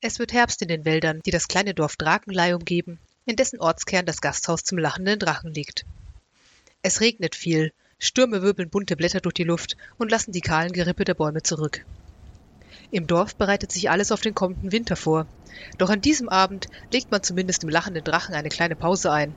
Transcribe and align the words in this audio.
Es 0.00 0.20
wird 0.20 0.32
Herbst 0.32 0.62
in 0.62 0.68
den 0.68 0.84
Wäldern, 0.84 1.20
die 1.26 1.32
das 1.32 1.48
kleine 1.48 1.74
Dorf 1.74 1.96
Drakenlei 1.96 2.54
umgeben, 2.54 3.00
in 3.26 3.34
dessen 3.34 3.58
Ortskern 3.58 4.06
das 4.06 4.20
Gasthaus 4.20 4.62
zum 4.62 4.78
lachenden 4.78 5.18
Drachen 5.18 5.52
liegt. 5.52 5.86
Es 6.82 7.00
regnet 7.00 7.34
viel, 7.34 7.72
Stürme 7.98 8.40
wirbeln 8.40 8.70
bunte 8.70 8.94
Blätter 8.94 9.20
durch 9.20 9.34
die 9.34 9.42
Luft 9.42 9.76
und 9.96 10.12
lassen 10.12 10.30
die 10.30 10.40
kahlen 10.40 10.70
Gerippe 10.70 11.04
der 11.04 11.14
Bäume 11.14 11.42
zurück. 11.42 11.84
Im 12.92 13.08
Dorf 13.08 13.34
bereitet 13.34 13.72
sich 13.72 13.90
alles 13.90 14.12
auf 14.12 14.20
den 14.20 14.34
kommenden 14.34 14.70
Winter 14.70 14.94
vor. 14.94 15.26
Doch 15.78 15.90
an 15.90 16.00
diesem 16.00 16.28
Abend 16.28 16.68
legt 16.92 17.10
man 17.10 17.24
zumindest 17.24 17.64
im 17.64 17.68
lachenden 17.68 18.04
Drachen 18.04 18.36
eine 18.36 18.50
kleine 18.50 18.76
Pause 18.76 19.10
ein. 19.10 19.34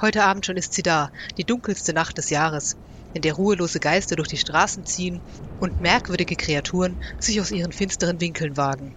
Heute 0.00 0.24
Abend 0.24 0.44
schon 0.44 0.56
ist 0.56 0.74
sie 0.74 0.82
da, 0.82 1.10
die 1.36 1.44
dunkelste 1.44 1.92
Nacht 1.92 2.18
des 2.18 2.28
Jahres, 2.28 2.76
in 3.12 3.22
der 3.22 3.34
ruhelose 3.34 3.78
Geister 3.78 4.16
durch 4.16 4.28
die 4.28 4.36
Straßen 4.36 4.84
ziehen 4.84 5.22
und 5.60 5.78
merkwürdige 5.78 6.34
Kreaturen 6.34 6.98
sich 7.20 7.40
aus 7.40 7.52
ihren 7.52 7.70
finsteren 7.70 8.20
Winkeln 8.20 8.56
wagen. 8.56 8.96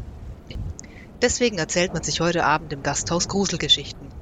Deswegen 1.22 1.58
erzählt 1.58 1.94
man 1.94 2.04
sich 2.04 2.20
heute 2.20 2.44
Abend 2.44 2.74
im 2.74 2.84
Gasthaus 2.84 3.28
Gruselgeschichten. 3.28 4.14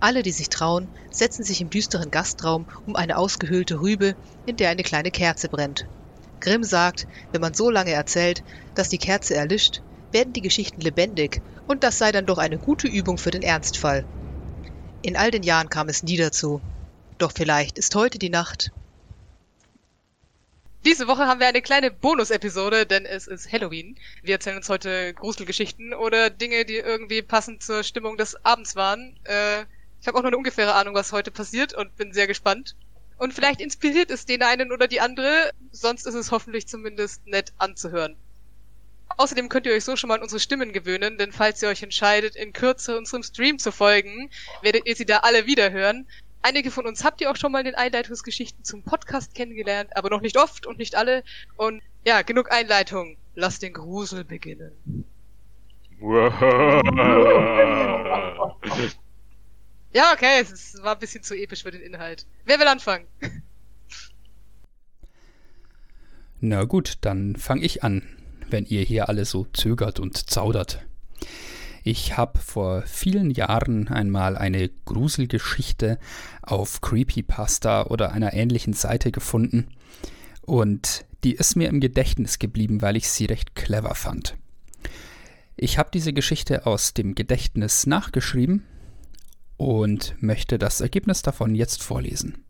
Alle, 0.00 0.22
die 0.22 0.32
sich 0.32 0.48
trauen, 0.48 0.90
setzen 1.10 1.44
sich 1.44 1.60
im 1.60 1.70
düsteren 1.70 2.10
Gastraum 2.10 2.66
um 2.84 2.96
eine 2.96 3.16
ausgehöhlte 3.16 3.80
Rübe, 3.80 4.16
in 4.44 4.56
der 4.56 4.70
eine 4.70 4.82
kleine 4.82 5.10
Kerze 5.10 5.48
brennt. 5.48 5.86
Grimm 6.40 6.62
sagt, 6.62 7.06
wenn 7.32 7.40
man 7.40 7.54
so 7.54 7.70
lange 7.70 7.90
erzählt, 7.90 8.44
dass 8.74 8.88
die 8.88 8.98
Kerze 8.98 9.34
erlischt, 9.34 9.82
werden 10.12 10.32
die 10.32 10.40
Geschichten 10.40 10.80
lebendig, 10.80 11.42
und 11.66 11.82
das 11.82 11.98
sei 11.98 12.12
dann 12.12 12.26
doch 12.26 12.38
eine 12.38 12.58
gute 12.58 12.86
Übung 12.86 13.18
für 13.18 13.30
den 13.30 13.42
Ernstfall. 13.42 14.06
In 15.02 15.16
all 15.16 15.30
den 15.30 15.42
Jahren 15.42 15.68
kam 15.68 15.88
es 15.88 16.02
nie 16.02 16.16
dazu. 16.16 16.62
Doch 17.18 17.32
vielleicht 17.34 17.78
ist 17.78 17.94
heute 17.94 18.18
die 18.18 18.30
Nacht, 18.30 18.70
diese 20.84 21.08
Woche 21.08 21.26
haben 21.26 21.40
wir 21.40 21.48
eine 21.48 21.62
kleine 21.62 21.90
Bonus-Episode, 21.90 22.86
denn 22.86 23.04
es 23.04 23.26
ist 23.26 23.50
Halloween. 23.52 23.98
Wir 24.22 24.34
erzählen 24.34 24.56
uns 24.56 24.68
heute 24.68 25.12
Gruselgeschichten 25.14 25.92
oder 25.92 26.30
Dinge, 26.30 26.64
die 26.64 26.76
irgendwie 26.76 27.22
passend 27.22 27.62
zur 27.62 27.82
Stimmung 27.82 28.16
des 28.16 28.44
Abends 28.44 28.76
waren. 28.76 29.18
Äh, 29.24 29.64
ich 30.00 30.06
habe 30.06 30.16
auch 30.16 30.22
nur 30.22 30.28
eine 30.28 30.36
ungefähre 30.36 30.74
Ahnung, 30.74 30.94
was 30.94 31.12
heute 31.12 31.30
passiert 31.30 31.74
und 31.74 31.96
bin 31.96 32.12
sehr 32.12 32.26
gespannt. 32.26 32.76
Und 33.18 33.34
vielleicht 33.34 33.60
inspiriert 33.60 34.10
es 34.10 34.26
den 34.26 34.42
einen 34.42 34.70
oder 34.70 34.86
die 34.86 35.00
andere, 35.00 35.50
sonst 35.72 36.06
ist 36.06 36.14
es 36.14 36.30
hoffentlich 36.30 36.68
zumindest 36.68 37.26
nett 37.26 37.52
anzuhören. 37.58 38.16
Außerdem 39.16 39.48
könnt 39.48 39.66
ihr 39.66 39.72
euch 39.72 39.84
so 39.84 39.96
schon 39.96 40.08
mal 40.08 40.14
an 40.14 40.22
unsere 40.22 40.38
Stimmen 40.38 40.72
gewöhnen, 40.72 41.18
denn 41.18 41.32
falls 41.32 41.60
ihr 41.62 41.68
euch 41.68 41.82
entscheidet, 41.82 42.36
in 42.36 42.52
Kürze 42.52 42.96
unserem 42.96 43.24
Stream 43.24 43.58
zu 43.58 43.72
folgen, 43.72 44.30
werdet 44.62 44.86
ihr 44.86 44.94
sie 44.94 45.06
da 45.06 45.18
alle 45.18 45.46
wiederhören. 45.46 46.06
Einige 46.42 46.70
von 46.70 46.86
uns 46.86 47.04
habt 47.04 47.20
ihr 47.20 47.30
auch 47.30 47.36
schon 47.36 47.52
mal 47.52 47.60
in 47.60 47.66
den 47.66 47.74
Einleitungsgeschichten 47.74 48.64
zum 48.64 48.82
Podcast 48.82 49.34
kennengelernt, 49.34 49.96
aber 49.96 50.08
noch 50.10 50.20
nicht 50.20 50.36
oft 50.36 50.66
und 50.66 50.78
nicht 50.78 50.94
alle. 50.94 51.24
Und 51.56 51.82
ja, 52.04 52.22
genug 52.22 52.52
Einleitung. 52.52 53.16
Lass 53.34 53.58
den 53.58 53.72
Grusel 53.72 54.24
beginnen. 54.24 55.04
ja, 59.92 60.12
okay, 60.12 60.40
es 60.40 60.80
war 60.82 60.94
ein 60.94 60.98
bisschen 60.98 61.22
zu 61.22 61.34
episch 61.34 61.62
für 61.62 61.70
den 61.70 61.82
Inhalt. 61.82 62.26
Wer 62.44 62.58
will 62.58 62.68
anfangen? 62.68 63.06
Na 66.40 66.64
gut, 66.64 66.98
dann 67.00 67.34
fange 67.36 67.62
ich 67.62 67.82
an, 67.82 68.16
wenn 68.48 68.64
ihr 68.64 68.82
hier 68.82 69.08
alle 69.08 69.24
so 69.24 69.46
zögert 69.52 69.98
und 69.98 70.30
zaudert. 70.30 70.86
Ich 71.90 72.18
habe 72.18 72.38
vor 72.38 72.82
vielen 72.82 73.30
Jahren 73.30 73.88
einmal 73.88 74.36
eine 74.36 74.68
Gruselgeschichte 74.84 75.98
auf 76.42 76.82
Creepypasta 76.82 77.84
oder 77.86 78.12
einer 78.12 78.34
ähnlichen 78.34 78.74
Seite 78.74 79.10
gefunden 79.10 79.68
und 80.42 81.06
die 81.24 81.32
ist 81.32 81.56
mir 81.56 81.70
im 81.70 81.80
Gedächtnis 81.80 82.38
geblieben, 82.38 82.82
weil 82.82 82.98
ich 82.98 83.08
sie 83.08 83.24
recht 83.24 83.54
clever 83.54 83.94
fand. 83.94 84.36
Ich 85.56 85.78
habe 85.78 85.88
diese 85.90 86.12
Geschichte 86.12 86.66
aus 86.66 86.92
dem 86.92 87.14
Gedächtnis 87.14 87.86
nachgeschrieben 87.86 88.64
und 89.56 90.14
möchte 90.20 90.58
das 90.58 90.82
Ergebnis 90.82 91.22
davon 91.22 91.54
jetzt 91.54 91.82
vorlesen. 91.82 92.44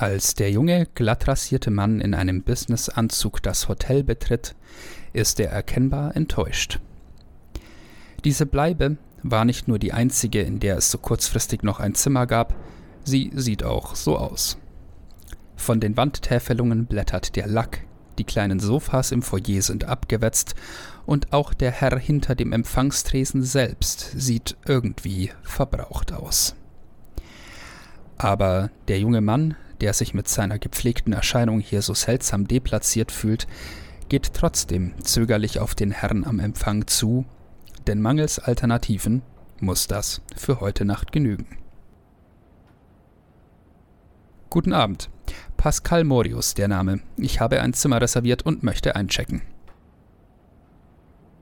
Als 0.00 0.34
der 0.34 0.50
junge, 0.50 0.86
glattrasierte 0.94 1.70
Mann 1.70 2.00
in 2.00 2.14
einem 2.14 2.42
Businessanzug 2.42 3.42
das 3.42 3.68
Hotel 3.68 4.02
betritt, 4.02 4.54
ist 5.12 5.38
er 5.38 5.50
erkennbar 5.50 6.16
enttäuscht. 6.16 6.80
Diese 8.24 8.46
Bleibe 8.46 8.96
war 9.22 9.44
nicht 9.44 9.68
nur 9.68 9.78
die 9.78 9.92
einzige, 9.92 10.40
in 10.40 10.58
der 10.58 10.78
es 10.78 10.90
so 10.90 10.96
kurzfristig 10.96 11.62
noch 11.62 11.80
ein 11.80 11.94
Zimmer 11.94 12.26
gab, 12.26 12.54
sie 13.04 13.30
sieht 13.34 13.62
auch 13.62 13.94
so 13.94 14.16
aus. 14.16 14.56
Von 15.56 15.80
den 15.80 15.98
Wandtäfelungen 15.98 16.86
blättert 16.86 17.36
der 17.36 17.46
Lack, 17.46 17.84
die 18.16 18.24
kleinen 18.24 18.58
Sofas 18.58 19.12
im 19.12 19.20
Foyer 19.20 19.60
sind 19.60 19.84
abgewetzt 19.84 20.54
und 21.04 21.34
auch 21.34 21.52
der 21.52 21.72
Herr 21.72 21.98
hinter 21.98 22.34
dem 22.34 22.54
Empfangstresen 22.54 23.42
selbst 23.42 24.12
sieht 24.16 24.56
irgendwie 24.64 25.30
verbraucht 25.42 26.14
aus. 26.14 26.54
Aber 28.16 28.70
der 28.88 28.98
junge 28.98 29.20
Mann, 29.20 29.56
der 29.80 29.92
sich 29.92 30.14
mit 30.14 30.28
seiner 30.28 30.58
gepflegten 30.58 31.12
Erscheinung 31.12 31.60
hier 31.60 31.82
so 31.82 31.94
seltsam 31.94 32.46
deplatziert 32.46 33.12
fühlt, 33.12 33.46
geht 34.08 34.34
trotzdem 34.34 34.92
zögerlich 35.02 35.58
auf 35.60 35.74
den 35.74 35.90
Herrn 35.90 36.24
am 36.24 36.40
Empfang 36.40 36.86
zu, 36.86 37.24
denn 37.86 38.00
mangels 38.00 38.38
Alternativen 38.38 39.22
muss 39.60 39.86
das 39.86 40.20
für 40.36 40.60
heute 40.60 40.84
Nacht 40.84 41.12
genügen. 41.12 41.46
Guten 44.50 44.72
Abend. 44.72 45.08
Pascal 45.56 46.04
Morius, 46.04 46.54
der 46.54 46.66
Name. 46.66 47.00
Ich 47.16 47.40
habe 47.40 47.60
ein 47.60 47.72
Zimmer 47.72 48.00
reserviert 48.00 48.42
und 48.42 48.62
möchte 48.62 48.96
einchecken. 48.96 49.42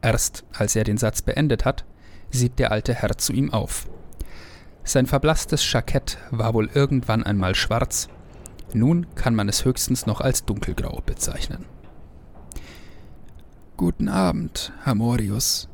Erst 0.03 0.45
als 0.53 0.77
er 0.77 0.85
den 0.85 0.99
Satz 0.99 1.23
beendet 1.23 1.65
hat, 1.65 1.85
sieht 2.31 2.59
der 2.59 2.71
alte 2.71 2.95
Herr 2.95 3.17
zu 3.17 3.33
ihm 3.33 3.53
auf. 3.53 3.89
Sein 4.85 5.07
verblasstes 5.07 5.71
Jackett 5.73 6.19
war 6.31 6.55
wohl 6.55 6.69
irgendwann 6.73 7.23
einmal 7.23 7.55
schwarz 7.55 8.09
nun 8.75 9.07
kann 9.15 9.35
man 9.35 9.49
es 9.49 9.65
höchstens 9.65 10.07
noch 10.07 10.21
als 10.21 10.45
dunkelgrau 10.45 11.03
bezeichnen. 11.05 11.65
Guten 13.77 14.09
Abend, 14.09 14.73
Herr 14.83 14.95
Morius. 14.95 15.69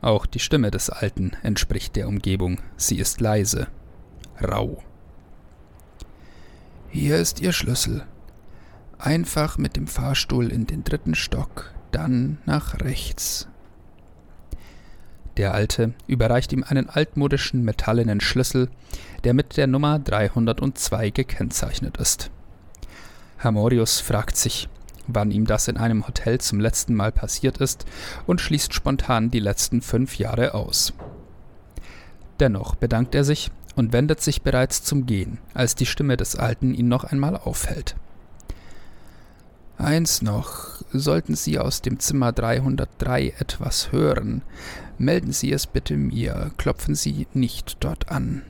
Auch 0.00 0.26
die 0.26 0.38
Stimme 0.38 0.70
des 0.70 0.90
Alten 0.90 1.32
entspricht 1.42 1.96
der 1.96 2.08
Umgebung. 2.08 2.60
Sie 2.76 2.98
ist 2.98 3.20
leise, 3.20 3.68
rau. 4.40 4.82
Hier 6.88 7.18
ist 7.18 7.40
Ihr 7.40 7.52
Schlüssel. 7.52 8.06
Einfach 8.98 9.58
mit 9.58 9.76
dem 9.76 9.86
Fahrstuhl 9.86 10.50
in 10.50 10.66
den 10.66 10.84
dritten 10.84 11.14
Stock, 11.14 11.72
dann 11.90 12.38
nach 12.46 12.80
rechts. 12.80 13.48
Der 15.38 15.54
Alte 15.54 15.94
überreicht 16.08 16.52
ihm 16.52 16.64
einen 16.64 16.90
altmodischen 16.90 17.64
metallenen 17.64 18.20
Schlüssel, 18.20 18.68
der 19.22 19.34
mit 19.34 19.56
der 19.56 19.68
Nummer 19.68 20.00
302 20.00 21.10
gekennzeichnet 21.10 21.96
ist. 21.96 22.30
Herr 23.36 23.52
Morius 23.52 24.00
fragt 24.00 24.36
sich, 24.36 24.68
wann 25.06 25.30
ihm 25.30 25.46
das 25.46 25.68
in 25.68 25.76
einem 25.76 26.08
Hotel 26.08 26.40
zum 26.40 26.58
letzten 26.58 26.92
Mal 26.92 27.12
passiert 27.12 27.58
ist 27.58 27.86
und 28.26 28.40
schließt 28.40 28.74
spontan 28.74 29.30
die 29.30 29.38
letzten 29.38 29.80
fünf 29.80 30.18
Jahre 30.18 30.54
aus. 30.54 30.92
Dennoch 32.40 32.74
bedankt 32.74 33.14
er 33.14 33.22
sich 33.22 33.52
und 33.76 33.92
wendet 33.92 34.20
sich 34.20 34.42
bereits 34.42 34.82
zum 34.82 35.06
Gehen, 35.06 35.38
als 35.54 35.76
die 35.76 35.86
Stimme 35.86 36.16
des 36.16 36.34
Alten 36.34 36.74
ihn 36.74 36.88
noch 36.88 37.04
einmal 37.04 37.36
auffällt. 37.36 37.94
Eins 39.78 40.22
noch, 40.22 40.82
sollten 40.92 41.36
Sie 41.36 41.56
aus 41.60 41.82
dem 41.82 42.00
Zimmer 42.00 42.32
303 42.32 43.34
etwas 43.38 43.92
hören, 43.92 44.42
melden 44.98 45.30
Sie 45.30 45.52
es 45.52 45.68
bitte 45.68 45.96
mir, 45.96 46.50
klopfen 46.56 46.96
Sie 46.96 47.28
nicht 47.32 47.76
dort 47.78 48.10
an. 48.10 48.42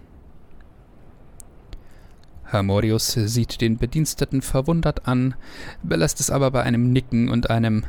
Herr 2.44 2.62
Morius 2.62 3.12
sieht 3.12 3.60
den 3.60 3.76
Bediensteten 3.76 4.40
verwundert 4.40 5.06
an, 5.06 5.34
belässt 5.82 6.18
es 6.18 6.30
aber 6.30 6.50
bei 6.50 6.62
einem 6.62 6.92
Nicken 6.92 7.28
und 7.28 7.50
einem 7.50 7.84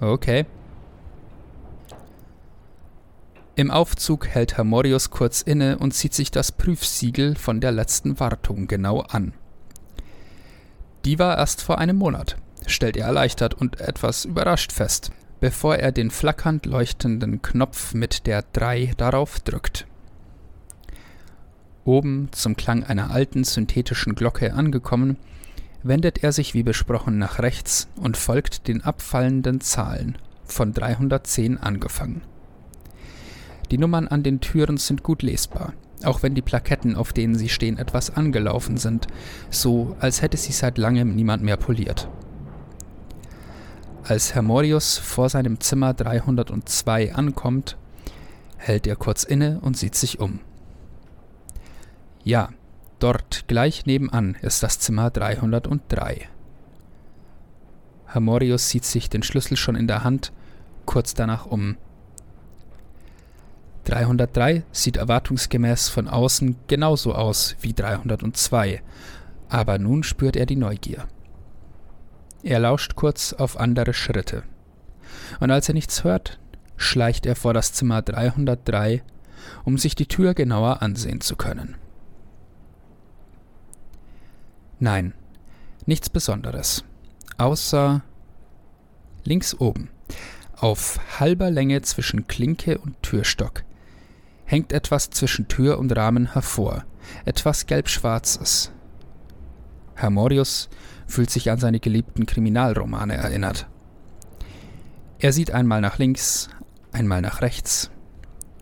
Okay. 0.00 0.46
Im 3.56 3.72
Aufzug 3.72 4.28
hält 4.28 4.58
Herr 4.58 4.64
Morius 4.64 5.10
kurz 5.10 5.42
inne 5.42 5.78
und 5.78 5.92
zieht 5.92 6.14
sich 6.14 6.30
das 6.30 6.52
Prüfsiegel 6.52 7.34
von 7.34 7.60
der 7.60 7.72
letzten 7.72 8.20
Wartung 8.20 8.68
genau 8.68 9.00
an. 9.00 9.32
Die 11.04 11.18
war 11.18 11.36
erst 11.36 11.62
vor 11.62 11.78
einem 11.78 11.96
Monat, 11.96 12.36
stellt 12.66 12.96
er 12.96 13.06
erleichtert 13.06 13.54
und 13.54 13.80
etwas 13.80 14.24
überrascht 14.24 14.72
fest, 14.72 15.10
bevor 15.40 15.76
er 15.76 15.92
den 15.92 16.10
flackernd 16.10 16.66
leuchtenden 16.66 17.42
Knopf 17.42 17.94
mit 17.94 18.26
der 18.26 18.44
3 18.52 18.92
darauf 18.96 19.40
drückt. 19.40 19.86
Oben, 21.84 22.28
zum 22.32 22.56
Klang 22.56 22.82
einer 22.82 23.10
alten 23.10 23.44
synthetischen 23.44 24.14
Glocke 24.14 24.52
angekommen, 24.52 25.18
wendet 25.84 26.24
er 26.24 26.32
sich 26.32 26.52
wie 26.52 26.64
besprochen 26.64 27.18
nach 27.18 27.38
rechts 27.38 27.88
und 27.96 28.16
folgt 28.16 28.66
den 28.66 28.82
abfallenden 28.82 29.60
Zahlen, 29.60 30.18
von 30.44 30.72
310 30.72 31.58
angefangen. 31.58 32.22
Die 33.70 33.78
Nummern 33.78 34.08
an 34.08 34.22
den 34.22 34.40
Türen 34.40 34.78
sind 34.78 35.02
gut 35.02 35.22
lesbar, 35.22 35.72
auch 36.04 36.22
wenn 36.22 36.34
die 36.34 36.42
Plaketten, 36.42 36.96
auf 36.96 37.12
denen 37.12 37.36
sie 37.36 37.48
stehen, 37.48 37.78
etwas 37.78 38.16
angelaufen 38.16 38.76
sind, 38.76 39.06
so 39.50 39.96
als 40.00 40.22
hätte 40.22 40.36
sie 40.36 40.52
seit 40.52 40.78
langem 40.78 41.14
niemand 41.14 41.42
mehr 41.42 41.56
poliert. 41.56 42.08
Als 44.08 44.36
Hermorius 44.36 44.98
vor 44.98 45.28
seinem 45.28 45.58
Zimmer 45.58 45.92
302 45.92 47.16
ankommt, 47.16 47.76
hält 48.56 48.86
er 48.86 48.94
kurz 48.94 49.24
inne 49.24 49.58
und 49.62 49.76
sieht 49.76 49.96
sich 49.96 50.20
um. 50.20 50.38
Ja, 52.22 52.50
dort 53.00 53.48
gleich 53.48 53.84
nebenan 53.84 54.36
ist 54.42 54.62
das 54.62 54.78
Zimmer 54.78 55.10
303. 55.10 56.28
Hermorius 58.06 58.70
sieht 58.70 58.84
sich 58.84 59.10
den 59.10 59.24
Schlüssel 59.24 59.56
schon 59.56 59.74
in 59.74 59.88
der 59.88 60.04
Hand, 60.04 60.32
kurz 60.84 61.14
danach 61.14 61.46
um. 61.46 61.76
303 63.86 64.62
sieht 64.70 64.98
erwartungsgemäß 64.98 65.88
von 65.88 66.06
außen 66.06 66.54
genauso 66.68 67.12
aus 67.12 67.56
wie 67.60 67.72
302, 67.72 68.82
aber 69.48 69.80
nun 69.80 70.04
spürt 70.04 70.36
er 70.36 70.46
die 70.46 70.54
Neugier. 70.54 71.08
Er 72.46 72.60
lauscht 72.60 72.94
kurz 72.94 73.32
auf 73.32 73.58
andere 73.58 73.92
Schritte. 73.92 74.44
Und 75.40 75.50
als 75.50 75.66
er 75.66 75.74
nichts 75.74 76.04
hört, 76.04 76.38
schleicht 76.76 77.26
er 77.26 77.34
vor 77.34 77.52
das 77.52 77.72
Zimmer 77.72 78.02
303, 78.02 79.02
um 79.64 79.78
sich 79.78 79.96
die 79.96 80.06
Tür 80.06 80.32
genauer 80.32 80.80
ansehen 80.80 81.20
zu 81.20 81.34
können. 81.34 81.74
Nein, 84.78 85.12
nichts 85.86 86.08
Besonderes. 86.08 86.84
Außer 87.36 88.02
links 89.24 89.58
oben, 89.58 89.90
auf 90.54 91.00
halber 91.18 91.50
Länge 91.50 91.82
zwischen 91.82 92.28
Klinke 92.28 92.78
und 92.78 93.02
Türstock, 93.02 93.64
hängt 94.44 94.72
etwas 94.72 95.10
zwischen 95.10 95.48
Tür 95.48 95.80
und 95.80 95.96
Rahmen 95.96 96.32
hervor, 96.34 96.84
etwas 97.24 97.66
gelbschwarzes. 97.66 98.70
Hermorius 99.96 100.68
fühlt 101.06 101.30
sich 101.30 101.50
an 101.50 101.58
seine 101.58 101.80
geliebten 101.80 102.26
Kriminalromane 102.26 103.14
erinnert. 103.14 103.66
Er 105.18 105.32
sieht 105.32 105.50
einmal 105.50 105.80
nach 105.80 105.98
links, 105.98 106.50
einmal 106.92 107.22
nach 107.22 107.40
rechts 107.40 107.90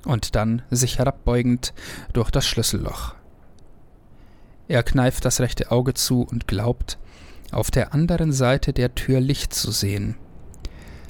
und 0.05 0.37
dann 0.37 0.63
sich 0.71 0.99
herabbeugend 0.99 1.75
durch 2.13 2.31
das 2.31 2.47
Schlüsselloch. 2.47 3.15
Er 4.69 4.83
kneift 4.83 5.25
das 5.25 5.41
rechte 5.41 5.71
Auge 5.71 5.95
zu 5.95 6.23
und 6.23 6.47
glaubt, 6.47 6.99
auf 7.53 7.71
der 7.71 7.93
anderen 7.95 8.33
Seite 8.33 8.73
der 8.73 8.95
Tür 8.95 9.21
Licht 9.21 9.53
zu 9.55 9.71
sehen. 9.71 10.17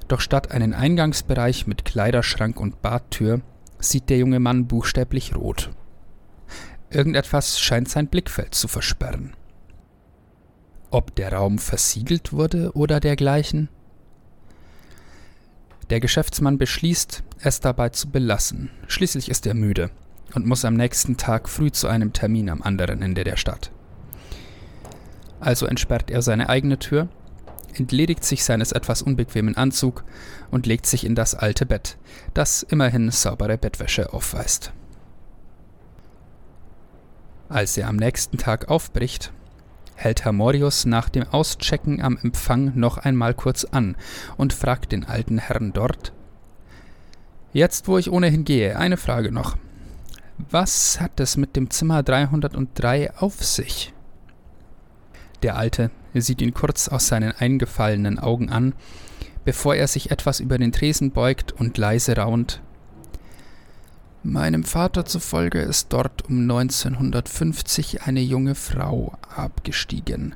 Doch 0.09 0.21
statt 0.21 0.51
einen 0.51 0.75
Eingangsbereich 0.75 1.67
mit 1.67 1.85
Kleiderschrank 1.85 2.61
und 2.61 2.83
Badtür 2.83 3.41
sieht 3.79 4.11
der 4.11 4.19
junge 4.19 4.41
Mann 4.41 4.67
buchstäblich 4.67 5.35
rot. 5.35 5.71
Irgendetwas 6.91 7.59
scheint 7.61 7.89
sein 7.89 8.09
Blickfeld 8.09 8.55
zu 8.55 8.69
versperren. 8.69 9.35
Ob 10.95 11.13
der 11.17 11.33
Raum 11.33 11.59
versiegelt 11.59 12.33
wurde 12.33 12.71
oder 12.75 13.01
dergleichen? 13.01 13.69
Der 15.91 15.99
Geschäftsmann 15.99 16.57
beschließt, 16.57 17.25
es 17.41 17.59
dabei 17.59 17.89
zu 17.89 18.11
belassen. 18.11 18.71
Schließlich 18.87 19.29
ist 19.29 19.45
er 19.45 19.55
müde 19.55 19.91
und 20.37 20.47
muss 20.47 20.65
am 20.65 20.75
nächsten 20.75 21.17
Tag 21.17 21.49
früh 21.49 21.73
zu 21.73 21.89
einem 21.89 22.13
Termin 22.13 22.49
am 22.49 22.63
anderen 22.63 23.03
Ende 23.03 23.25
der 23.25 23.37
Stadt. 23.37 23.73
Also 25.41 25.67
entsperrt 25.67 26.13
er 26.13 26.23
seine 26.23 26.49
eigene 26.49 26.79
Tür, 26.79 27.09
entledigt 27.73 28.23
sich 28.23 28.45
seines 28.45 28.71
etwas 28.71 29.03
unbequemen 29.03 29.57
Anzug 29.57 30.05
und 30.53 30.65
legt 30.65 30.87
sich 30.87 31.05
in 31.05 31.17
das 31.17 31.35
alte 31.35 31.67
Bett, 31.67 31.99
das 32.35 32.63
immerhin 32.63 33.11
saubere 33.11 33.59
Bettwäsche 33.59 34.13
aufweist. 34.13 34.73
Als 37.49 37.77
er 37.77 37.89
am 37.89 37.97
nächsten 37.97 38.39
Tag 38.39 38.69
aufbricht, 38.69 39.33
hält 39.95 40.25
Herr 40.25 40.33
Morius 40.33 40.85
nach 40.85 41.09
dem 41.09 41.25
Auschecken 41.25 42.03
am 42.03 42.19
Empfang 42.23 42.73
noch 42.75 42.99
einmal 42.99 43.35
kurz 43.35 43.65
an 43.65 43.97
und 44.37 44.53
fragt 44.53 44.93
den 44.93 45.05
alten 45.05 45.39
Herrn 45.39 45.73
dort 45.73 46.13
Jetzt, 47.55 47.87
wo 47.87 47.99
ich 47.99 48.11
ohnehin 48.11 48.45
gehe, 48.45 48.77
eine 48.77 48.97
Frage 48.97 49.31
noch. 49.31 49.57
Was 50.51 51.01
hat 51.01 51.21
es 51.21 51.37
mit 51.37 51.55
dem 51.55 51.71
Zimmer 51.71 52.03
303 52.03 53.15
auf 53.15 53.45
sich? 53.45 53.93
Der 55.45 55.57
Alte 55.57 55.93
sieht 56.15 56.43
ihn 56.43 56.53
kurz 56.53 56.89
aus 56.89 57.07
seinen 57.07 57.31
eingefallenen 57.31 58.19
Augen 58.19 58.51
an, 58.51 58.75
bevor 59.45 59.77
er 59.77 59.87
sich 59.87 60.11
etwas 60.11 60.41
über 60.41 60.59
den 60.59 60.73
Tresen 60.73 61.13
beugt 61.13 61.53
und 61.53 61.79
leise 61.79 62.17
raunt. 62.17 62.61
Meinem 64.27 64.65
Vater 64.65 65.05
zufolge 65.05 65.61
ist 65.61 65.93
dort 65.93 66.23
um 66.23 66.41
1950 66.51 68.05
eine 68.05 68.23
junge 68.23 68.55
Frau 68.55 69.19
abgestiegen. 69.37 70.35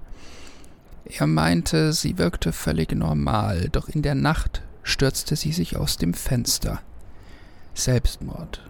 Er 1.06 1.26
meinte, 1.26 1.94
sie 1.94 2.18
wirkte 2.18 2.52
völlig 2.52 2.92
normal, 2.92 3.70
doch 3.72 3.88
in 3.88 4.02
der 4.02 4.14
Nacht 4.14 4.60
stürzte 4.82 5.36
sie 5.36 5.52
sich 5.52 5.78
aus 5.78 5.96
dem 5.96 6.12
Fenster. 6.12 6.82
Selbstmord. 7.72 8.60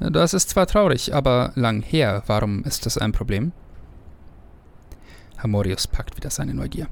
Das 0.00 0.32
ist 0.32 0.48
zwar 0.48 0.66
traurig, 0.66 1.14
aber 1.14 1.52
lang 1.56 1.82
her. 1.82 2.22
Warum 2.28 2.64
ist 2.64 2.86
das 2.86 2.96
ein 2.96 3.12
Problem? 3.12 3.52
Hamorius 5.36 5.86
packt 5.86 6.16
wieder 6.16 6.30
seine 6.30 6.54
Neugier. 6.54 6.88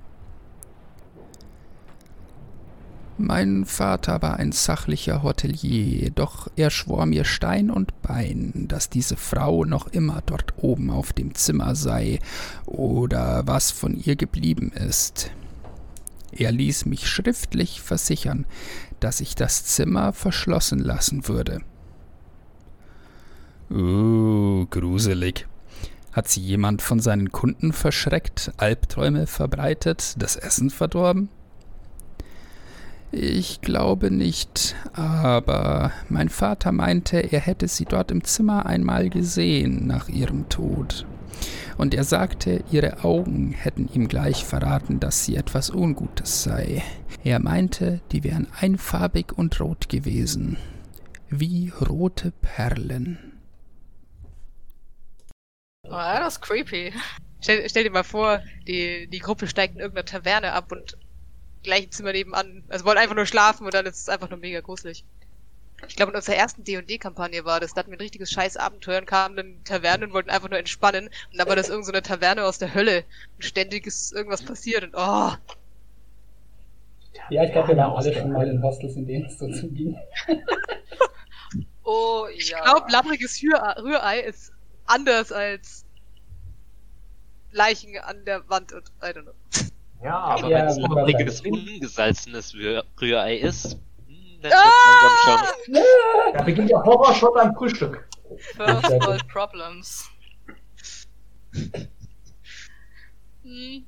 Mein 3.25 3.67
Vater 3.67 4.21
war 4.21 4.39
ein 4.39 4.51
sachlicher 4.51 5.23
Hotelier, 5.23 6.11
doch 6.11 6.49
er 6.57 6.71
schwor 6.71 7.07
mir 7.07 7.25
Stein 7.25 7.71
und 7.71 8.03
Bein, 8.03 8.67
dass 8.67 8.91
diese 8.91 9.17
Frau 9.17 9.65
noch 9.65 9.87
immer 9.87 10.25
dort 10.27 10.55
oben 10.57 10.91
auf 10.91 11.13
dem 11.13 11.33
Zimmer 11.37 11.77
sei 11.77 12.19
oder 12.67 13.47
was 13.47 13.71
von 13.71 13.95
ihr 13.95 14.17
geblieben 14.17 14.73
ist. 14.73 15.31
Er 16.33 16.51
ließ 16.51 16.85
mich 16.87 17.09
schriftlich 17.09 17.81
versichern, 17.81 18.45
dass 18.99 19.21
ich 19.21 19.37
das 19.37 19.67
Zimmer 19.67 20.13
verschlossen 20.13 20.81
lassen 20.81 21.29
würde. 21.29 21.61
Uh, 23.71 24.67
gruselig. 24.67 25.47
Hat 26.11 26.27
sie 26.27 26.41
jemand 26.41 26.83
von 26.83 26.99
seinen 26.99 27.31
Kunden 27.31 27.73
verschreckt, 27.73 28.51
Albträume 28.57 29.29
verbreitet, 29.29 30.15
das 30.21 30.35
Essen 30.35 30.71
verdorben? 30.71 31.29
Ich 33.14 33.61
glaube 33.61 34.11
nicht, 34.11 34.75
aber 34.94 35.93
mein 36.09 36.31
Vater 36.31 36.73
meinte, 36.73 37.19
er 37.19 37.41
hätte 37.41 37.69
sie 37.69 37.85
dort 37.85 38.11
im 38.11 38.25
Zimmer 38.25 38.64
einmal 38.64 39.11
gesehen 39.11 39.87
nach 39.87 40.09
ihrem 40.09 40.49
Tod. 40.49 41.05
Und 41.76 41.93
er 41.93 42.05
sagte, 42.05 42.64
ihre 42.70 43.05
Augen 43.05 43.53
hätten 43.53 43.91
ihm 43.93 44.09
gleich 44.09 44.47
verraten, 44.47 44.99
dass 44.99 45.26
sie 45.26 45.37
etwas 45.37 45.69
Ungutes 45.69 46.42
sei. 46.42 46.83
Er 47.23 47.38
meinte, 47.38 48.00
die 48.12 48.25
wären 48.25 48.49
einfarbig 48.59 49.37
und 49.37 49.61
rot 49.61 49.90
gewesen, 49.90 50.57
wie 51.28 51.71
rote 51.87 52.33
Perlen. 52.40 53.19
Oh, 55.85 55.90
das 55.90 56.35
ist 56.35 56.40
creepy. 56.40 56.95
Stell, 57.42 57.69
stell, 57.69 57.85
dir 57.85 57.90
mal 57.90 58.04
vor, 58.04 58.40
die, 58.66 59.07
die 59.09 59.19
Gruppe 59.19 59.49
steigt 59.49 59.75
in 59.75 59.81
irgendeiner 59.81 60.07
Taverne 60.07 60.52
ab 60.52 60.73
und 60.73 60.97
gleich 61.62 61.85
im 61.85 61.90
Zimmer 61.90 62.12
nebenan. 62.12 62.64
Also 62.69 62.85
wollen 62.85 62.99
einfach 62.99 63.14
nur 63.14 63.26
schlafen 63.26 63.64
und 63.64 63.75
dann 63.75 63.87
ist 63.87 64.00
es 64.00 64.09
einfach 64.09 64.31
nur 64.31 64.38
mega 64.38 64.61
gruselig. 64.61 65.04
Ich 65.88 65.97
glaube, 65.97 66.12
in 66.12 66.16
unserer 66.16 66.37
ersten 66.37 66.62
D&D-Kampagne 66.64 67.45
war 67.45 67.61
das. 67.61 67.75
Da 67.75 67.81
hatten 67.81 67.90
wir 67.90 67.97
ein 67.97 68.02
richtiges 68.02 68.31
scheiß 68.31 68.57
Abenteuer 68.57 69.00
und 69.00 69.07
kamen 69.07 69.37
dann 69.37 69.47
in 69.47 69.64
Tavernen 69.64 70.09
und 70.09 70.14
wollten 70.14 70.31
einfach 70.31 70.49
nur 70.49 70.59
entspannen. 70.59 71.07
Und 71.07 71.38
dann 71.38 71.49
war 71.49 71.57
das 71.57 71.69
irgendeine 71.69 71.99
so 71.99 72.02
Taverne 72.02 72.45
aus 72.45 72.59
der 72.59 72.73
Hölle. 72.75 73.04
Und 73.37 73.45
ständig 73.45 73.87
ist 73.87 74.12
irgendwas 74.12 74.42
passiert 74.42 74.85
und 74.85 74.95
oh. 74.95 75.33
Ja, 77.31 77.45
ich 77.45 77.52
glaube, 77.52 77.69
wir 77.69 77.76
waren 77.76 77.92
alle 77.92 78.14
schon 78.14 78.33
mal 78.33 78.49
in 78.49 78.62
Hostels, 78.62 78.97
in 78.97 79.07
denen 79.07 79.26
es 79.26 79.38
so 79.38 79.50
zuging. 79.50 79.97
oh, 81.85 82.26
ja. 82.26 82.37
Ich 82.37 82.54
glaube, 82.54 82.90
labbriges 82.90 83.42
Rührei 83.42 84.21
ist 84.21 84.52
anders 84.87 85.33
als 85.33 85.85
Leichen 87.50 87.99
an 87.99 88.25
der 88.25 88.49
Wand 88.49 88.73
und 88.73 88.88
I 89.02 89.07
don't 89.07 89.23
know. 89.23 89.33
Ja, 90.02 90.18
aber 90.18 90.49
ja, 90.49 90.59
wenn 90.59 90.66
es 90.66 90.76
labbriges, 90.78 91.40
ungesalzenes 91.42 92.54
Rührei 92.54 93.37
ist, 93.37 93.78
hm, 94.06 94.40
dann 94.42 94.52
ah! 94.52 95.47
schon. 95.64 95.82
Da 96.35 96.42
beginnt 96.42 96.71
der 96.71 96.82
Horror 96.82 97.14
schon 97.14 97.32
beim 97.35 97.54
Frühstück. 97.54 98.09
First 98.56 98.90
World 98.90 99.28
Problems. 99.28 100.09
Hm. 103.44 103.87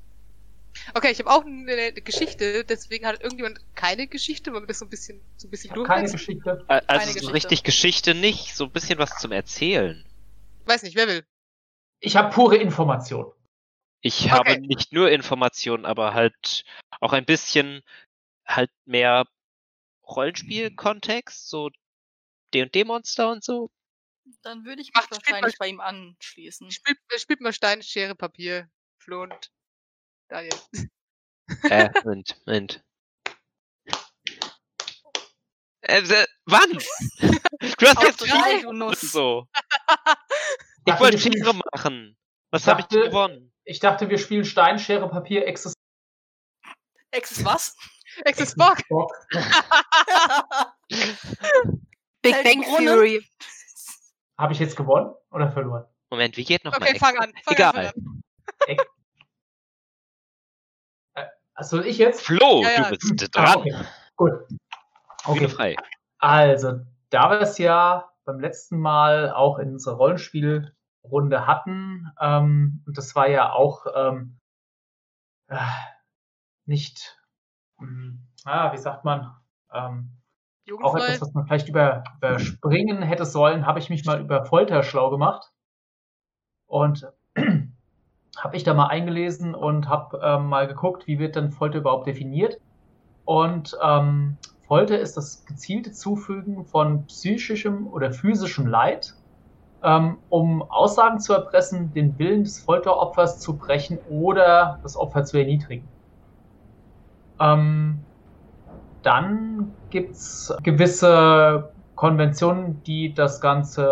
Okay, 0.92 1.10
ich 1.10 1.18
habe 1.18 1.30
auch 1.30 1.44
eine 1.44 1.92
Geschichte, 1.92 2.64
deswegen 2.64 3.06
hat 3.06 3.22
irgendjemand 3.22 3.60
keine 3.74 4.06
Geschichte, 4.06 4.52
weil 4.52 4.62
wir 4.62 4.66
das 4.66 4.80
so 4.80 4.84
ein 4.84 4.90
bisschen 4.90 5.20
so 5.36 5.48
ein 5.48 5.50
bisschen 5.50 5.74
durch. 5.74 5.88
Keine 5.88 6.10
Geschichte. 6.10 6.64
Also 6.68 6.86
keine 6.86 7.00
so 7.00 7.12
Geschichte. 7.14 7.32
richtig 7.32 7.62
Geschichte 7.62 8.14
nicht, 8.14 8.54
so 8.54 8.64
ein 8.64 8.70
bisschen 8.70 8.98
was 8.98 9.16
zum 9.18 9.32
Erzählen. 9.32 10.04
Weiß 10.66 10.82
nicht, 10.82 10.96
wer 10.96 11.08
will? 11.08 11.24
Ich 12.00 12.16
habe 12.16 12.30
pure 12.30 12.56
Information. 12.56 13.32
Ich 14.06 14.26
okay. 14.26 14.30
habe 14.32 14.60
nicht 14.60 14.92
nur 14.92 15.10
Informationen, 15.10 15.86
aber 15.86 16.12
halt 16.12 16.64
auch 17.00 17.14
ein 17.14 17.24
bisschen 17.24 17.82
halt 18.44 18.70
mehr 18.84 19.26
Rollenspiel-Kontext, 20.06 21.48
so 21.48 21.70
D&D-Monster 22.52 23.30
und 23.30 23.42
so. 23.42 23.70
Dann 24.42 24.66
würde 24.66 24.82
ich 24.82 24.88
mich 24.88 25.02
Ach, 25.02 25.10
wahrscheinlich 25.10 25.56
bei 25.58 25.68
ihm 25.68 25.80
anschließen. 25.80 26.70
Spielt, 26.70 26.98
spielt 27.16 27.40
mal 27.40 27.54
Stein, 27.54 27.82
Schere, 27.82 28.14
Papier, 28.14 28.68
Flo 28.98 29.22
und 29.22 29.50
Daniel. 30.28 30.52
Äh, 31.62 31.88
Moment, 32.04 32.42
Moment. 32.44 32.84
Äh, 35.80 36.02
äh, 36.02 36.26
wann? 36.44 36.78
Du 37.78 37.86
hast 37.86 38.02
jetzt 38.02 38.20
drei, 38.20 38.60
du 38.60 38.72
Nuss. 38.72 39.00
so. 39.00 39.48
Ich 40.86 41.00
wollte 41.00 41.18
Schere 41.18 41.54
machen. 41.72 42.14
Was 42.50 42.66
habe 42.66 42.82
ich 42.82 42.88
gewonnen? 42.88 43.53
Ich 43.64 43.80
dachte, 43.80 44.10
wir 44.10 44.18
spielen 44.18 44.44
Stein, 44.44 44.78
Schere, 44.78 45.08
Papier, 45.08 45.46
Exes. 45.46 45.72
Ex 47.10 47.32
ist 47.32 47.44
was? 47.44 47.76
Access 48.26 48.54
Box. 48.54 48.82
Big 52.22 52.42
Bang? 52.44 52.62
Theory. 52.62 53.26
Habe 54.38 54.52
ich 54.52 54.58
jetzt 54.58 54.76
gewonnen 54.76 55.14
oder 55.30 55.50
verloren? 55.50 55.84
Moment, 56.10 56.36
wie 56.36 56.44
geht 56.44 56.64
noch 56.64 56.76
Okay, 56.76 56.92
mal 56.92 56.98
fang 56.98 57.16
an. 57.18 57.32
Fang 57.44 57.54
Egal. 57.54 57.86
An, 57.86 57.92
an. 58.68 58.76
Also 61.56 61.80
ich 61.82 61.98
jetzt? 61.98 62.22
Flo, 62.22 62.62
Ja, 62.64 62.70
ja. 62.70 62.90
du 62.90 62.96
bist 62.98 63.30
Ah, 63.36 63.44
dran. 63.54 63.58
okay. 63.58 63.74
Gut. 64.16 64.32
Okay. 65.24 65.48
frei. 65.48 65.76
Also, 66.18 66.80
da 67.10 67.30
wir 67.30 67.40
es 67.42 67.58
ja 67.58 68.10
beim 68.24 68.40
letzten 68.40 68.76
Mal 68.80 69.30
auch 69.30 69.60
in 69.60 69.74
unserer 69.74 69.98
Rollenspielrunde 71.04 71.46
hatten, 71.46 72.10
ähm, 72.20 72.82
und 72.86 72.98
das 72.98 73.14
war 73.14 73.28
ja 73.28 73.52
auch 73.52 73.86
ähm, 73.94 74.38
äh, 75.48 75.56
nicht, 76.66 77.18
mh, 77.78 78.14
ah, 78.44 78.72
wie 78.72 78.78
sagt 78.78 79.04
man, 79.04 79.34
ähm, 79.72 80.10
auch 80.82 80.94
etwas, 80.94 81.20
was 81.20 81.34
man 81.34 81.46
vielleicht 81.46 81.68
über, 81.68 82.04
überspringen 82.16 83.02
hätte 83.02 83.26
sollen, 83.26 83.66
habe 83.66 83.78
ich 83.78 83.90
mich 83.90 84.04
mal 84.06 84.20
über 84.20 84.46
Folter 84.46 84.82
schlau 84.82 85.10
gemacht. 85.10 85.50
Und 86.66 87.06
habe 88.38 88.56
ich 88.56 88.64
da 88.64 88.72
mal 88.72 88.86
eingelesen 88.86 89.54
und 89.54 89.88
habe 89.88 90.20
ähm, 90.22 90.46
mal 90.46 90.66
geguckt, 90.66 91.06
wie 91.06 91.18
wird 91.18 91.36
denn 91.36 91.50
Folter 91.50 91.78
überhaupt 91.78 92.06
definiert. 92.06 92.60
Und 93.26 93.76
ähm, 93.82 94.38
Folter 94.66 94.98
ist 94.98 95.18
das 95.18 95.44
gezielte 95.44 95.92
Zufügen 95.92 96.64
von 96.64 97.04
psychischem 97.06 97.86
oder 97.86 98.12
physischem 98.12 98.66
Leid, 98.66 99.14
ähm, 99.84 100.18
um 100.30 100.62
Aussagen 100.62 101.20
zu 101.20 101.34
erpressen, 101.34 101.92
den 101.92 102.18
Willen 102.18 102.44
des 102.44 102.60
Folteropfers 102.60 103.38
zu 103.38 103.56
brechen 103.56 103.98
oder 104.08 104.78
das 104.82 104.96
Opfer 104.96 105.24
zu 105.24 105.36
erniedrigen. 105.38 105.86
Ähm, 107.38 108.00
dann 109.02 109.74
gibt's 109.90 110.54
gewisse 110.62 111.68
Konventionen, 111.94 112.82
die 112.84 113.12
das 113.12 113.42
Ganze 113.42 113.86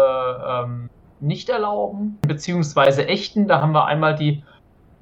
ähm, 0.48 0.88
nicht 1.20 1.50
erlauben, 1.50 2.18
beziehungsweise 2.26 3.06
echten. 3.06 3.46
Da 3.46 3.60
haben 3.60 3.72
wir 3.72 3.84
einmal 3.84 4.16
die 4.16 4.42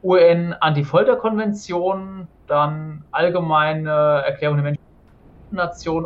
UN-Anti-Folter-Konvention, 0.02 2.26
dann 2.48 3.04
allgemeine 3.12 4.24
Erklärung 4.26 4.56
der 4.56 4.64
Menschenrechte, 4.64 4.80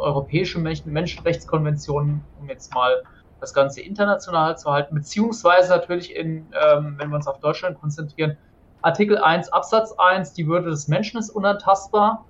europäische 0.01 0.59
Menschen 0.59 0.93
Menschenrechtskonventionen, 0.93 2.23
um 2.41 2.49
jetzt 2.49 2.75
mal 2.75 3.03
das 3.45 3.53
Ganze 3.53 3.83
international 3.83 4.57
zu 4.57 4.73
halten, 4.73 4.95
beziehungsweise 4.95 5.71
natürlich 5.71 6.17
in, 6.17 6.47
ähm, 6.67 6.97
wenn 6.99 7.11
wir 7.11 7.17
uns 7.17 7.27
auf 7.27 7.41
Deutschland 7.41 7.79
konzentrieren, 7.79 8.39
Artikel 8.81 9.19
1 9.19 9.53
Absatz 9.53 9.93
1, 9.93 10.33
die 10.33 10.47
Würde 10.47 10.71
des 10.71 10.89
Menschen 10.89 11.19
ist 11.19 11.31
unantastbar. 11.31 12.25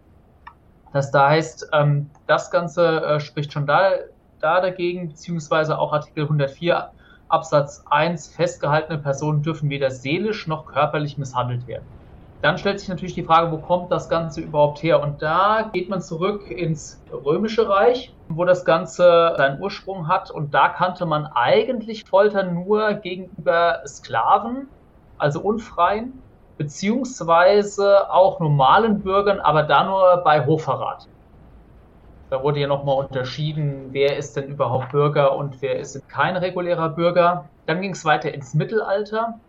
Das 0.93 1.13
da 1.13 1.31
heißt, 1.31 1.69
ähm, 1.73 2.11
das 2.27 2.51
Ganze 2.51 3.05
äh, 3.05 3.21
spricht 3.21 3.53
schon 3.53 3.67
da, 3.67 3.93
da 4.41 4.61
dagegen, 4.61 5.09
beziehungsweise 5.09 5.79
auch 5.79 5.93
Artikel 5.93 6.25
104 6.25 6.91
Absatz 7.29 7.85
1, 7.91 8.29
festgehaltene 8.29 8.99
Personen 8.99 9.43
dürfen 9.43 9.71
weder 9.71 9.91
seelisch 9.91 10.47
noch 10.47 10.67
körperlich 10.67 11.17
misshandelt 11.17 11.67
werden. 11.67 11.87
Dann 12.45 12.59
stellt 12.59 12.79
sich 12.79 12.91
natürlich 12.91 13.15
die 13.15 13.25
Frage, 13.25 13.51
wo 13.53 13.57
kommt 13.57 13.91
das 13.91 14.11
Ganze 14.11 14.43
überhaupt 14.43 14.83
her? 14.83 15.03
Und 15.03 15.23
da 15.23 15.71
geht 15.73 15.89
man 15.89 16.03
zurück 16.03 16.51
ins 16.51 17.03
Römische 17.11 17.67
Reich, 17.67 18.15
wo 18.29 18.45
das 18.45 18.67
Ganze 18.67 19.33
seinen 19.39 19.63
Ursprung 19.63 20.09
hat. 20.09 20.31
Und 20.31 20.53
da 20.53 20.69
kannte 20.69 21.07
man 21.07 21.25
eigentlich 21.25 22.05
Folter 22.07 22.43
nur 22.43 22.93
gegenüber 22.97 23.81
Sklaven, 23.87 24.69
also 25.17 25.41
Unfreien, 25.41 26.23
beziehungsweise 26.59 28.11
auch 28.13 28.41
normalen 28.41 29.01
Bürgern, 29.01 29.41
aber 29.41 29.63
da 29.63 29.85
nur 29.85 30.19
bei 30.23 30.45
Hochverrat. 30.45 31.09
Da 32.29 32.43
wurde 32.43 32.61
ja 32.61 32.67
nochmal 32.67 32.99
unterschieden, 33.07 33.87
wer 33.93 34.19
ist 34.19 34.37
denn 34.37 34.49
überhaupt 34.49 34.93
Bürger 34.93 35.35
und 35.35 35.63
wer 35.63 35.79
ist 35.79 35.99
kein 36.11 36.37
regulärer 36.37 36.91
Bürger. 36.91 37.49
Dann 37.65 37.81
ging 37.81 37.93
es 37.93 38.05
weiter 38.05 38.35
ins 38.35 38.53
Mittelalter, 38.53 39.41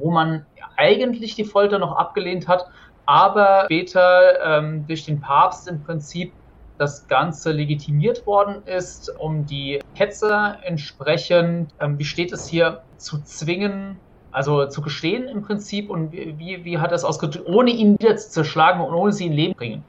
wo 0.00 0.10
man 0.10 0.46
eigentlich 0.76 1.34
die 1.34 1.44
Folter 1.44 1.78
noch 1.78 1.96
abgelehnt 1.96 2.48
hat, 2.48 2.66
aber 3.06 3.64
später 3.64 4.40
ähm, 4.44 4.86
durch 4.86 5.04
den 5.04 5.20
Papst 5.20 5.68
im 5.68 5.82
Prinzip 5.82 6.32
das 6.78 7.08
Ganze 7.08 7.52
legitimiert 7.52 8.26
worden 8.26 8.62
ist, 8.64 9.14
um 9.18 9.44
die 9.44 9.80
Ketzer 9.94 10.58
entsprechend, 10.64 11.74
ähm, 11.78 11.98
wie 11.98 12.04
steht 12.04 12.32
es 12.32 12.48
hier, 12.48 12.82
zu 12.96 13.22
zwingen, 13.22 14.00
also 14.30 14.66
zu 14.66 14.80
gestehen 14.80 15.28
im 15.28 15.42
Prinzip 15.42 15.90
und 15.90 16.12
wie, 16.12 16.64
wie, 16.64 16.78
hat 16.78 16.92
es 16.92 17.04
ausgedrückt, 17.04 17.48
ohne 17.48 17.70
ihn 17.70 17.96
wieder 17.98 18.16
zu 18.16 18.30
zerschlagen 18.30 18.80
und 18.80 18.94
ohne 18.94 19.12
sie 19.12 19.26
in 19.26 19.32
Leben 19.32 19.54
bringen. 19.54 19.84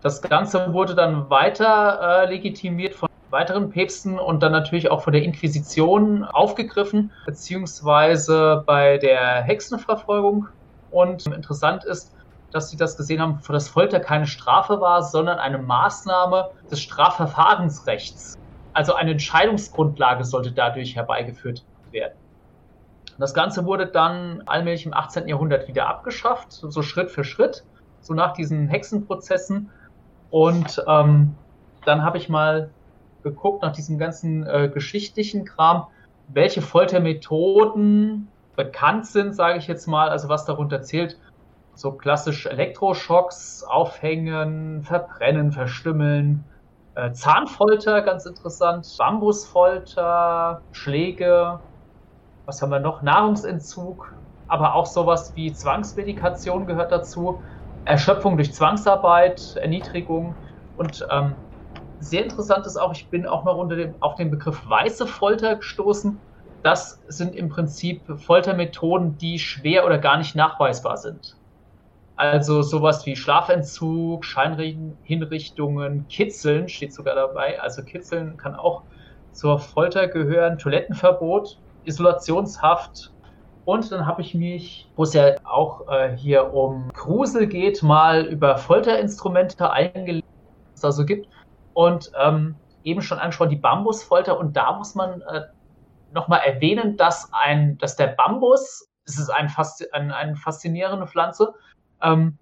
Das 0.00 0.22
Ganze 0.22 0.72
wurde 0.72 0.94
dann 0.94 1.28
weiter 1.30 2.22
äh, 2.22 2.28
legitimiert 2.28 2.94
von 2.94 3.08
weiteren 3.32 3.70
Päpsten 3.70 4.18
und 4.18 4.42
dann 4.42 4.52
natürlich 4.52 4.90
auch 4.90 5.02
von 5.02 5.12
der 5.12 5.22
Inquisition 5.22 6.24
aufgegriffen, 6.24 7.10
beziehungsweise 7.26 8.62
bei 8.66 8.98
der 8.98 9.42
Hexenverfolgung. 9.42 10.48
Und 10.90 11.26
interessant 11.26 11.84
ist, 11.84 12.14
dass 12.52 12.68
sie 12.68 12.76
das 12.76 12.96
gesehen 12.96 13.20
haben, 13.20 13.40
dass 13.48 13.68
Folter 13.68 13.98
keine 13.98 14.26
Strafe 14.26 14.80
war, 14.80 15.02
sondern 15.02 15.38
eine 15.38 15.58
Maßnahme 15.58 16.50
des 16.70 16.80
Strafverfahrensrechts. 16.80 18.34
Also 18.74 18.94
eine 18.94 19.12
Entscheidungsgrundlage 19.12 20.24
sollte 20.24 20.52
dadurch 20.52 20.94
herbeigeführt 20.94 21.64
werden. 21.90 22.18
Das 23.18 23.34
Ganze 23.34 23.64
wurde 23.64 23.86
dann 23.86 24.42
allmählich 24.46 24.84
im 24.84 24.92
18. 24.92 25.28
Jahrhundert 25.28 25.68
wieder 25.68 25.88
abgeschafft, 25.88 26.52
so 26.52 26.82
Schritt 26.82 27.10
für 27.10 27.24
Schritt, 27.24 27.64
so 28.00 28.14
nach 28.14 28.34
diesen 28.34 28.68
Hexenprozessen. 28.68 29.70
Und 30.30 30.82
ähm, 30.86 31.34
dann 31.84 32.02
habe 32.02 32.18
ich 32.18 32.28
mal 32.28 32.70
geguckt 33.22 33.62
nach 33.62 33.72
diesem 33.72 33.98
ganzen 33.98 34.46
äh, 34.46 34.70
geschichtlichen 34.72 35.44
Kram, 35.44 35.86
welche 36.26 36.62
Foltermethoden 36.62 38.32
bekannt 38.56 39.06
sind, 39.06 39.34
sage 39.34 39.58
ich 39.58 39.66
jetzt 39.66 39.86
mal, 39.86 40.08
also 40.08 40.28
was 40.28 40.44
darunter 40.44 40.82
zählt. 40.82 41.18
So 41.74 41.92
klassisch 41.92 42.46
Elektroschocks, 42.46 43.62
Aufhängen, 43.62 44.82
Verbrennen, 44.82 45.52
Verstümmeln, 45.52 46.50
äh, 46.94 47.12
Zahnfolter, 47.12 48.02
ganz 48.02 48.26
interessant, 48.26 48.86
Bambusfolter, 48.98 50.62
Schläge, 50.70 51.62
was 52.44 52.60
haben 52.60 52.70
wir 52.70 52.80
noch? 52.80 53.02
Nahrungsentzug, 53.02 54.14
aber 54.46 54.74
auch 54.74 54.86
sowas 54.86 55.32
wie 55.34 55.52
Zwangsmedikation 55.52 56.66
gehört 56.66 56.92
dazu, 56.92 57.42
Erschöpfung 57.84 58.36
durch 58.36 58.52
Zwangsarbeit, 58.54 59.56
Erniedrigung 59.56 60.36
und 60.74 61.06
ähm, 61.10 61.36
sehr 62.02 62.24
interessant 62.24 62.66
ist 62.66 62.76
auch, 62.76 62.92
ich 62.92 63.08
bin 63.08 63.26
auch 63.26 63.44
noch 63.44 63.56
unter 63.56 63.76
dem, 63.76 63.94
auf 64.00 64.16
den 64.16 64.30
Begriff 64.30 64.60
weiße 64.68 65.06
Folter 65.06 65.56
gestoßen. 65.56 66.18
Das 66.62 67.02
sind 67.08 67.34
im 67.34 67.48
Prinzip 67.48 68.02
Foltermethoden, 68.18 69.18
die 69.18 69.38
schwer 69.38 69.84
oder 69.86 69.98
gar 69.98 70.18
nicht 70.18 70.34
nachweisbar 70.34 70.96
sind. 70.96 71.36
Also 72.16 72.62
sowas 72.62 73.06
wie 73.06 73.16
Schlafentzug, 73.16 74.24
Scheinhinrichtungen, 74.24 76.06
Kitzeln 76.08 76.68
steht 76.68 76.92
sogar 76.92 77.14
dabei. 77.14 77.60
Also 77.60 77.82
Kitzeln 77.82 78.36
kann 78.36 78.54
auch 78.54 78.82
zur 79.32 79.58
Folter 79.58 80.08
gehören, 80.08 80.58
Toilettenverbot, 80.58 81.58
Isolationshaft. 81.84 83.12
Und 83.64 83.90
dann 83.90 84.06
habe 84.06 84.22
ich 84.22 84.34
mich, 84.34 84.88
wo 84.96 85.04
es 85.04 85.14
ja 85.14 85.34
auch 85.44 85.88
äh, 85.88 86.16
hier 86.16 86.52
um 86.52 86.90
Grusel 86.94 87.46
geht, 87.46 87.82
mal 87.82 88.24
über 88.24 88.58
Folterinstrumente 88.58 89.70
eingelesen, 89.70 90.28
was 90.72 90.74
es 90.74 90.80
da 90.80 90.92
so 90.92 91.04
gibt. 91.04 91.28
Und 91.74 92.12
ähm, 92.18 92.56
eben 92.84 93.02
schon 93.02 93.18
angesprochen, 93.18 93.50
die 93.50 93.56
Bambusfolter. 93.56 94.38
Und 94.38 94.56
da 94.56 94.72
muss 94.72 94.94
man 94.94 95.22
äh, 95.22 95.42
nochmal 96.12 96.40
erwähnen, 96.40 96.96
dass, 96.96 97.30
ein, 97.32 97.78
dass 97.78 97.96
der 97.96 98.08
Bambus, 98.08 98.88
es 99.04 99.18
ist 99.18 99.30
ein, 99.30 99.50
ein, 99.92 100.10
eine 100.10 100.36
faszinierende 100.36 101.06
Pflanze, 101.06 101.54
ähm, 102.02 102.38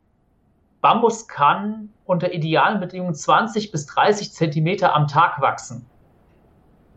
Bambus 0.80 1.28
kann 1.28 1.90
unter 2.06 2.32
idealen 2.32 2.80
Bedingungen 2.80 3.14
20 3.14 3.70
bis 3.70 3.86
30 3.86 4.32
Zentimeter 4.32 4.94
am 4.94 5.06
Tag 5.06 5.40
wachsen. 5.40 5.86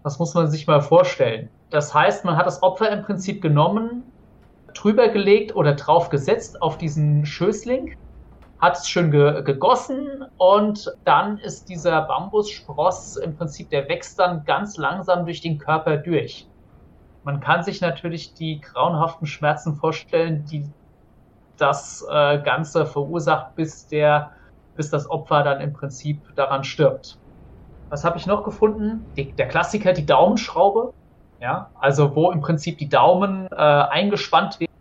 Das 0.04 0.20
muss 0.20 0.34
man 0.34 0.50
sich 0.50 0.68
mal 0.68 0.82
vorstellen. 0.82 1.50
Das 1.70 1.94
heißt, 1.94 2.24
man 2.24 2.38
hat 2.38 2.46
das 2.46 2.64
Opfer 2.64 2.90
im 2.92 3.04
Prinzip 3.04 3.42
genommen, 3.42 4.04
drüber 4.74 5.10
gelegt 5.10 5.56
oder 5.56 5.74
drauf 5.76 6.10
gesetzt 6.10 6.62
auf 6.62 6.78
diesen 6.78 7.26
Schößling, 7.26 7.98
hat 8.64 8.78
es 8.78 8.88
schön 8.88 9.12
ge 9.12 9.44
gegossen 9.44 10.24
und 10.38 10.90
dann 11.04 11.38
ist 11.38 11.68
dieser 11.68 12.02
Bambusspross 12.04 13.18
im 13.18 13.36
Prinzip, 13.36 13.70
der 13.70 13.90
wächst 13.90 14.18
dann 14.18 14.46
ganz 14.46 14.78
langsam 14.78 15.26
durch 15.26 15.42
den 15.42 15.58
Körper 15.58 15.98
durch. 15.98 16.48
Man 17.24 17.42
kann 17.42 17.64
sich 17.64 17.82
natürlich 17.82 18.36
die 18.36 18.62
grauenhaften 18.62 19.28
Schmerzen 19.28 19.76
vorstellen, 19.76 20.46
die 20.46 20.66
das 21.58 22.08
äh, 22.10 22.42
Ganze 22.42 22.86
verursacht, 22.86 23.54
bis 23.56 23.88
der, 23.90 24.32
bis 24.76 24.90
das 24.90 25.10
Opfer 25.10 25.44
dann 25.44 25.60
im 25.60 25.74
Prinzip 25.74 26.22
daran 26.38 26.64
stirbt. 26.64 27.18
Was 27.90 28.06
habe 28.06 28.18
ich 28.18 28.28
noch 28.28 28.46
gefunden? 28.46 29.06
Die, 29.18 29.34
der 29.34 29.50
Klassiker, 29.50 29.92
die 29.92 30.06
Daumenschraube. 30.06 30.94
Ja, 31.42 31.70
also 31.76 32.16
wo 32.16 32.32
im 32.32 32.40
Prinzip 32.40 32.78
die 32.78 32.88
Daumen 32.88 33.46
äh, 33.52 33.56
eingespannt 33.56 34.62
werden, 34.62 34.72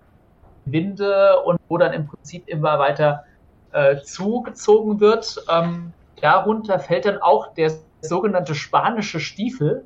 Winde 0.66 1.40
und 1.44 1.58
wo 1.68 1.78
dann 1.78 1.92
im 1.92 2.06
Prinzip 2.06 2.46
immer 2.46 2.78
weiter 2.78 3.24
äh, 3.72 4.00
zugezogen 4.02 5.00
wird. 5.00 5.44
Ähm, 5.50 5.92
darunter 6.20 6.78
fällt 6.78 7.06
dann 7.06 7.18
auch 7.18 7.54
der 7.54 7.72
sogenannte 8.00 8.54
spanische 8.54 9.20
Stiefel. 9.20 9.84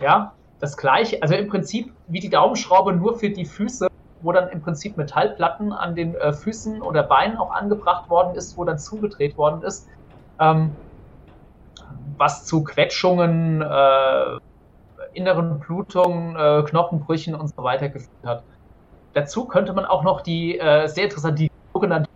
Ja, 0.00 0.32
das 0.60 0.76
gleiche, 0.76 1.22
also 1.22 1.34
im 1.34 1.48
Prinzip 1.48 1.92
wie 2.06 2.20
die 2.20 2.30
Daumenschraube 2.30 2.92
nur 2.92 3.18
für 3.18 3.30
die 3.30 3.44
Füße, 3.44 3.88
wo 4.20 4.32
dann 4.32 4.48
im 4.48 4.62
Prinzip 4.62 4.96
Metallplatten 4.96 5.72
an 5.72 5.94
den 5.94 6.14
äh, 6.14 6.32
Füßen 6.32 6.82
oder 6.82 7.02
Beinen 7.02 7.36
auch 7.36 7.50
angebracht 7.50 8.08
worden 8.08 8.34
ist, 8.34 8.56
wo 8.56 8.64
dann 8.64 8.78
zugedreht 8.78 9.36
worden 9.36 9.62
ist, 9.62 9.88
ähm, 10.40 10.76
was 12.16 12.44
zu 12.44 12.64
Quetschungen, 12.64 13.62
äh, 13.62 14.38
inneren 15.12 15.60
Blutungen, 15.60 16.36
äh, 16.36 16.62
Knochenbrüchen 16.64 17.34
und 17.34 17.48
so 17.48 17.62
weiter 17.62 17.88
geführt 17.88 18.24
hat. 18.24 18.44
Dazu 19.14 19.46
könnte 19.46 19.72
man 19.72 19.84
auch 19.86 20.02
noch 20.02 20.20
die 20.20 20.58
äh, 20.58 20.88
sehr 20.88 21.04
interessant 21.04 21.38
die 21.38 21.50
sogenannte 21.72 22.10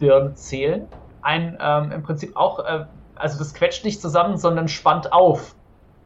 Birne 0.00 0.34
zählen. 0.34 0.88
Ein 1.22 1.56
ähm, 1.60 1.92
im 1.92 2.02
Prinzip 2.02 2.36
auch, 2.36 2.58
äh, 2.60 2.86
also 3.14 3.38
das 3.38 3.54
quetscht 3.54 3.84
nicht 3.84 4.00
zusammen, 4.00 4.36
sondern 4.36 4.66
spannt 4.66 5.12
auf. 5.12 5.54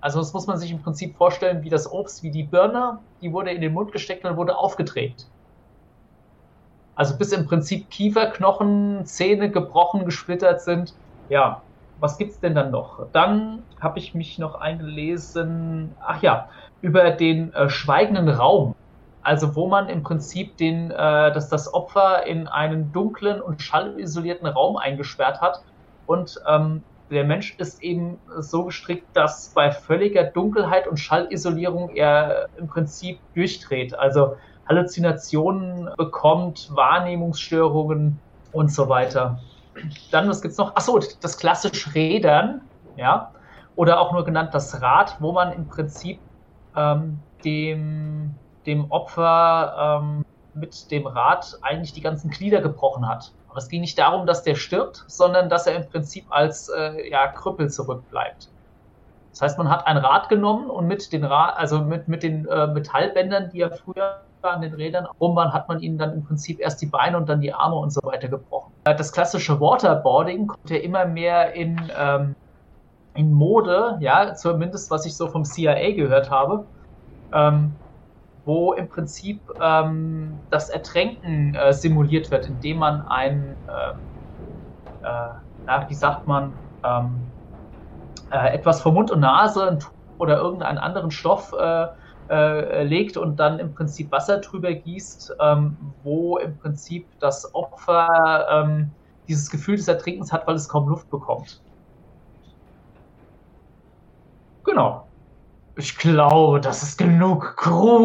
Also 0.00 0.18
das 0.18 0.34
muss 0.34 0.46
man 0.46 0.58
sich 0.58 0.70
im 0.70 0.82
Prinzip 0.82 1.16
vorstellen, 1.16 1.62
wie 1.62 1.70
das 1.70 1.90
Obst, 1.90 2.22
wie 2.22 2.30
die 2.30 2.42
Birne, 2.42 2.98
die 3.22 3.32
wurde 3.32 3.52
in 3.52 3.62
den 3.62 3.72
Mund 3.72 3.92
gesteckt 3.92 4.26
und 4.26 4.36
wurde 4.36 4.58
aufgedreht. 4.58 5.30
Also 6.94 7.16
bis 7.16 7.32
im 7.32 7.46
Prinzip 7.46 7.90
Kieferknochen, 7.90 9.06
Zähne 9.06 9.50
gebrochen, 9.50 10.04
gesplittert 10.04 10.60
sind. 10.60 10.94
Ja, 11.28 11.62
was 11.96 12.18
gibt's 12.18 12.38
denn 12.40 12.54
dann 12.54 12.70
noch? 12.70 13.10
Dann 13.12 13.62
habe 13.80 13.98
ich 13.98 14.14
mich 14.14 14.38
noch 14.38 14.56
eingelesen, 14.56 15.96
ach 16.00 16.22
ja, 16.22 16.50
über 16.82 17.10
den 17.10 17.52
äh, 17.54 17.70
schweigenden 17.70 18.28
Raum. 18.28 18.74
Also 19.24 19.56
wo 19.56 19.66
man 19.66 19.88
im 19.88 20.02
Prinzip 20.02 20.56
den, 20.58 20.90
äh, 20.90 21.32
dass 21.32 21.48
das 21.48 21.72
Opfer 21.72 22.26
in 22.26 22.46
einen 22.46 22.92
dunklen 22.92 23.40
und 23.40 23.62
schallisolierten 23.62 24.46
Raum 24.46 24.76
eingesperrt 24.76 25.40
hat 25.40 25.62
und 26.06 26.38
ähm, 26.46 26.84
der 27.10 27.24
Mensch 27.24 27.54
ist 27.58 27.82
eben 27.82 28.18
so 28.38 28.64
gestrickt, 28.64 29.06
dass 29.14 29.50
bei 29.54 29.70
völliger 29.70 30.24
Dunkelheit 30.24 30.86
und 30.86 30.98
Schallisolierung 30.98 31.90
er 31.90 32.48
im 32.56 32.66
Prinzip 32.66 33.18
durchdreht. 33.34 33.98
Also 33.98 34.36
Halluzinationen 34.68 35.90
bekommt, 35.96 36.70
Wahrnehmungsstörungen 36.74 38.18
und 38.52 38.72
so 38.72 38.88
weiter. 38.88 39.38
Dann, 40.10 40.28
was 40.28 40.40
gibt's 40.40 40.56
noch? 40.56 40.74
Achso, 40.76 40.98
das 41.20 41.36
klassische 41.36 41.94
Rädern, 41.94 42.62
ja, 42.96 43.32
oder 43.76 44.00
auch 44.00 44.12
nur 44.12 44.24
genannt 44.24 44.50
das 44.52 44.80
Rad, 44.80 45.16
wo 45.20 45.32
man 45.32 45.52
im 45.52 45.66
Prinzip 45.66 46.20
ähm, 46.76 47.18
dem, 47.44 48.34
dem 48.66 48.90
Opfer 48.90 50.00
ähm, 50.02 50.24
mit 50.54 50.90
dem 50.90 51.06
Rad 51.06 51.58
eigentlich 51.62 51.92
die 51.92 52.00
ganzen 52.00 52.30
Glieder 52.30 52.60
gebrochen 52.60 53.08
hat. 53.08 53.32
Aber 53.48 53.58
es 53.58 53.68
ging 53.68 53.80
nicht 53.80 53.98
darum, 53.98 54.26
dass 54.26 54.42
der 54.42 54.54
stirbt, 54.54 55.04
sondern 55.06 55.48
dass 55.48 55.66
er 55.66 55.76
im 55.76 55.88
Prinzip 55.88 56.26
als 56.30 56.68
äh, 56.68 57.10
ja, 57.10 57.28
Krüppel 57.28 57.70
zurückbleibt. 57.70 58.48
Das 59.30 59.42
heißt, 59.42 59.58
man 59.58 59.68
hat 59.68 59.86
ein 59.86 59.96
Rad 59.96 60.28
genommen 60.28 60.70
und 60.70 60.86
mit 60.86 61.12
den 61.12 61.24
Rad, 61.24 61.56
also 61.56 61.80
mit, 61.80 62.06
mit 62.06 62.22
den 62.22 62.46
äh, 62.46 62.68
Metallbändern, 62.68 63.50
die 63.50 63.58
ja 63.58 63.70
früher 63.70 64.20
an 64.42 64.60
den 64.60 64.74
Rädern 64.74 65.06
rum 65.20 65.34
waren, 65.36 65.52
hat 65.52 65.68
man 65.68 65.80
ihnen 65.80 65.98
dann 65.98 66.12
im 66.12 66.24
Prinzip 66.24 66.60
erst 66.60 66.82
die 66.82 66.86
Beine 66.86 67.16
und 67.16 67.28
dann 67.28 67.40
die 67.40 67.52
Arme 67.52 67.76
und 67.76 67.92
so 67.92 68.00
weiter 68.04 68.28
gebrochen. 68.28 68.72
Äh, 68.84 68.94
das 68.94 69.12
klassische 69.12 69.60
Waterboarding 69.60 70.48
kommt 70.48 70.70
ja 70.70 70.76
immer 70.76 71.06
mehr 71.06 71.54
in, 71.54 71.80
ähm, 71.98 72.34
in 73.14 73.32
Mode, 73.32 73.96
ja, 74.00 74.34
zumindest 74.34 74.90
was 74.90 75.06
ich 75.06 75.16
so 75.16 75.28
vom 75.28 75.44
CIA 75.44 75.92
gehört 75.92 76.30
habe. 76.30 76.66
Ähm, 77.32 77.72
wo 78.44 78.72
im 78.74 78.88
Prinzip 78.88 79.48
ähm, 79.60 80.46
das 80.50 80.68
Ertränken 80.70 81.54
äh, 81.54 81.72
simuliert 81.72 82.30
wird, 82.30 82.46
indem 82.46 82.78
man 82.78 83.02
ein, 83.02 83.56
ähm, 83.68 84.08
äh, 85.02 85.34
na, 85.66 85.88
wie 85.88 85.94
sagt 85.94 86.26
man, 86.26 86.60
ähm, 86.84 87.34
äh, 88.30 88.54
etwas 88.54 88.82
vor 88.82 88.92
Mund 88.92 89.10
und 89.10 89.20
Nase 89.20 89.78
oder 90.18 90.38
irgendeinen 90.38 90.78
anderen 90.78 91.10
Stoff 91.10 91.52
äh, 91.58 91.86
äh, 92.28 92.84
legt 92.84 93.16
und 93.16 93.36
dann 93.36 93.58
im 93.58 93.74
Prinzip 93.74 94.10
Wasser 94.12 94.40
drüber 94.40 94.72
gießt, 94.74 95.34
ähm, 95.40 95.94
wo 96.02 96.38
im 96.38 96.58
Prinzip 96.58 97.10
das 97.20 97.54
Opfer 97.54 98.46
ähm, 98.50 98.96
dieses 99.28 99.50
Gefühl 99.50 99.76
des 99.76 99.88
Ertrinkens 99.88 100.32
hat, 100.32 100.46
weil 100.46 100.56
es 100.56 100.68
kaum 100.68 100.88
Luft 100.88 101.08
bekommt. 101.10 101.62
Genau. 104.64 105.08
Ich 105.76 105.96
glaube, 105.96 106.60
das 106.60 106.82
ist 106.82 106.98
genug 106.98 107.56
Grusel. 107.56 108.04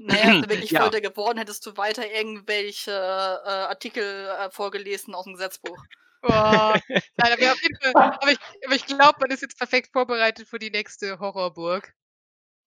Naja, 0.00 0.24
hätte 0.24 0.50
wirklich 0.50 0.70
ja. 0.72 0.82
Folter 0.82 1.00
geworden, 1.00 1.38
hättest 1.38 1.64
du 1.66 1.76
weiter 1.76 2.10
irgendwelche 2.10 2.90
äh, 2.90 3.48
Artikel 3.48 4.04
äh, 4.04 4.50
vorgelesen 4.50 5.14
aus 5.14 5.24
dem 5.24 5.34
Gesetzbuch. 5.34 5.78
Boah. 6.20 6.78
Nein, 6.88 7.02
aber, 7.32 7.54
aber, 7.94 8.30
ich, 8.30 8.38
aber 8.64 8.74
ich 8.74 8.86
glaube, 8.86 9.18
man 9.20 9.30
ist 9.30 9.42
jetzt 9.42 9.58
perfekt 9.58 9.90
vorbereitet 9.92 10.48
für 10.48 10.58
die 10.58 10.70
nächste 10.70 11.18
Horrorburg. 11.18 11.92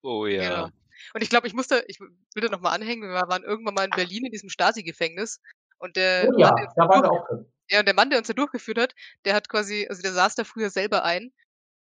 Oh 0.03 0.25
ja. 0.25 0.49
Genau. 0.49 0.69
Und 1.13 1.21
ich 1.21 1.29
glaube, 1.29 1.47
ich 1.47 1.53
musste, 1.53 1.83
ich 1.87 1.99
will 1.99 2.09
da 2.35 2.49
nochmal 2.49 2.73
anhängen, 2.73 3.09
wir 3.09 3.27
waren 3.27 3.43
irgendwann 3.43 3.73
mal 3.73 3.85
in 3.85 3.91
Berlin 3.91 4.25
in 4.25 4.31
diesem 4.31 4.49
Stasi-Gefängnis. 4.49 5.39
Und 5.79 5.95
der, 5.95 6.29
oh 6.29 6.39
ja, 6.39 6.47
Mann, 6.47 6.55
der, 6.55 6.73
da 6.75 6.89
war 6.89 7.11
auch 7.11 7.27
drin. 7.27 7.51
Ja, 7.69 7.79
und 7.79 7.85
der 7.85 7.95
Mann, 7.95 8.09
der 8.09 8.19
uns 8.19 8.27
da 8.27 8.33
durchgeführt 8.33 8.77
hat, 8.77 8.95
der 9.25 9.35
hat 9.35 9.49
quasi, 9.49 9.87
also 9.89 10.01
der 10.01 10.13
saß 10.13 10.35
da 10.35 10.43
früher 10.43 10.69
selber 10.69 11.03
ein 11.03 11.31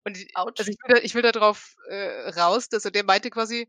und 0.09 0.55
ich, 0.57 0.61
also 0.61 0.71
ich 0.71 0.79
will, 0.87 0.95
da, 0.95 1.03
ich 1.03 1.15
will 1.15 1.23
da 1.23 1.33
drauf 1.33 1.75
äh, 1.89 2.31
raus, 2.31 2.69
dass 2.69 2.85
er 2.85 2.91
der 2.91 3.05
meinte 3.05 3.31
quasi, 3.31 3.69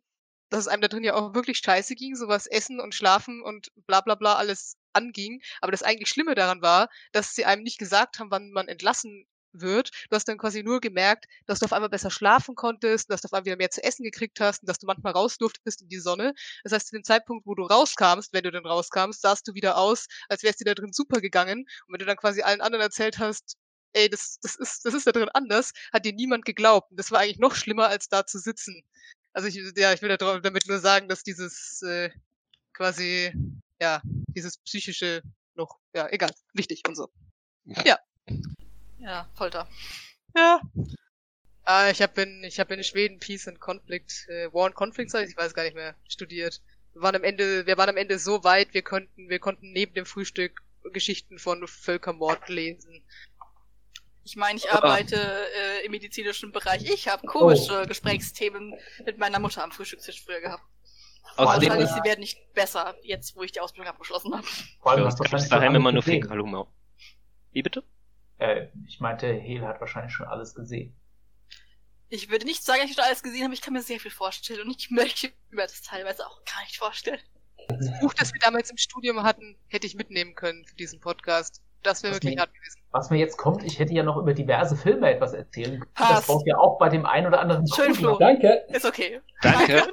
dass 0.50 0.62
es 0.62 0.68
einem 0.68 0.82
da 0.82 0.88
drin 0.88 1.04
ja 1.04 1.16
auch 1.16 1.34
wirklich 1.36 1.60
scheiße 1.60 1.96
ging, 1.96 2.16
sowas 2.16 2.48
Essen 2.48 2.80
und 2.80 2.96
Schlafen 2.96 3.42
und 3.44 3.70
bla 3.88 4.02
bla 4.02 4.16
bla 4.16 4.36
alles 4.36 4.78
anging. 4.94 5.42
Aber 5.62 5.72
das 5.72 5.84
eigentlich 5.84 6.10
Schlimme 6.10 6.36
daran 6.36 6.62
war, 6.62 6.90
dass 7.12 7.36
sie 7.36 7.46
einem 7.46 7.64
nicht 7.64 7.78
gesagt 7.80 8.20
haben, 8.20 8.32
wann 8.32 8.52
man 8.52 8.68
entlassen 8.68 9.26
wird. 9.54 9.90
Du 10.10 10.16
hast 10.16 10.28
dann 10.28 10.38
quasi 10.38 10.64
nur 10.64 10.80
gemerkt, 10.80 11.26
dass 11.48 11.60
du 11.60 11.66
auf 11.66 11.74
einmal 11.74 11.90
besser 11.90 12.12
schlafen 12.12 12.56
konntest, 12.56 13.10
dass 13.10 13.22
du 13.22 13.26
auf 13.28 13.34
einmal 13.34 13.46
wieder 13.46 13.58
mehr 13.58 13.72
zu 13.72 13.84
essen 13.84 14.04
gekriegt 14.04 14.40
hast 14.40 14.62
und 14.62 14.70
dass 14.70 14.78
du 14.80 14.86
manchmal 14.86 15.14
raus 15.14 15.38
durftest 15.38 15.82
in 15.82 15.90
die 15.90 16.00
Sonne. 16.00 16.34
Das 16.64 16.74
heißt, 16.74 16.88
zu 16.88 16.96
dem 16.96 17.04
Zeitpunkt, 17.04 17.46
wo 17.48 17.56
du 17.56 17.64
rauskamst, 17.64 18.34
wenn 18.34 18.44
du 18.44 18.52
dann 18.52 18.66
rauskam, 18.66 19.12
sahst 19.12 19.48
du 19.48 19.54
wieder 19.54 19.78
aus, 19.78 20.08
als 20.30 20.44
wärst 20.44 20.60
dir 20.60 20.66
da 20.66 20.74
drin 20.76 20.94
super 20.94 21.22
gegangen. 21.22 21.60
Und 21.88 21.94
wenn 21.94 22.00
du 22.00 22.06
dann 22.06 22.18
quasi 22.18 22.42
allen 22.42 22.62
anderen 22.62 22.84
erzählt 22.84 23.18
hast, 23.20 23.58
ey, 23.94 24.10
das, 24.10 24.40
das, 24.42 24.56
ist, 24.56 24.86
das 24.86 24.94
ist 24.94 25.08
da 25.08 25.12
drin 25.12 25.30
anders, 25.34 25.74
hat 25.92 26.06
dir 26.06 26.14
niemand 26.14 26.46
geglaubt. 26.46 26.92
Und 26.92 26.98
das 26.98 27.12
war 27.12 27.20
eigentlich 27.20 27.40
noch 27.40 27.56
schlimmer, 27.56 27.88
als 27.88 28.10
da 28.10 28.26
zu 28.26 28.40
sitzen. 28.40 28.84
Also 29.34 29.48
ich, 29.48 29.56
ja, 29.78 29.94
ich 29.94 30.02
will 30.02 30.16
damit 30.18 30.68
nur 30.68 30.80
sagen, 30.80 31.08
dass 31.08 31.24
dieses 31.24 31.82
äh, 31.84 32.10
quasi, 32.74 33.34
ja, 33.80 34.02
dieses 34.36 34.58
psychische 34.58 35.22
noch, 35.56 35.78
ja, 35.94 36.08
egal, 36.10 36.32
wichtig 36.54 36.82
und 36.88 36.96
so. 36.96 37.10
Ja. 37.86 38.00
Ja, 39.00 39.30
Folter. 39.36 39.68
Ja. 40.36 40.62
Ah, 41.64 41.90
ich 41.90 42.02
habe 42.02 42.22
in, 42.24 42.44
ich 42.44 42.60
habe 42.60 42.74
in 42.74 42.84
Schweden 42.84 43.20
Peace 43.20 43.48
and 43.48 43.60
Conflict, 43.60 44.28
äh, 44.28 44.52
War 44.54 44.66
and 44.66 44.76
Conflict, 44.76 45.14
ich 45.14 45.38
weiß 45.38 45.54
gar 45.54 45.64
nicht 45.64 45.76
mehr, 45.76 45.96
studiert. 46.08 46.62
Wir 46.94 47.02
waren 47.04 47.16
am 47.16 47.24
Ende, 47.24 47.68
wir 47.68 47.78
waren 47.78 47.90
am 47.90 47.98
Ende 47.98 48.18
so 48.18 48.44
weit, 48.44 48.74
wir 48.74 48.82
konnten, 48.82 49.30
wir 49.30 49.40
konnten 49.40 49.72
neben 49.72 49.94
dem 49.94 50.06
Frühstück 50.06 50.64
Geschichten 50.92 51.38
von 51.38 51.68
Völkermord 51.68 52.50
lesen. 52.50 53.04
Ich 54.24 54.36
meine, 54.36 54.58
ich 54.58 54.72
arbeite 54.72 55.16
äh, 55.16 55.86
im 55.86 55.92
medizinischen 55.92 56.52
Bereich. 56.52 56.90
Ich 56.90 57.08
habe 57.08 57.26
komische 57.26 57.82
oh. 57.84 57.88
Gesprächsthemen 57.88 58.76
mit 59.06 59.18
meiner 59.18 59.40
Mutter 59.40 59.64
am 59.64 59.72
Frühstückstisch 59.72 60.24
früher 60.24 60.42
gehabt. 60.42 60.64
Außerdem, 61.36 61.70
wahrscheinlich, 61.70 61.90
sie 61.90 62.04
werden 62.04 62.20
nicht 62.20 62.54
besser, 62.54 62.96
jetzt 63.02 63.36
wo 63.36 63.44
ich 63.44 63.52
die 63.52 63.62
Ausbildung 63.62 63.90
abgeschlossen 63.90 64.34
habe. 64.36 64.46
Vor 64.82 64.92
allem 64.92 65.10
du 65.10 65.20
wahrscheinlich 65.20 65.50
daheim 65.50 65.76
immer 65.76 65.92
nur 65.92 66.04
Fäkalumau. 66.04 66.68
Wie 67.52 67.64
bitte? 67.64 67.84
Äh, 68.40 68.68
ich 68.88 69.00
meinte, 69.00 69.28
Hel 69.28 69.62
hat 69.66 69.80
wahrscheinlich 69.80 70.14
schon 70.14 70.28
alles 70.28 70.54
gesehen. 70.54 70.96
Ich 72.10 72.30
würde 72.30 72.46
nicht 72.46 72.64
sagen, 72.64 72.82
dass 72.82 72.90
ich 72.90 72.96
schon 72.96 73.06
alles 73.06 73.24
gesehen 73.24 73.44
habe, 73.44 73.54
ich 73.54 73.62
kann 73.62 73.74
mir 73.74 73.84
sehr 73.84 74.00
viel 74.00 74.12
vorstellen 74.12 74.68
und 74.68 74.76
ich 74.78 74.90
möchte 74.90 75.32
mir 75.52 75.62
das 75.62 75.82
teilweise 75.82 76.26
auch 76.26 76.44
gar 76.44 76.62
nicht 76.64 76.78
vorstellen. 76.78 77.20
Das 77.68 78.00
Buch, 78.00 78.14
das 78.16 78.34
wir 78.34 78.40
damals 78.40 78.72
im 78.72 78.78
Studium 78.78 79.24
hatten, 79.24 79.56
hätte 79.68 79.86
ich 79.86 79.96
mitnehmen 79.96 80.34
können 80.34 80.66
für 80.66 80.76
diesen 80.76 81.00
Podcast. 81.00 81.62
Das 81.84 82.04
wäre 82.04 82.14
wirklich 82.14 82.38
hart 82.38 82.54
gewesen. 82.54 82.82
Was 82.92 83.10
mir 83.10 83.18
jetzt 83.18 83.38
kommt, 83.38 83.64
ich 83.64 83.80
hätte 83.80 83.94
ja 83.94 84.04
noch 84.04 84.18
über 84.18 84.34
diverse 84.34 84.76
Filme 84.76 85.12
etwas 85.12 85.34
erzählen 85.34 85.80
können. 85.80 85.92
Das 85.96 86.28
braucht 86.28 86.48
ja 86.48 86.58
auch 86.58 86.78
bei 86.80 86.90
dem 86.90 87.06
einen 87.06 87.28
oder 87.28 87.40
anderen 87.40 87.68
Schön, 87.68 87.94
Flo. 87.94 88.18
Danke. 88.18 88.66
Ist 88.70 88.86
okay. 88.86 89.22
Danke. 89.42 89.88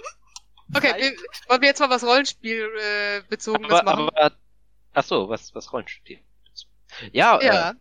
okay, 0.74 0.94
wir, 0.96 1.12
wollen 1.48 1.60
wir 1.60 1.68
jetzt 1.68 1.80
mal 1.80 1.90
was 1.90 2.04
Rollenspiel 2.04 2.68
äh, 2.78 3.22
bezogenes 3.28 3.70
aber, 3.70 3.82
machen? 3.84 4.08
Aber, 4.16 4.32
ach 4.94 5.04
so, 5.04 5.28
was, 5.28 5.54
was 5.54 5.72
Rollenspiel? 5.72 6.18
Ja, 7.12 7.40
ja. 7.42 7.70
Äh, 7.70 7.74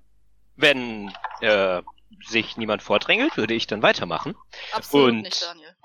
wenn 0.57 1.13
äh, 1.41 1.81
sich 2.25 2.57
niemand 2.57 2.81
vordrängelt, 2.81 3.37
würde 3.37 3.53
ich 3.53 3.67
dann 3.67 3.81
weitermachen. 3.81 4.35
Absolut 4.73 5.09
Und 5.09 5.21
nicht, 5.21 5.41
Daniel. 5.41 5.75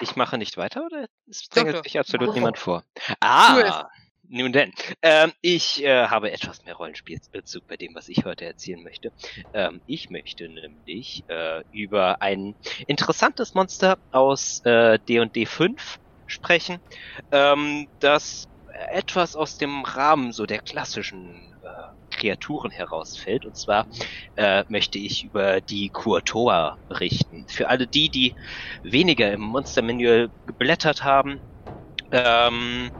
Ich 0.00 0.16
mache 0.16 0.38
nicht 0.38 0.56
weiter 0.56 0.84
oder 0.86 1.06
es 1.28 1.48
drängt 1.48 1.82
sich 1.84 1.98
absolut 1.98 2.34
niemand 2.34 2.58
vor? 2.58 2.84
Ah, 3.20 3.88
nun 4.30 4.52
denn. 4.52 4.72
Ähm, 5.02 5.32
ich 5.40 5.82
äh, 5.82 6.06
habe 6.06 6.30
etwas 6.30 6.64
mehr 6.64 6.74
Rollenspielbezug 6.74 7.66
bei 7.66 7.76
dem, 7.76 7.94
was 7.94 8.08
ich 8.08 8.24
heute 8.24 8.44
erzählen 8.44 8.82
möchte. 8.82 9.12
Ähm, 9.52 9.80
ich 9.86 10.10
möchte 10.10 10.48
nämlich 10.48 11.24
äh, 11.28 11.62
über 11.70 12.22
ein 12.22 12.54
interessantes 12.86 13.54
Monster 13.54 13.98
aus 14.10 14.60
äh, 14.64 14.98
D&D 15.08 15.46
5 15.46 15.98
sprechen, 16.26 16.78
ähm, 17.32 17.88
das 17.98 18.46
etwas 18.90 19.34
aus 19.34 19.56
dem 19.56 19.82
Rahmen 19.84 20.32
so 20.32 20.46
der 20.46 20.60
klassischen 20.60 21.52
Kreaturen 22.10 22.70
herausfällt. 22.70 23.46
Und 23.46 23.56
zwar 23.56 23.86
äh, 24.36 24.64
möchte 24.68 24.98
ich 24.98 25.24
über 25.24 25.60
die 25.60 25.90
Kuotoa 25.90 26.78
berichten. 26.88 27.46
Für 27.48 27.68
alle 27.68 27.88
die, 27.88 28.10
die 28.10 28.34
weniger 28.82 29.32
im 29.32 29.40
Monster 29.40 29.82
Manual 29.82 30.30
geblättert 30.46 31.02
haben, 31.02 31.40
ähm, 32.12 32.90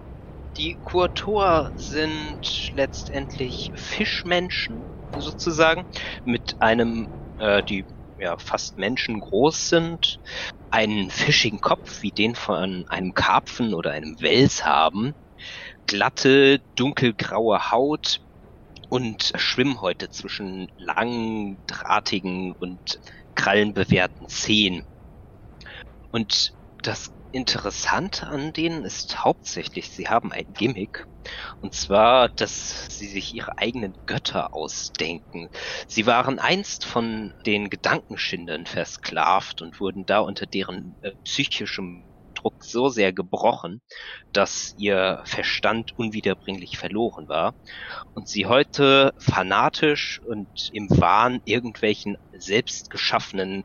die 0.61 0.79
Kuotoa 0.83 1.73
sind 1.75 2.68
letztendlich 2.73 3.70
Fischmenschen 3.75 4.85
sozusagen 5.16 5.87
mit 6.23 6.55
einem, 6.61 7.09
äh, 7.38 7.62
die 7.62 7.87
ja 8.18 8.37
fast 8.37 8.77
menschengroß 8.77 9.70
sind, 9.70 10.20
einen 10.68 11.11
fischigen 11.11 11.61
Kopf 11.61 12.03
wie 12.03 12.12
den 12.12 12.35
von 12.35 12.85
einem 12.88 13.14
Karpfen 13.14 13.73
oder 13.73 13.92
einem 13.92 14.20
Wels 14.20 14.66
haben, 14.66 15.14
glatte, 15.87 16.61
dunkelgraue 16.75 17.70
Haut, 17.70 18.20
und 18.90 19.33
Schwimmhäute 19.37 20.11
zwischen 20.11 20.66
langen, 20.77 21.62
drahtigen 21.66 22.53
und 22.59 23.01
krallenbewehrten 23.37 24.29
Zehen. 24.29 24.85
Und 26.11 26.53
das 26.83 27.12
Interessante 27.33 28.27
an 28.27 28.53
denen 28.53 28.85
ist 28.85 29.25
hauptsächlich, 29.25 29.88
sie 29.90 30.09
haben 30.09 30.33
ein 30.33 30.47
Gimmick. 30.49 31.07
Und 31.61 31.75
zwar, 31.75 32.31
dass 32.31 32.87
sie 32.90 33.07
sich 33.07 33.35
ihre 33.35 33.59
eigenen 33.59 33.95
Götter 34.07 34.55
ausdenken. 34.55 35.49
Sie 35.87 36.07
waren 36.07 36.38
einst 36.38 36.85
von 36.85 37.35
den 37.47 37.71
Gedankenschindern 37.71 38.66
versklavt 38.66 39.62
und 39.62 39.81
wurden 39.81 40.07
da 40.07 40.21
unter 40.21 40.47
deren 40.47 40.97
äh, 41.03 41.12
psychischem 41.25 42.07
Druck 42.35 42.64
so 42.64 42.88
sehr 42.88 43.12
gebrochen, 43.12 43.83
dass 44.33 44.73
ihr 44.77 45.23
Verstand 45.27 45.93
unwiederbringlich 45.97 46.79
verloren 46.79 47.29
war 47.29 47.55
und 48.14 48.29
sie 48.29 48.47
heute 48.47 49.12
fanatisch 49.19 50.21
und 50.25 50.49
im 50.73 50.88
Wahn 50.90 51.40
irgendwelchen 51.45 52.16
selbstgeschaffenen 52.33 53.64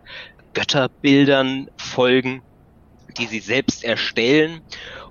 Götterbildern 0.54 1.68
folgen, 1.78 2.42
die 3.18 3.28
sie 3.28 3.40
selbst 3.40 3.84
erstellen. 3.84 4.62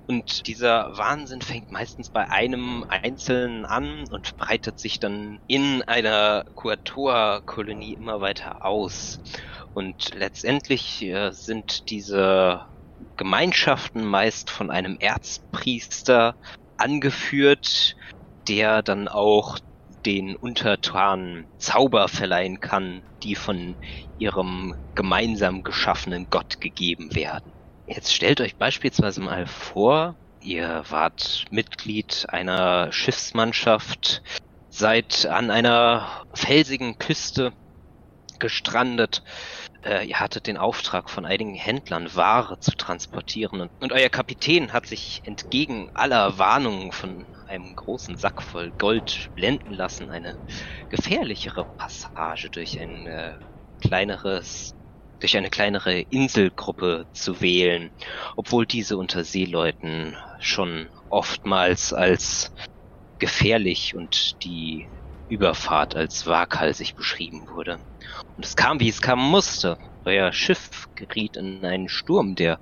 Und 0.07 0.47
dieser 0.47 0.97
Wahnsinn 0.97 1.41
fängt 1.41 1.71
meistens 1.71 2.09
bei 2.09 2.29
einem 2.29 2.85
Einzelnen 2.87 3.65
an 3.65 4.05
und 4.09 4.35
breitet 4.37 4.79
sich 4.79 4.99
dann 4.99 5.39
in 5.47 5.81
einer 5.83 6.43
Kuator-Kolonie 6.53 7.93
immer 7.93 8.21
weiter 8.21 8.63
aus. 8.63 9.19
Und 9.73 10.13
letztendlich 10.13 11.01
äh, 11.01 11.31
sind 11.31 11.89
diese 11.89 12.65
Gemeinschaften, 13.17 14.05
meist 14.05 14.49
von 14.49 14.71
einem 14.71 14.97
Erzpriester 14.99 16.35
angeführt, 16.77 17.95
der 18.47 18.83
dann 18.83 19.07
auch 19.07 19.57
den 20.05 20.35
Untertanen 20.35 21.47
Zauber 21.57 22.07
verleihen 22.07 22.59
kann, 22.59 23.03
die 23.23 23.35
von 23.35 23.75
ihrem 24.17 24.75
gemeinsam 24.93 25.63
geschaffenen 25.63 26.27
Gott 26.29 26.61
gegeben 26.61 27.15
werden. 27.15 27.54
Jetzt 27.87 28.13
stellt 28.13 28.41
euch 28.41 28.57
beispielsweise 28.57 29.21
mal 29.21 29.45
vor, 29.45 30.17
ihr 30.39 30.83
wart 30.89 31.45
Mitglied 31.51 32.25
einer 32.29 32.91
Schiffsmannschaft, 32.91 34.23
seid 34.69 35.27
an 35.27 35.51
einer 35.51 36.23
felsigen 36.33 36.97
Küste 36.97 37.53
gestrandet. 38.39 39.21
Äh, 39.83 40.07
ihr 40.07 40.19
hattet 40.19 40.47
den 40.47 40.57
Auftrag 40.57 41.09
von 41.11 41.25
einigen 41.25 41.53
Händlern, 41.53 42.13
Ware 42.15 42.59
zu 42.59 42.71
transportieren. 42.71 43.61
Und, 43.61 43.71
und 43.79 43.93
euer 43.93 44.09
Kapitän 44.09 44.73
hat 44.73 44.87
sich 44.87 45.21
entgegen 45.23 45.89
aller 45.93 46.39
Warnungen 46.39 46.91
von 46.91 47.27
einem 47.45 47.75
großen 47.75 48.17
Sack 48.17 48.41
voll 48.41 48.71
Gold 48.79 49.29
blenden 49.35 49.73
lassen, 49.73 50.09
eine 50.09 50.39
gefährlichere 50.89 51.65
Passage 51.77 52.49
durch 52.49 52.79
ein 52.79 53.05
äh, 53.05 53.37
kleineres 53.79 54.75
durch 55.19 55.37
eine 55.37 55.49
kleinere 55.49 56.01
Inselgruppe 56.01 57.05
zu 57.13 57.41
wählen, 57.41 57.91
obwohl 58.35 58.65
diese 58.65 58.97
unter 58.97 59.23
Seeleuten 59.23 60.17
schon 60.39 60.89
oftmals 61.09 61.93
als 61.93 62.51
gefährlich 63.19 63.95
und 63.95 64.43
die 64.43 64.89
Überfahrt 65.27 65.95
als 65.95 66.27
waghalsig 66.27 66.95
beschrieben 66.95 67.47
wurde. 67.47 67.79
Und 68.35 68.45
es 68.45 68.55
kam, 68.55 68.79
wie 68.79 68.89
es 68.89 69.01
kommen 69.01 69.29
musste. 69.29 69.77
Euer 70.03 70.31
Schiff 70.33 70.85
geriet 70.93 71.35
in 71.35 71.65
einen 71.65 71.89
Sturm, 71.89 72.35
der 72.35 72.59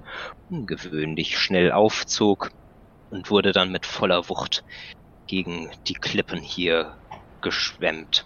ungewöhnlich 0.49 1.37
schnell 1.37 1.71
aufzog 1.71 2.51
und 3.09 3.29
wurde 3.29 3.51
dann 3.51 3.71
mit 3.71 3.85
voller 3.85 4.29
Wucht 4.29 4.63
gegen 5.27 5.69
die 5.87 5.93
Klippen 5.95 6.39
hier 6.39 6.97
geschwemmt. 7.41 8.25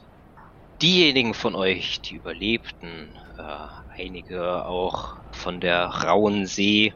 Diejenigen 0.81 1.33
von 1.33 1.55
euch, 1.55 2.01
die 2.01 2.15
überlebten, 2.15 3.17
äh, 3.37 3.67
einige 3.97 4.65
auch 4.65 5.17
von 5.31 5.59
der 5.59 5.85
rauen 5.85 6.45
See 6.45 6.93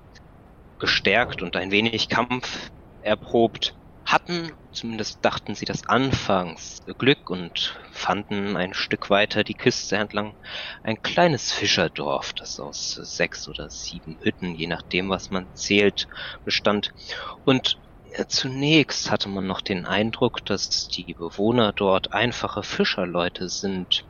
gestärkt 0.80 1.42
und 1.42 1.56
ein 1.56 1.72
wenig 1.72 2.10
Kampf 2.10 2.70
erprobt, 3.02 3.76
hatten, 4.04 4.52
zumindest 4.72 5.24
dachten 5.24 5.56
sie 5.56 5.66
das 5.66 5.88
anfangs, 5.88 6.82
Glück 6.98 7.30
und 7.30 7.80
fanden 7.92 8.58
ein 8.58 8.74
Stück 8.74 9.10
weiter 9.10 9.44
die 9.44 9.54
Küste 9.56 9.96
entlang 9.98 10.36
ein 10.84 11.02
kleines 11.02 11.52
Fischerdorf, 11.52 12.34
das 12.34 12.60
aus 12.60 12.94
sechs 12.94 13.48
oder 13.48 13.70
sieben 13.70 14.18
Hütten, 14.22 14.56
je 14.56 14.68
nachdem 14.68 15.10
was 15.10 15.30
man 15.30 15.50
zählt, 15.54 16.08
bestand. 16.44 16.92
Und 17.44 17.80
zunächst 18.28 19.10
hatte 19.12 19.30
man 19.30 19.48
noch 19.48 19.62
den 19.62 19.86
Eindruck, 19.86 20.44
dass 20.46 20.88
die 20.88 21.14
Bewohner 21.14 21.72
dort 21.74 22.12
einfache 22.12 22.64
Fischerleute 22.64 23.50
sind, 23.50 24.06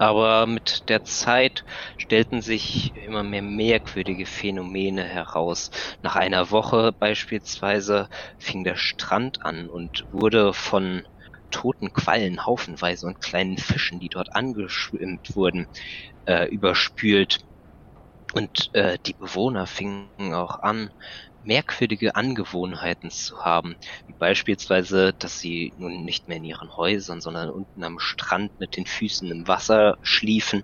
aber 0.00 0.46
mit 0.46 0.88
der 0.88 1.04
Zeit 1.04 1.64
stellten 1.98 2.40
sich 2.40 2.94
immer 2.96 3.22
mehr 3.22 3.42
merkwürdige 3.42 4.24
Phänomene 4.24 5.04
heraus. 5.04 5.70
Nach 6.00 6.16
einer 6.16 6.50
Woche 6.50 6.92
beispielsweise 6.98 8.08
fing 8.38 8.64
der 8.64 8.76
Strand 8.76 9.44
an 9.44 9.68
und 9.68 10.06
wurde 10.10 10.54
von 10.54 11.06
toten 11.50 11.92
Quallen 11.92 12.46
haufenweise 12.46 13.06
und 13.06 13.20
kleinen 13.20 13.58
Fischen, 13.58 14.00
die 14.00 14.08
dort 14.08 14.34
angeschwimmt 14.34 15.34
wurden, 15.36 15.66
äh, 16.24 16.46
überspült. 16.48 17.40
Und 18.32 18.70
äh, 18.74 18.98
die 19.06 19.14
Bewohner 19.14 19.66
fingen 19.66 20.32
auch 20.34 20.60
an, 20.60 20.90
merkwürdige 21.42 22.14
Angewohnheiten 22.16 23.10
zu 23.10 23.38
haben, 23.44 23.76
wie 24.06 24.14
beispielsweise, 24.14 25.14
dass 25.18 25.38
sie 25.40 25.72
nun 25.76 26.04
nicht 26.04 26.28
mehr 26.28 26.38
in 26.38 26.44
ihren 26.44 26.74
Häusern, 26.76 27.20
sondern 27.20 27.50
unten 27.50 27.84
am 27.84 27.98
Strand 27.98 28.52
mit 28.58 28.76
den 28.76 28.86
Füßen 28.86 29.30
im 29.30 29.48
Wasser 29.48 29.96
schliefen. 30.02 30.62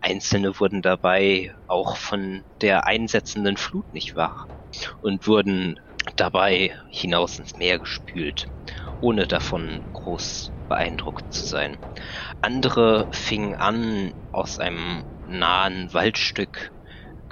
Einzelne 0.00 0.58
wurden 0.60 0.82
dabei 0.82 1.54
auch 1.66 1.96
von 1.96 2.44
der 2.60 2.86
einsetzenden 2.86 3.56
Flut 3.56 3.86
nicht 3.92 4.14
wach 4.16 4.46
und 5.00 5.26
wurden 5.26 5.76
dabei 6.16 6.76
hinaus 6.90 7.38
ins 7.38 7.56
Meer 7.56 7.78
gespült, 7.78 8.46
ohne 9.00 9.26
davon 9.26 9.84
groß 9.92 10.52
beeindruckt 10.68 11.24
zu 11.30 11.46
sein. 11.46 11.76
Andere 12.40 13.08
fingen 13.10 13.54
an, 13.56 14.12
aus 14.32 14.58
einem 14.58 15.04
nahen 15.24 15.92
Waldstück 15.92 16.72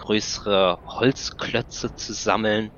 größere 0.05 0.79
Holzklötze 0.85 1.95
zu 1.95 2.13
sammeln 2.13 2.73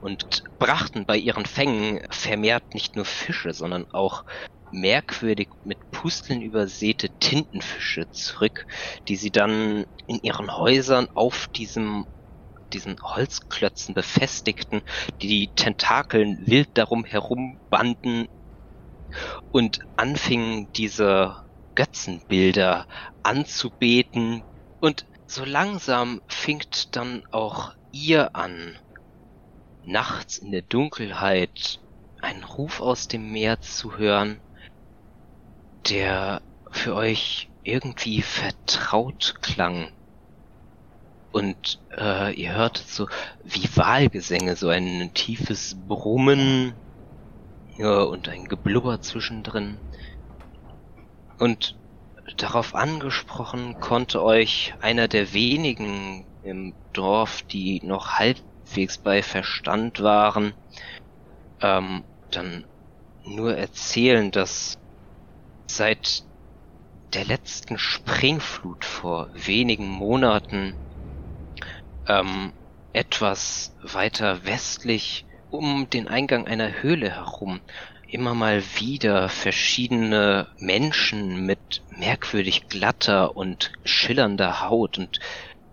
und 0.00 0.24
brachten 0.60 1.06
bei 1.06 1.16
ihren 1.16 1.44
Fängen 1.44 2.00
vermehrt 2.10 2.72
nicht 2.72 2.94
nur 2.94 3.04
Fische, 3.04 3.52
sondern 3.52 3.84
auch 3.90 4.22
merkwürdig 4.70 5.48
mit 5.64 5.78
Pusteln 5.90 6.40
übersäte 6.40 7.08
Tintenfische 7.18 8.08
zurück, 8.10 8.64
die 9.08 9.16
sie 9.16 9.32
dann 9.32 9.86
in 10.06 10.20
ihren 10.22 10.56
Häusern 10.56 11.08
auf 11.14 11.48
diesem 11.56 12.06
diesen 12.72 12.96
Holzklötzen 13.02 13.94
befestigten, 13.94 14.82
die 15.22 15.28
die 15.28 15.52
Tentakeln 15.56 16.36
wild 16.46 16.68
darum 16.74 17.04
herumbanden 17.04 18.26
und 19.50 19.78
anfingen 19.96 20.68
diese 20.76 21.34
Götzenbilder 21.74 22.86
anzubeten 23.22 24.44
und 24.80 25.07
so 25.28 25.44
langsam 25.44 26.22
fingt 26.26 26.96
dann 26.96 27.22
auch 27.30 27.74
ihr 27.92 28.34
an, 28.34 28.78
nachts 29.84 30.38
in 30.38 30.50
der 30.50 30.62
Dunkelheit 30.62 31.80
einen 32.22 32.44
Ruf 32.44 32.80
aus 32.80 33.08
dem 33.08 33.30
Meer 33.30 33.60
zu 33.60 33.98
hören, 33.98 34.40
der 35.88 36.40
für 36.70 36.94
euch 36.94 37.50
irgendwie 37.62 38.22
vertraut 38.22 39.36
klang. 39.42 39.92
Und 41.30 41.78
äh, 41.96 42.34
ihr 42.34 42.54
hörtet 42.54 42.88
so 42.88 43.06
wie 43.44 43.68
Wahlgesänge, 43.76 44.56
so 44.56 44.68
ein 44.68 45.12
tiefes 45.12 45.76
Brummen 45.86 46.72
ja, 47.76 48.00
und 48.00 48.30
ein 48.30 48.46
Geblubber 48.46 49.02
zwischendrin. 49.02 49.78
Und 51.38 51.77
darauf 52.36 52.74
angesprochen 52.74 53.78
konnte 53.80 54.22
euch 54.22 54.74
einer 54.80 55.08
der 55.08 55.32
wenigen 55.32 56.26
im 56.42 56.74
Dorf, 56.92 57.42
die 57.42 57.80
noch 57.84 58.12
halbwegs 58.18 58.98
bei 58.98 59.22
Verstand 59.22 60.00
waren, 60.00 60.54
ähm, 61.60 62.04
dann 62.30 62.66
nur 63.22 63.56
erzählen, 63.56 64.30
dass 64.30 64.78
seit 65.70 66.24
der 67.14 67.24
letzten 67.24 67.78
Springflut 67.78 68.84
vor 68.84 69.30
wenigen 69.32 69.88
Monaten 69.88 70.76
ähm, 72.06 72.52
etwas 72.92 73.74
weiter 73.82 74.44
westlich 74.44 75.26
um 75.48 75.88
den 75.88 76.08
Eingang 76.08 76.46
einer 76.46 76.82
Höhle 76.82 77.10
herum 77.10 77.60
immer 78.08 78.34
mal 78.34 78.64
wieder 78.78 79.28
verschiedene 79.28 80.48
Menschen 80.58 81.44
mit 81.44 81.84
merkwürdig 81.90 82.66
glatter 82.68 83.36
und 83.36 83.70
schillernder 83.84 84.62
Haut 84.62 84.96
und 84.96 85.18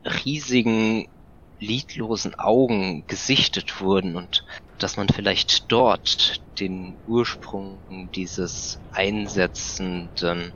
riesigen 0.03 1.07
lidlosen 1.59 2.35
Augen 2.35 3.05
gesichtet 3.07 3.79
wurden 3.79 4.17
und 4.17 4.43
dass 4.77 4.97
man 4.97 5.07
vielleicht 5.07 5.71
dort 5.71 6.41
den 6.59 6.99
Ursprung 7.05 8.09
dieses 8.13 8.81
einsetzenden 8.91 10.53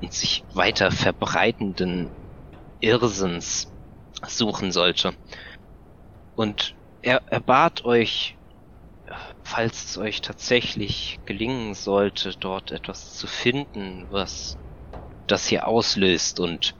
und 0.00 0.12
sich 0.12 0.44
weiter 0.52 0.92
verbreitenden 0.92 2.12
Irrsinns 2.78 3.74
suchen 4.24 4.70
sollte. 4.70 5.16
Und 6.36 6.76
er, 7.02 7.22
er 7.26 7.40
bat 7.40 7.84
euch, 7.84 8.37
falls 9.42 9.84
es 9.84 9.96
euch 9.98 10.20
tatsächlich 10.20 11.20
gelingen 11.24 11.74
sollte, 11.74 12.34
dort 12.38 12.70
etwas 12.72 13.12
zu 13.14 13.26
finden, 13.26 14.10
was 14.10 14.58
das 15.26 15.46
hier 15.46 15.66
auslöst 15.66 16.40
und 16.40 16.74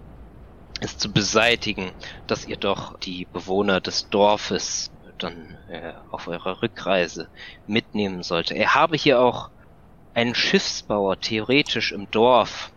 es 0.81 0.97
zu 0.97 1.13
beseitigen, 1.13 1.93
dass 2.27 2.45
ihr 2.45 2.57
doch 2.57 2.97
die 3.01 3.27
Bewohner 3.27 3.81
des 3.81 4.09
Dorfes 4.11 4.93
dann 5.19 5.59
äh, 5.67 5.95
auf 6.11 6.29
eurer 6.29 6.63
Rückreise 6.63 7.29
mitnehmen 7.67 8.23
sollte. 8.23 8.55
Er 8.55 8.75
habe 8.75 8.97
hier 8.97 9.21
auch 9.21 9.51
einen 10.15 10.35
Schiffsbauer 10.35 11.19
theoretisch 11.19 11.93
im 11.93 12.11
Dorf, 12.11 12.73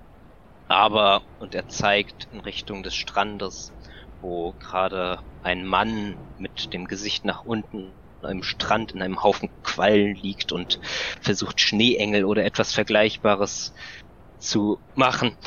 aber, 0.68 1.24
und 1.38 1.54
er 1.54 1.68
zeigt 1.68 2.28
in 2.32 2.40
Richtung 2.40 2.84
des 2.84 2.96
Strandes, 2.96 3.74
wo 4.20 4.54
gerade 4.54 5.20
ein 5.42 5.66
Mann 5.66 6.20
mit 6.38 6.74
dem 6.74 6.86
Gesicht 6.88 7.26
nach 7.26 7.44
unten 7.44 8.01
einem 8.26 8.44
Strand 8.44 8.92
in 8.92 9.02
einem 9.02 9.24
Haufen 9.24 9.50
Quallen 9.64 10.16
liegt 10.16 10.52
und 10.52 10.80
versucht 11.22 11.60
Schneeengel 11.62 12.26
oder 12.26 12.46
etwas 12.46 12.74
Vergleichbares 12.74 13.74
zu 14.38 14.80
machen. 14.94 15.38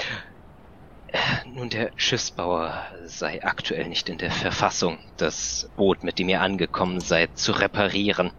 Nun, 1.45 1.71
der 1.71 1.93
Schiffsbauer 1.97 2.91
sei 3.05 3.43
aktuell 3.45 3.89
nicht 3.89 4.09
in 4.09 4.19
der 4.19 4.33
Verfassung, 4.33 4.99
das 5.17 5.71
Boot, 5.77 6.03
mit 6.03 6.19
dem 6.19 6.29
ihr 6.29 6.41
angekommen 6.41 7.01
seid, 7.01 7.37
zu 7.37 7.53
reparieren. 7.53 8.33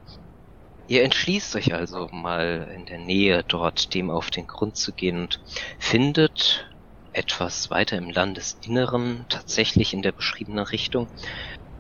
Ihr 0.88 1.04
entschließt 1.04 1.56
euch 1.56 1.74
also 1.74 2.10
mal 2.12 2.70
in 2.76 2.86
der 2.86 3.00
Nähe 3.00 3.44
dort 3.48 3.94
dem 3.94 4.12
auf 4.12 4.30
den 4.30 4.46
Grund 4.46 4.76
zu 4.76 4.94
gehen 4.94 5.20
und 5.22 5.42
findet 5.80 6.70
etwas 7.12 7.70
weiter 7.70 7.98
im 7.98 8.10
Landesinneren, 8.10 9.26
tatsächlich 9.30 9.94
in 9.94 10.02
der 10.02 10.12
beschriebenen 10.12 10.66
Richtung, 10.66 11.10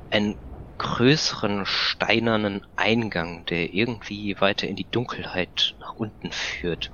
einen 0.09 0.37
größeren 0.77 1.65
steinernen 1.65 2.65
Eingang, 2.75 3.45
der 3.45 3.73
irgendwie 3.73 4.35
weiter 4.39 4.67
in 4.67 4.75
die 4.75 4.89
Dunkelheit 4.89 5.75
nach 5.79 5.95
unten 5.95 6.31
führt. 6.31 6.91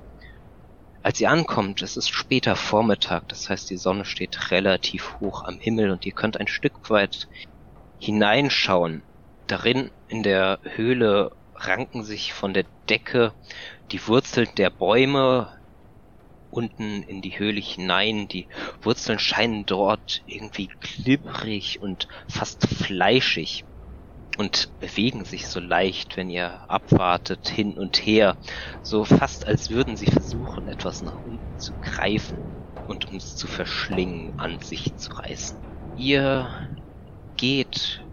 Als 1.04 1.20
ihr 1.20 1.32
ankommt, 1.32 1.82
es 1.82 1.98
ist 1.98 2.10
später 2.10 2.56
Vormittag, 2.56 3.28
das 3.28 3.50
heißt 3.50 3.70
die 3.70 3.78
Sonne 3.78 4.06
steht 4.06 4.52
relativ 4.52 5.20
hoch 5.20 5.44
am 5.44 5.60
Himmel 5.60 5.90
und 5.90 6.06
ihr 6.06 6.12
könnt 6.12 6.40
ein 6.40 6.48
Stück 6.48 6.90
weit 6.92 7.28
hineinschauen. 7.98 9.04
Darin 9.48 9.90
in 10.08 10.22
der 10.22 10.60
Höhle 10.64 11.32
ranken 11.56 12.04
sich 12.04 12.34
von 12.34 12.54
der 12.54 12.66
Decke 12.88 13.34
die 13.92 14.08
Wurzeln 14.08 14.50
der 14.58 14.70
Bäume 14.70 15.52
unten 16.52 17.02
in 17.04 17.22
die 17.22 17.40
Höhle 17.40 17.62
hinein. 17.62 18.28
Die 18.28 18.48
Wurzeln 18.82 19.18
scheinen 19.20 19.66
dort 19.66 20.22
irgendwie 20.26 20.68
klipprig 20.82 21.82
und 21.82 22.08
fast 22.28 22.68
fleischig 22.68 23.66
und 24.38 24.80
bewegen 24.80 25.26
sich 25.26 25.48
so 25.48 25.60
leicht, 25.60 26.18
wenn 26.18 26.30
ihr 26.30 26.70
abwartet, 26.70 27.50
hin 27.50 27.78
und 27.78 27.98
her, 27.98 28.38
so 28.82 29.04
fast 29.04 29.46
als 29.46 29.70
würden 29.70 29.98
sie 29.98 30.08
versuchen, 30.08 30.68
etwas 30.68 31.02
nach 31.02 31.20
unten 31.20 31.58
zu 31.58 31.74
greifen 31.82 32.40
und 32.86 33.12
es 33.12 33.36
zu 33.36 33.48
verschlingen, 33.48 34.34
an 34.38 34.60
sich 34.60 34.96
zu 34.96 35.14
reißen. 35.14 35.60
Ihr 35.94 36.50
geht 37.36 38.06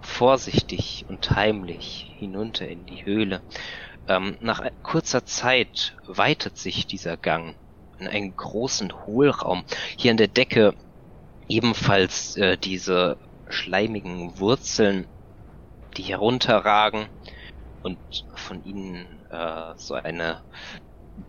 vorsichtig 0.00 1.04
und 1.08 1.30
heimlich 1.30 2.12
hinunter 2.16 2.68
in 2.68 2.86
die 2.86 3.04
Höhle. 3.04 3.42
Ähm, 4.06 4.36
nach 4.40 4.62
kurzer 4.82 5.24
Zeit 5.24 5.96
weitet 6.06 6.56
sich 6.56 6.86
dieser 6.86 7.16
Gang 7.16 7.56
in 7.98 8.08
einen 8.08 8.36
großen 8.36 8.92
Hohlraum. 9.06 9.64
Hier 9.98 10.10
an 10.12 10.16
der 10.16 10.28
Decke 10.28 10.74
ebenfalls 11.48 12.36
äh, 12.36 12.56
diese 12.56 13.18
schleimigen 13.48 14.38
Wurzeln 14.38 15.08
die 15.96 16.02
herunterragen 16.02 17.08
und 17.82 18.00
von 18.34 18.62
ihnen 18.62 19.24
äh, 19.30 19.74
so 19.76 19.94
eine 19.94 20.42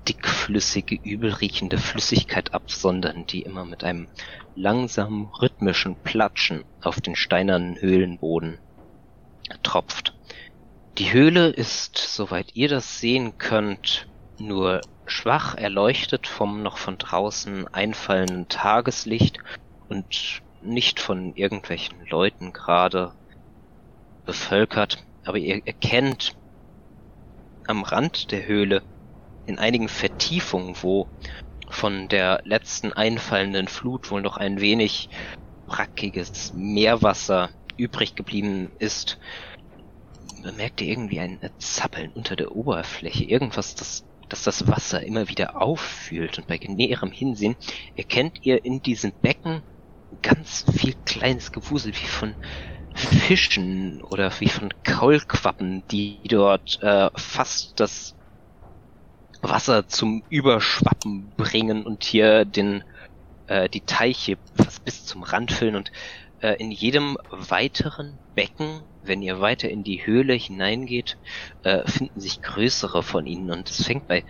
dickflüssige, 0.07 0.95
übelriechende 0.95 1.77
Flüssigkeit 1.77 2.53
absondern, 2.53 3.25
die 3.25 3.41
immer 3.41 3.65
mit 3.65 3.83
einem 3.83 4.07
langsamen, 4.53 5.29
rhythmischen 5.41 5.97
Platschen 6.03 6.63
auf 6.81 7.01
den 7.01 7.15
steinernen 7.15 7.79
Höhlenboden 7.79 8.59
tropft. 9.63 10.15
Die 10.97 11.11
Höhle 11.11 11.49
ist, 11.49 11.97
soweit 11.97 12.55
ihr 12.55 12.67
das 12.67 12.99
sehen 12.99 13.37
könnt, 13.37 14.07
nur 14.37 14.81
schwach 15.07 15.55
erleuchtet 15.55 16.27
vom 16.27 16.61
noch 16.61 16.77
von 16.77 16.97
draußen 16.97 17.67
einfallenden 17.69 18.47
Tageslicht 18.47 19.39
und 19.87 20.41
nicht 20.59 20.99
von 20.99 21.33
irgendwelchen 21.35 22.05
Leuten 22.07 22.53
gerade 22.53 23.15
bevölkert, 24.29 25.03
aber 25.23 25.39
ihr 25.39 25.59
erkennt 25.65 26.35
am 27.65 27.81
Rand 27.81 28.29
der 28.29 28.45
Höhle 28.45 28.83
in 29.47 29.57
einigen 29.57 29.89
Vertiefungen, 29.89 30.75
wo 30.81 31.09
von 31.67 32.07
der 32.09 32.39
letzten 32.43 32.93
einfallenden 32.93 33.67
Flut 33.67 34.11
wohl 34.11 34.21
noch 34.21 34.37
ein 34.37 34.61
wenig 34.61 35.09
brackiges 35.65 36.53
Meerwasser 36.53 37.49
übrig 37.75 38.13
geblieben 38.13 38.71
ist, 38.77 39.17
bemerkt 40.43 40.81
ihr 40.81 40.89
irgendwie 40.89 41.21
ein 41.21 41.39
Zappeln 41.57 42.11
unter 42.11 42.35
der 42.35 42.51
Oberfläche, 42.51 43.23
irgendwas, 43.23 43.73
das, 43.73 44.05
das 44.27 44.43
das 44.43 44.67
Wasser 44.67 45.01
immer 45.01 45.27
wieder 45.27 45.59
auffühlt. 45.59 46.37
Und 46.37 46.45
bei 46.45 46.59
näherem 46.61 47.11
Hinsehen 47.11 47.55
erkennt 47.95 48.37
ihr 48.43 48.63
in 48.63 48.83
diesem 48.83 49.11
Becken 49.21 49.63
ganz 50.21 50.65
viel 50.71 50.93
kleines 51.05 51.51
Gewusel 51.51 51.93
wie 51.93 52.07
von 52.07 52.35
Fischen 52.93 54.01
oder 54.01 54.31
wie 54.39 54.49
von 54.49 54.73
Kaulquappen, 54.83 55.83
die 55.87 56.19
dort 56.27 56.81
äh, 56.81 57.09
fast 57.15 57.79
das 57.79 58.15
Wasser 59.41 59.87
zum 59.87 60.23
Überschwappen 60.29 61.33
bringen 61.37 61.85
und 61.85 62.03
hier 62.03 62.45
den 62.45 62.83
äh, 63.47 63.69
die 63.69 63.81
Teiche 63.81 64.37
fast 64.55 64.83
bis 64.83 65.05
zum 65.05 65.23
Rand 65.23 65.51
füllen 65.51 65.75
und 65.75 65.91
äh, 66.41 66.55
in 66.55 66.71
jedem 66.71 67.17
weiteren 67.29 68.19
Becken, 68.35 68.81
wenn 69.03 69.21
ihr 69.21 69.39
weiter 69.41 69.69
in 69.69 69.83
die 69.83 70.05
Höhle 70.05 70.33
hineingeht, 70.33 71.17
äh, 71.63 71.85
finden 71.87 72.19
sich 72.19 72.41
größere 72.41 73.03
von 73.03 73.25
ihnen. 73.25 73.51
Und 73.51 73.69
es 73.69 73.83
fängt 73.83 74.07
bei 74.07 74.23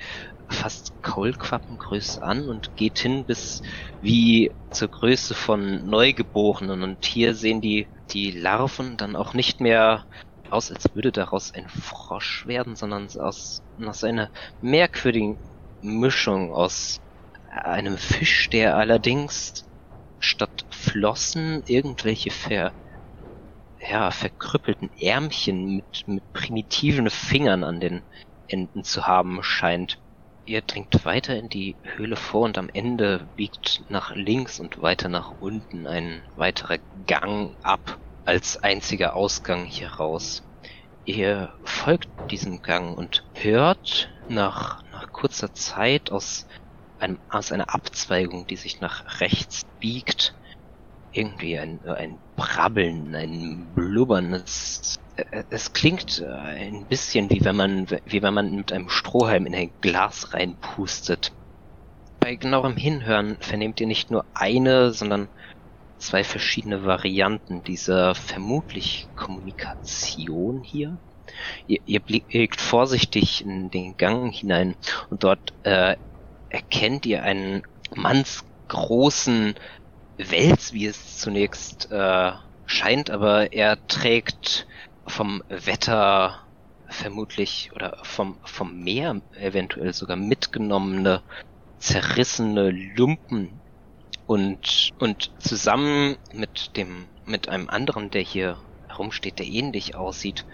fast 0.48 0.93
Kaulquappengröße 1.04 2.22
an 2.22 2.50
und 2.50 2.76
geht 2.76 3.00
hin 3.00 3.26
bis 3.26 3.62
wie 4.02 4.52
zur 4.72 4.88
Größe 4.88 5.36
von 5.36 5.88
Neugeborenen. 5.88 6.82
Und 6.82 7.06
hier 7.06 7.36
sehen 7.36 7.62
die 7.62 7.88
die 8.12 8.32
Larven 8.32 8.98
dann 8.98 9.15
auch 9.15 9.34
nicht 9.34 9.62
mehr 9.62 10.06
aus, 10.50 10.72
als 10.72 10.93
würde 10.93 11.12
daraus 11.12 11.54
ein 11.54 11.67
Frosch 11.69 12.45
werden, 12.45 12.76
sondern 12.76 13.06
aus, 13.19 13.62
aus 13.82 14.04
einer 14.04 14.32
merkwürdigen 14.60 15.39
Mischung 15.82 16.54
aus 16.54 17.00
einem 17.45 17.98
Fisch, 17.98 18.50
der 18.50 18.76
allerdings 18.76 19.65
statt 20.19 20.65
Flossen 20.69 21.63
irgendwelche 21.65 22.32
ver, 22.32 22.74
ja, 23.80 24.12
verkrüppelten 24.12 24.89
Ärmchen 25.00 25.78
mit, 25.78 26.04
mit 26.06 26.32
primitiven 26.34 27.10
Fingern 27.10 27.63
an 27.63 27.80
den 27.80 28.04
Enden 28.48 28.84
zu 28.84 29.08
haben 29.08 29.41
scheint. 29.43 30.02
Ihr 30.50 30.62
dringt 30.64 31.06
weiter 31.06 31.38
in 31.38 31.48
die 31.48 31.78
Höhle 31.84 32.16
vor 32.16 32.42
und 32.42 32.58
am 32.58 32.70
Ende 32.74 33.30
biegt 33.36 33.84
nach 33.88 34.16
links 34.16 34.60
und 34.60 34.82
weiter 34.82 35.08
nach 35.08 35.32
unten 35.40 35.86
ein 35.86 36.26
weiterer 36.36 36.80
Gang 37.06 37.56
ab 37.62 38.00
als 38.26 38.58
einziger 38.58 39.16
Ausgang 39.16 39.66
hier 39.66 39.90
raus. 39.92 40.42
Ihr 41.06 41.54
folgt 41.64 42.10
diesem 42.32 42.62
Gang 42.62 42.98
und 42.98 43.24
hört 43.34 44.10
nach, 44.28 44.82
nach 44.92 45.12
kurzer 45.12 45.54
Zeit 45.54 46.12
aus, 46.12 46.48
einem, 46.98 47.20
aus 47.30 47.52
einer 47.52 47.74
Abzweigung, 47.74 48.48
die 48.48 48.58
sich 48.58 48.82
nach 48.82 49.22
rechts 49.22 49.66
biegt, 49.80 50.36
irgendwie 51.12 51.58
ein, 51.58 51.84
ein 51.86 52.20
Brabbeln, 52.36 53.16
ein 53.16 53.72
Blubbern. 53.74 54.44
Es, 55.49 55.73
klingt 55.73 56.21
ein 56.21 56.86
bisschen 56.88 57.29
wie 57.29 57.43
wenn 57.43 57.55
man, 57.55 57.88
wie 58.05 58.21
wenn 58.21 58.34
man 58.34 58.55
mit 58.55 58.71
einem 58.71 58.89
Strohhalm 58.89 59.45
in 59.45 59.55
ein 59.55 59.71
Glas 59.82 60.34
reinpustet. 60.34 61.32
Bei 62.19 62.36
genauerem 62.36 62.77
Hinhören 62.77 63.38
vernehmt 63.39 63.79
ihr 63.79 63.88
nicht 63.88 64.12
nur 64.12 64.25
eine, 64.34 64.91
sondern 64.91 65.29
zwei 65.97 66.23
verschiedene 66.23 66.86
Varianten 66.86 67.63
dieser 67.63 68.15
vermutlich 68.15 69.10
Kommunikation 69.15 70.63
hier. 70.63 70.99
Ihr, 71.67 71.79
ihr 71.86 71.99
blickt 71.99 72.60
vorsichtig 72.60 73.43
in 73.43 73.69
den 73.69 73.97
Gang 73.97 74.34
hinein 74.34 74.75
und 75.10 75.23
dort 75.23 75.53
äh, 75.63 75.95
erkennt 76.49 77.05
ihr 77.05 77.23
einen 77.23 77.63
mannsgroßen 77.95 79.55
Wels, 80.17 80.73
wie 80.73 80.88
es 80.88 81.17
zunächst 81.17 81.91
äh, 81.91 82.32
scheint, 82.65 83.10
aber 83.10 83.53
er 83.53 83.86
trägt 83.88 84.67
vom 85.10 85.43
Wetter 85.50 86.48
vermutlich 86.88 87.72
oder 87.74 87.98
vom, 88.04 88.39
vom 88.43 88.80
Meer 88.80 89.22
eventuell 89.32 89.93
sogar 89.93 90.15
mitgenommene, 90.17 91.24
zerrissene 91.78 92.72
Lumpen 92.72 93.62
und, 94.26 94.89
und 95.00 95.32
zusammen 95.39 96.17
mit 96.32 96.76
dem, 96.76 97.10
mit 97.26 97.50
einem 97.50 97.69
anderen, 97.69 98.10
der 98.12 98.22
hier 98.22 98.62
herumsteht, 98.88 99.39
der 99.39 99.45
ähnlich 99.48 99.95
aussieht, 99.95 100.45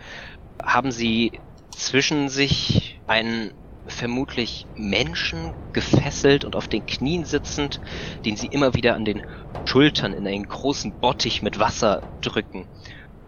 haben 0.62 0.92
sie 0.92 1.42
zwischen 1.72 2.30
sich 2.30 3.02
einen 3.06 3.52
vermutlich 3.88 4.68
Menschen 4.76 5.56
gefesselt 5.74 6.46
und 6.46 6.56
auf 6.56 6.68
den 6.68 6.86
Knien 6.86 7.26
sitzend, 7.26 7.82
den 8.26 8.36
sie 8.36 8.48
immer 8.48 8.74
wieder 8.74 8.96
an 8.96 9.06
den 9.06 9.22
Schultern 9.68 10.14
in 10.14 10.28
einen 10.28 10.46
großen 10.48 10.96
Bottich 11.00 11.42
mit 11.42 11.60
Wasser 11.60 12.04
drücken, 12.22 12.68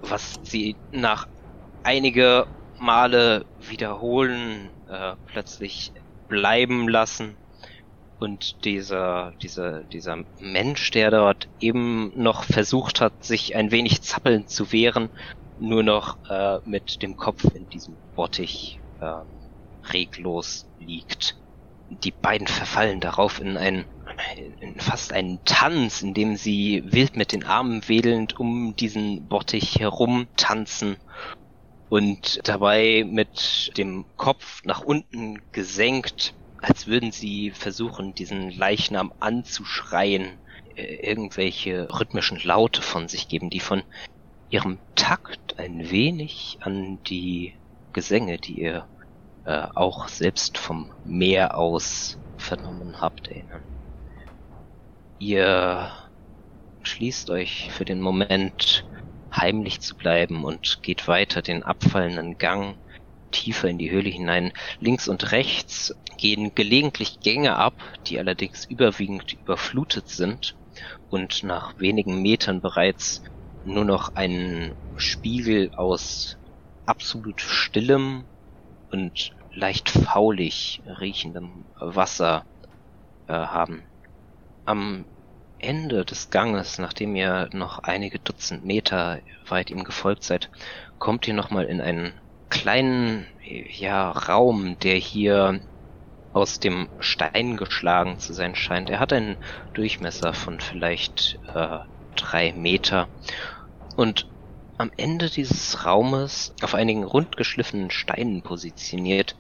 was 0.02 0.36
sie 0.44 0.78
nach 0.92 1.28
einige 1.84 2.48
Male 2.78 3.46
wiederholen 3.58 4.72
äh, 4.88 5.16
plötzlich 5.26 5.94
bleiben 6.28 6.88
lassen 6.88 7.38
und 8.20 8.64
dieser 8.66 9.34
dieser 9.42 9.84
dieser 9.86 10.24
Mensch, 10.38 10.92
der 10.92 11.12
dort 11.12 11.50
eben 11.60 12.12
noch 12.22 12.44
versucht 12.44 13.02
hat, 13.02 13.24
sich 13.24 13.56
ein 13.56 13.72
wenig 13.72 14.02
zappelnd 14.02 14.50
zu 14.50 14.72
wehren, 14.72 15.10
nur 15.56 15.84
noch 15.84 16.18
äh, 16.30 16.60
mit 16.64 17.02
dem 17.02 17.16
Kopf 17.16 17.44
in 17.54 17.68
diesem 17.70 18.00
Bottich 18.16 18.82
äh, 19.00 19.24
reglos 19.92 20.70
liegt. 20.78 21.40
Die 21.90 22.12
beiden 22.12 22.48
verfallen 22.48 23.00
darauf 23.00 23.40
in 23.40 23.58
ein 23.58 23.76
in 23.76 23.97
fast 24.78 25.14
einen 25.14 25.44
Tanz, 25.46 26.02
in 26.02 26.14
dem 26.14 26.36
sie 26.36 26.84
wild 26.86 27.16
mit 27.16 27.32
den 27.32 27.44
Armen 27.44 27.88
wedelnd 27.88 28.40
um 28.40 28.76
diesen 28.76 29.28
Bottich 29.28 29.80
herum 29.80 30.28
tanzen 30.36 30.98
und 31.90 32.40
dabei 32.44 33.06
mit 33.08 33.72
dem 33.78 34.06
Kopf 34.16 34.64
nach 34.64 34.82
unten 34.82 35.42
gesenkt, 35.52 36.36
als 36.58 36.88
würden 36.88 37.12
sie 37.12 37.52
versuchen, 37.52 38.14
diesen 38.16 38.52
Leichnam 38.52 39.14
anzuschreien, 39.20 40.40
äh, 40.76 40.96
irgendwelche 41.08 41.88
rhythmischen 42.00 42.40
Laute 42.40 42.82
von 42.82 43.08
sich 43.08 43.28
geben, 43.28 43.50
die 43.50 43.60
von 43.60 43.84
ihrem 44.50 44.80
Takt 44.96 45.60
ein 45.60 45.90
wenig 45.90 46.58
an 46.62 47.00
die 47.08 47.56
Gesänge, 47.94 48.38
die 48.38 48.62
ihr 48.62 48.88
äh, 49.44 49.68
auch 49.76 50.08
selbst 50.08 50.58
vom 50.58 50.92
Meer 51.04 51.58
aus 51.58 52.18
vernommen 52.38 53.02
habt, 53.02 53.28
erinnern. 53.28 53.64
Ihr 55.20 55.92
schließt 56.84 57.30
euch 57.30 57.72
für 57.72 57.86
den 57.86 58.02
Moment 58.02 58.86
heimlich 59.34 59.82
zu 59.82 59.96
bleiben 59.96 60.44
und 60.44 60.80
geht 60.84 61.08
weiter 61.08 61.42
den 61.42 61.64
abfallenden 61.64 62.38
Gang 62.38 62.80
tiefer 63.32 63.68
in 63.68 63.78
die 63.78 63.92
Höhle 63.92 64.10
hinein. 64.10 64.54
Links 64.80 65.08
und 65.08 65.32
rechts 65.32 65.94
gehen 66.18 66.54
gelegentlich 66.56 67.20
Gänge 67.20 67.56
ab, 67.58 67.76
die 68.08 68.20
allerdings 68.20 68.66
überwiegend 68.66 69.34
überflutet 69.34 70.08
sind 70.08 70.56
und 71.10 71.44
nach 71.44 71.78
wenigen 71.78 72.22
Metern 72.22 72.62
bereits 72.62 73.22
nur 73.64 73.86
noch 73.86 74.10
einen 74.16 74.76
Spiegel 74.96 75.72
aus 75.74 76.38
absolut 76.86 77.42
stillem 77.42 78.28
und 78.92 79.32
leicht 79.52 79.90
faulig 79.90 80.82
riechendem 80.86 81.66
Wasser 81.80 82.46
äh, 83.28 83.34
haben. 83.34 83.88
Am 84.68 85.06
Ende 85.60 86.04
des 86.04 86.30
Ganges, 86.30 86.78
nachdem 86.78 87.16
ihr 87.16 87.50
noch 87.54 87.80
einige 87.80 88.20
Dutzend 88.20 88.66
Meter 88.66 89.22
weit 89.48 89.70
ihm 89.70 89.86
gefolgt 89.86 90.24
seid, 90.24 90.52
kommt 91.00 91.26
ihr 91.26 91.34
nochmal 91.34 91.66
in 91.66 91.80
einen 91.80 92.20
kleinen 92.50 93.28
ja, 93.44 94.12
Raum, 94.12 94.78
der 94.80 94.96
hier 94.96 95.62
aus 96.34 96.60
dem 96.60 96.90
Stein 97.00 97.56
geschlagen 97.56 98.20
zu 98.20 98.34
sein 98.34 98.56
scheint. 98.56 98.90
Er 98.90 99.00
hat 99.00 99.14
einen 99.14 99.38
Durchmesser 99.74 100.34
von 100.34 100.60
vielleicht 100.60 101.40
äh, 101.48 101.80
drei 102.18 102.52
Meter 102.52 103.08
und 103.96 104.28
am 104.78 104.92
Ende 104.98 105.30
dieses 105.30 105.86
Raumes, 105.86 106.54
auf 106.62 106.76
einigen 106.76 107.06
rundgeschliffenen 107.06 107.90
Steinen 107.90 108.44
positioniert, 108.44 109.38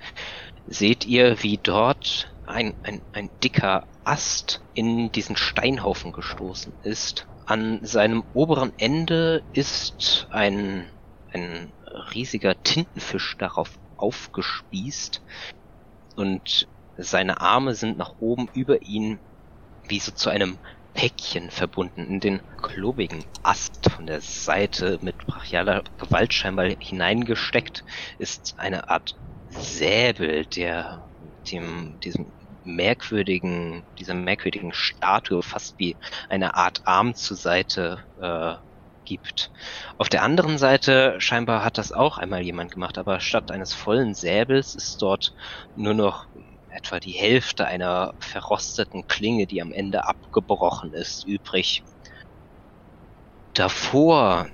seht 0.65 1.05
ihr, 1.05 1.43
wie 1.43 1.57
dort 1.57 2.33
ein, 2.45 2.73
ein, 2.81 3.01
ein 3.11 3.29
dicker 3.43 3.85
Ast 4.07 4.63
in 4.73 5.11
diesen 5.11 5.35
Steinhaufen 5.35 6.13
gestoßen 6.13 6.77
ist. 6.81 7.27
An 7.45 7.83
seinem 7.83 8.23
oberen 8.31 8.71
Ende 8.77 9.43
ist 9.51 10.27
ein, 10.29 10.89
ein 11.31 11.73
riesiger 12.13 12.55
Tintenfisch 12.63 13.35
darauf 13.37 13.77
aufgespießt 13.97 15.21
und 16.15 16.69
seine 16.95 17.41
Arme 17.41 17.75
sind 17.75 17.97
nach 17.97 18.13
oben 18.17 18.47
über 18.53 18.81
ihn 18.81 19.19
wie 19.83 19.99
so 19.99 20.13
zu 20.13 20.29
einem 20.29 20.59
Päckchen 20.93 21.51
verbunden 21.51 22.05
in 22.07 22.19
den 22.21 22.41
klobigen 22.57 23.25
Ast 23.43 23.91
von 23.91 24.07
der 24.07 24.21
Seite 24.21 24.99
mit 25.01 25.17
brachialer 25.17 25.83
Gewalt 25.97 26.33
scheinbar 26.33 26.69
hineingesteckt 26.79 27.83
ist 28.17 28.53
eine 28.57 28.89
Art 28.89 29.19
Säbel, 29.49 30.45
der 30.45 31.09
dem, 31.51 31.99
diesem 31.99 32.33
merkwürdigen, 32.67 33.87
dieser 33.97 34.13
merkwürdigen 34.13 34.73
Statue 34.73 35.41
fast 35.41 35.79
wie 35.79 35.97
eine 36.29 36.55
Art 36.55 36.81
Arm 36.85 37.15
zur 37.15 37.37
Seite 37.37 38.05
äh, 38.21 38.55
gibt. 39.05 39.51
Auf 39.97 40.09
der 40.09 40.21
anderen 40.23 40.57
Seite 40.57 41.15
scheinbar 41.19 41.63
hat 41.63 41.77
das 41.77 41.91
auch 41.91 42.17
einmal 42.17 42.41
jemand 42.41 42.71
gemacht, 42.71 42.97
aber 42.97 43.19
statt 43.19 43.51
eines 43.51 43.73
vollen 43.73 44.13
Säbels 44.13 44.75
ist 44.75 45.01
dort 45.01 45.33
nur 45.75 45.93
noch 45.93 46.27
etwa 46.67 46.99
die 46.99 47.13
Hälfte 47.13 47.65
einer 47.65 48.13
verrosteten 48.19 49.07
Klinge, 49.07 49.47
die 49.47 49.61
am 49.61 49.71
Ende 49.71 50.05
abgebrochen 50.05 50.93
ist, 50.93 51.25
übrig. 51.25 51.83
Davor 53.53 54.49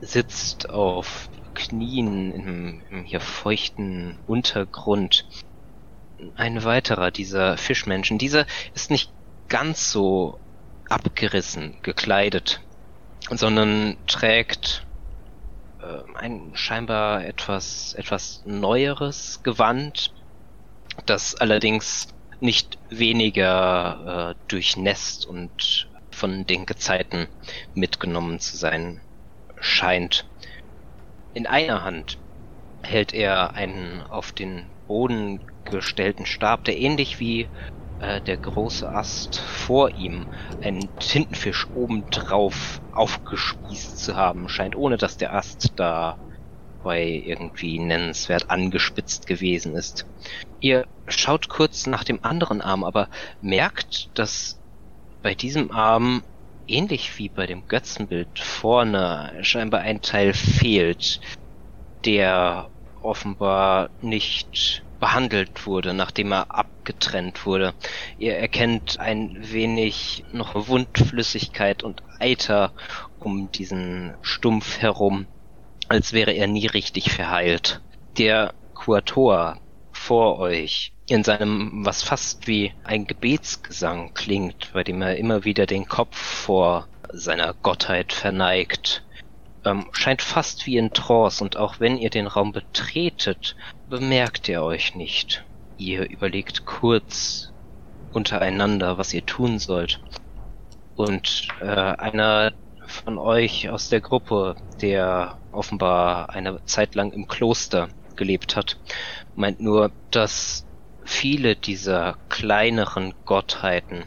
sitzt 0.00 0.70
auf 0.70 1.28
Knien 1.54 2.32
im, 2.32 2.82
im 2.88 3.04
hier 3.04 3.20
feuchten 3.20 4.18
Untergrund 4.26 5.26
ein 6.36 6.64
weiterer 6.64 7.10
dieser 7.10 7.56
Fischmenschen. 7.56 8.18
Dieser 8.18 8.46
ist 8.74 8.90
nicht 8.90 9.10
ganz 9.48 9.90
so 9.90 10.38
abgerissen 10.88 11.76
gekleidet, 11.82 12.60
sondern 13.30 13.96
trägt 14.06 14.86
äh, 15.80 16.18
ein 16.18 16.52
scheinbar 16.54 17.24
etwas 17.24 17.94
etwas 17.94 18.42
neueres 18.44 19.42
Gewand, 19.42 20.12
das 21.06 21.34
allerdings 21.34 22.08
nicht 22.40 22.78
weniger 22.90 24.34
äh, 24.36 24.48
durchnässt 24.48 25.26
und 25.26 25.88
von 26.10 26.46
den 26.46 26.66
Gezeiten 26.66 27.28
mitgenommen 27.74 28.38
zu 28.38 28.56
sein 28.56 29.00
scheint. 29.60 30.26
In 31.32 31.46
einer 31.46 31.82
Hand 31.82 32.18
hält 32.82 33.12
er 33.12 33.54
einen 33.54 34.02
auf 34.02 34.32
den 34.32 34.66
Boden 34.86 35.44
gestellten 35.64 36.26
Stab, 36.26 36.64
der 36.64 36.78
ähnlich 36.78 37.20
wie 37.20 37.48
äh, 37.98 38.20
der 38.22 38.36
große 38.36 38.88
Ast 38.90 39.38
vor 39.40 39.90
ihm 39.90 40.26
einen 40.60 40.90
Tintenfisch 40.98 41.68
obendrauf 41.72 42.82
aufgespießt 42.90 43.98
zu 43.98 44.16
haben 44.16 44.48
scheint, 44.48 44.76
ohne 44.76 44.96
dass 44.96 45.16
der 45.16 45.32
Ast 45.34 45.72
dabei 45.76 47.06
irgendwie 47.06 47.78
nennenswert 47.78 48.50
angespitzt 48.50 49.26
gewesen 49.26 49.74
ist. 49.74 50.06
Ihr 50.60 50.86
schaut 51.08 51.48
kurz 51.48 51.86
nach 51.86 52.04
dem 52.04 52.22
anderen 52.22 52.60
Arm, 52.60 52.84
aber 52.84 53.08
merkt, 53.40 54.10
dass 54.18 54.60
bei 55.22 55.34
diesem 55.34 55.70
Arm, 55.70 56.24
ähnlich 56.66 57.18
wie 57.18 57.28
bei 57.28 57.46
dem 57.46 57.66
Götzenbild 57.66 58.38
vorne, 58.38 59.38
scheinbar 59.42 59.80
ein 59.80 60.00
Teil 60.02 60.34
fehlt, 60.34 61.20
der 62.04 62.70
offenbar 63.04 63.90
nicht 64.00 64.84
behandelt 64.98 65.66
wurde, 65.66 65.92
nachdem 65.92 66.32
er 66.32 66.54
abgetrennt 66.54 67.44
wurde. 67.44 67.74
Ihr 68.16 68.36
erkennt 68.36 68.98
ein 68.98 69.36
wenig 69.38 70.24
noch 70.32 70.68
Wundflüssigkeit 70.68 71.82
und 71.82 72.02
Eiter 72.18 72.72
um 73.18 73.50
diesen 73.52 74.16
Stumpf 74.22 74.78
herum, 74.78 75.26
als 75.88 76.12
wäre 76.12 76.32
er 76.32 76.46
nie 76.46 76.66
richtig 76.66 77.12
verheilt. 77.12 77.82
Der 78.16 78.54
Quator 78.74 79.58
vor 79.92 80.38
euch 80.38 80.92
in 81.06 81.22
seinem, 81.22 81.84
was 81.84 82.02
fast 82.02 82.46
wie 82.46 82.72
ein 82.82 83.06
Gebetsgesang 83.06 84.14
klingt, 84.14 84.70
bei 84.72 84.84
dem 84.84 85.02
er 85.02 85.16
immer 85.16 85.44
wieder 85.44 85.66
den 85.66 85.86
Kopf 85.86 86.16
vor 86.16 86.88
seiner 87.12 87.54
Gottheit 87.54 88.12
verneigt, 88.12 89.04
ähm, 89.64 89.86
scheint 89.92 90.22
fast 90.22 90.66
wie 90.66 90.76
in 90.76 90.92
Trance 90.92 91.42
und 91.42 91.56
auch 91.56 91.80
wenn 91.80 91.98
ihr 91.98 92.10
den 92.10 92.26
Raum 92.26 92.52
betretet, 92.52 93.56
bemerkt 93.88 94.48
er 94.48 94.64
euch 94.64 94.94
nicht. 94.94 95.44
Ihr 95.76 96.08
überlegt 96.08 96.64
kurz 96.64 97.50
untereinander, 98.12 98.98
was 98.98 99.12
ihr 99.12 99.26
tun 99.26 99.58
sollt. 99.58 100.00
Und 100.94 101.48
äh, 101.60 101.66
einer 101.66 102.52
von 102.86 103.18
euch 103.18 103.68
aus 103.70 103.88
der 103.88 104.00
Gruppe, 104.00 104.54
der 104.80 105.38
offenbar 105.50 106.30
eine 106.30 106.64
Zeit 106.64 106.94
lang 106.94 107.12
im 107.12 107.26
Kloster 107.26 107.88
gelebt 108.16 108.56
hat, 108.56 108.78
meint 109.34 109.60
nur, 109.60 109.90
dass 110.10 110.66
viele 111.04 111.56
dieser 111.56 112.16
kleineren 112.28 113.14
Gottheiten 113.24 114.04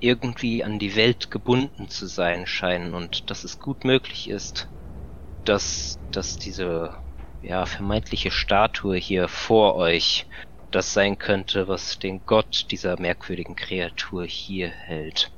irgendwie 0.00 0.64
an 0.64 0.78
die 0.78 0.96
Welt 0.96 1.30
gebunden 1.30 1.88
zu 1.88 2.06
sein 2.06 2.46
scheinen 2.46 2.94
und 2.94 3.30
dass 3.30 3.44
es 3.44 3.58
gut 3.58 3.84
möglich 3.84 4.28
ist, 4.28 4.68
dass, 5.48 5.98
dass 6.10 6.36
diese 6.36 6.94
ja, 7.40 7.66
vermeintliche 7.66 8.30
Statue 8.30 8.96
hier 8.96 9.28
vor 9.28 9.76
euch 9.76 10.26
das 10.70 10.92
sein 10.92 11.16
könnte, 11.16 11.68
was 11.68 11.98
den 11.98 12.24
Gott 12.26 12.66
dieser 12.70 13.00
merkwürdigen 13.00 13.56
Kreatur 13.56 14.24
hier 14.26 14.68
hält. 14.68 15.30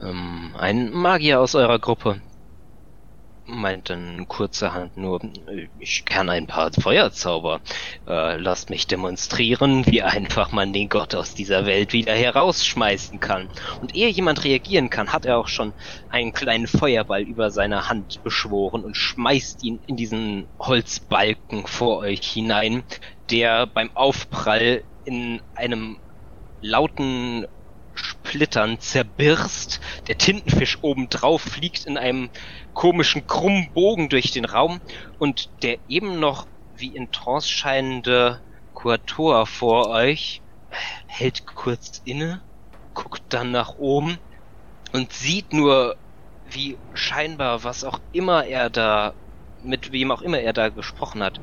Ähm, 0.00 0.54
ein 0.58 0.90
Magier 0.90 1.40
aus 1.40 1.54
eurer 1.54 1.78
Gruppe, 1.78 2.20
meint 3.46 3.90
dann 3.90 4.26
kurzerhand 4.28 4.96
nur, 4.96 5.20
ich 5.78 6.04
kann 6.04 6.30
ein 6.30 6.46
paar 6.46 6.72
Feuerzauber. 6.72 7.60
Äh, 8.06 8.36
lasst 8.36 8.70
mich 8.70 8.86
demonstrieren, 8.86 9.86
wie 9.86 10.02
einfach 10.02 10.52
man 10.52 10.72
den 10.72 10.88
Gott 10.88 11.14
aus 11.14 11.34
dieser 11.34 11.66
Welt 11.66 11.92
wieder 11.92 12.14
herausschmeißen 12.14 13.20
kann. 13.20 13.50
Und 13.80 13.94
ehe 13.94 14.08
jemand 14.08 14.44
reagieren 14.44 14.90
kann, 14.90 15.12
hat 15.12 15.26
er 15.26 15.38
auch 15.38 15.48
schon 15.48 15.74
einen 16.08 16.32
kleinen 16.32 16.66
Feuerball 16.66 17.22
über 17.22 17.50
seine 17.50 17.88
Hand 17.88 18.22
beschworen 18.22 18.84
und 18.84 18.96
schmeißt 18.96 19.62
ihn 19.62 19.80
in 19.86 19.96
diesen 19.96 20.48
Holzbalken 20.58 21.66
vor 21.66 21.98
euch 21.98 22.26
hinein, 22.26 22.84
der 23.30 23.66
beim 23.66 23.90
Aufprall 23.94 24.84
in 25.04 25.42
einem 25.54 25.98
lauten 26.60 27.46
Splittern 27.94 28.78
zerbirst. 28.80 29.80
Der 30.08 30.18
Tintenfisch 30.18 30.78
obendrauf 30.82 31.42
fliegt 31.42 31.84
in 31.86 31.96
einem 31.96 32.30
komischen 32.72 33.26
krummen 33.26 33.72
Bogen 33.72 34.08
durch 34.08 34.30
den 34.32 34.44
Raum 34.44 34.80
und 35.18 35.50
der 35.62 35.78
eben 35.86 36.18
noch 36.20 36.48
wie 36.72 36.94
in 36.94 37.10
Trance 37.10 37.48
scheinende 37.48 38.42
Quator 38.74 39.46
vor 39.46 39.88
euch 39.88 40.42
hält 41.06 41.46
kurz 41.46 42.00
inne, 42.04 42.42
guckt 42.94 43.22
dann 43.28 43.50
nach 43.52 43.70
oben 43.70 44.18
und 44.92 45.12
sieht 45.12 45.52
nur, 45.52 45.96
wie 46.42 46.80
scheinbar 46.92 47.64
was 47.64 47.84
auch 47.84 48.00
immer 48.10 48.44
er 48.46 48.70
da, 48.70 49.14
mit 49.60 49.92
wem 49.92 50.10
auch 50.10 50.22
immer 50.22 50.40
er 50.40 50.52
da 50.52 50.68
gesprochen 50.68 51.22
hat, 51.22 51.40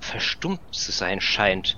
verstummt 0.00 0.62
zu 0.70 0.92
sein 0.92 1.20
scheint. 1.20 1.76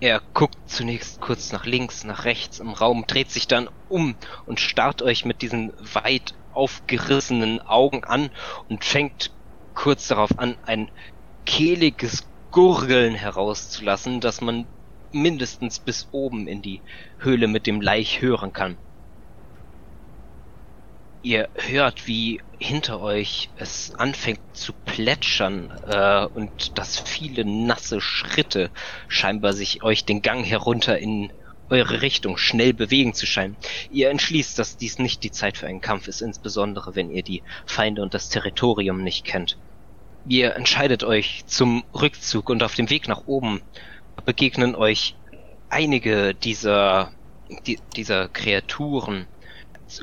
Er 0.00 0.22
guckt 0.32 0.58
zunächst 0.66 1.20
kurz 1.20 1.50
nach 1.50 1.66
links, 1.66 2.04
nach 2.04 2.24
rechts 2.24 2.60
im 2.60 2.70
Raum, 2.72 3.04
dreht 3.06 3.30
sich 3.30 3.48
dann 3.48 3.68
um 3.88 4.16
und 4.44 4.60
starrt 4.60 5.02
euch 5.02 5.24
mit 5.24 5.42
diesen 5.42 5.72
weit 5.78 6.34
aufgerissenen 6.50 7.60
Augen 7.60 8.04
an 8.04 8.30
und 8.68 8.84
fängt 8.84 9.32
kurz 9.74 10.06
darauf 10.06 10.38
an, 10.38 10.56
ein 10.62 10.90
kehliges 11.46 12.30
Gurgeln 12.50 13.14
herauszulassen, 13.14 14.20
das 14.20 14.40
man 14.40 14.68
mindestens 15.10 15.80
bis 15.80 16.08
oben 16.12 16.46
in 16.46 16.62
die 16.62 16.84
Höhle 17.18 17.48
mit 17.48 17.66
dem 17.66 17.80
Laich 17.80 18.20
hören 18.20 18.52
kann. 18.52 18.78
Ihr 21.22 21.48
hört, 21.54 22.06
wie 22.06 22.40
hinter 22.58 23.00
euch 23.00 23.50
es 23.56 23.94
anfängt 23.94 24.40
zu 24.52 24.72
plätschern 24.84 25.72
äh, 25.86 26.26
und 26.26 26.78
dass 26.78 26.98
viele 26.98 27.44
nasse 27.44 28.00
Schritte 28.00 28.70
scheinbar 29.08 29.52
sich 29.52 29.82
euch 29.82 30.04
den 30.04 30.22
Gang 30.22 30.44
herunter 30.44 30.98
in 30.98 31.32
eure 31.70 32.02
Richtung 32.02 32.38
schnell 32.38 32.72
bewegen 32.72 33.14
zu 33.14 33.26
scheinen. 33.26 33.56
Ihr 33.90 34.10
entschließt, 34.10 34.58
dass 34.58 34.76
dies 34.76 34.98
nicht 34.98 35.22
die 35.22 35.30
Zeit 35.30 35.58
für 35.58 35.66
einen 35.66 35.80
Kampf 35.80 36.08
ist, 36.08 36.22
insbesondere 36.22 36.94
wenn 36.94 37.10
ihr 37.10 37.22
die 37.22 37.42
Feinde 37.66 38.02
und 38.02 38.14
das 38.14 38.28
Territorium 38.28 39.02
nicht 39.02 39.24
kennt. 39.24 39.58
Ihr 40.26 40.54
entscheidet 40.56 41.04
euch 41.04 41.44
zum 41.46 41.84
Rückzug 41.94 42.48
und 42.48 42.62
auf 42.62 42.74
dem 42.74 42.90
Weg 42.90 43.08
nach 43.08 43.26
oben 43.26 43.62
begegnen 44.24 44.74
euch 44.74 45.16
einige 45.68 46.34
dieser, 46.34 47.12
die, 47.66 47.78
dieser 47.96 48.28
Kreaturen, 48.28 49.26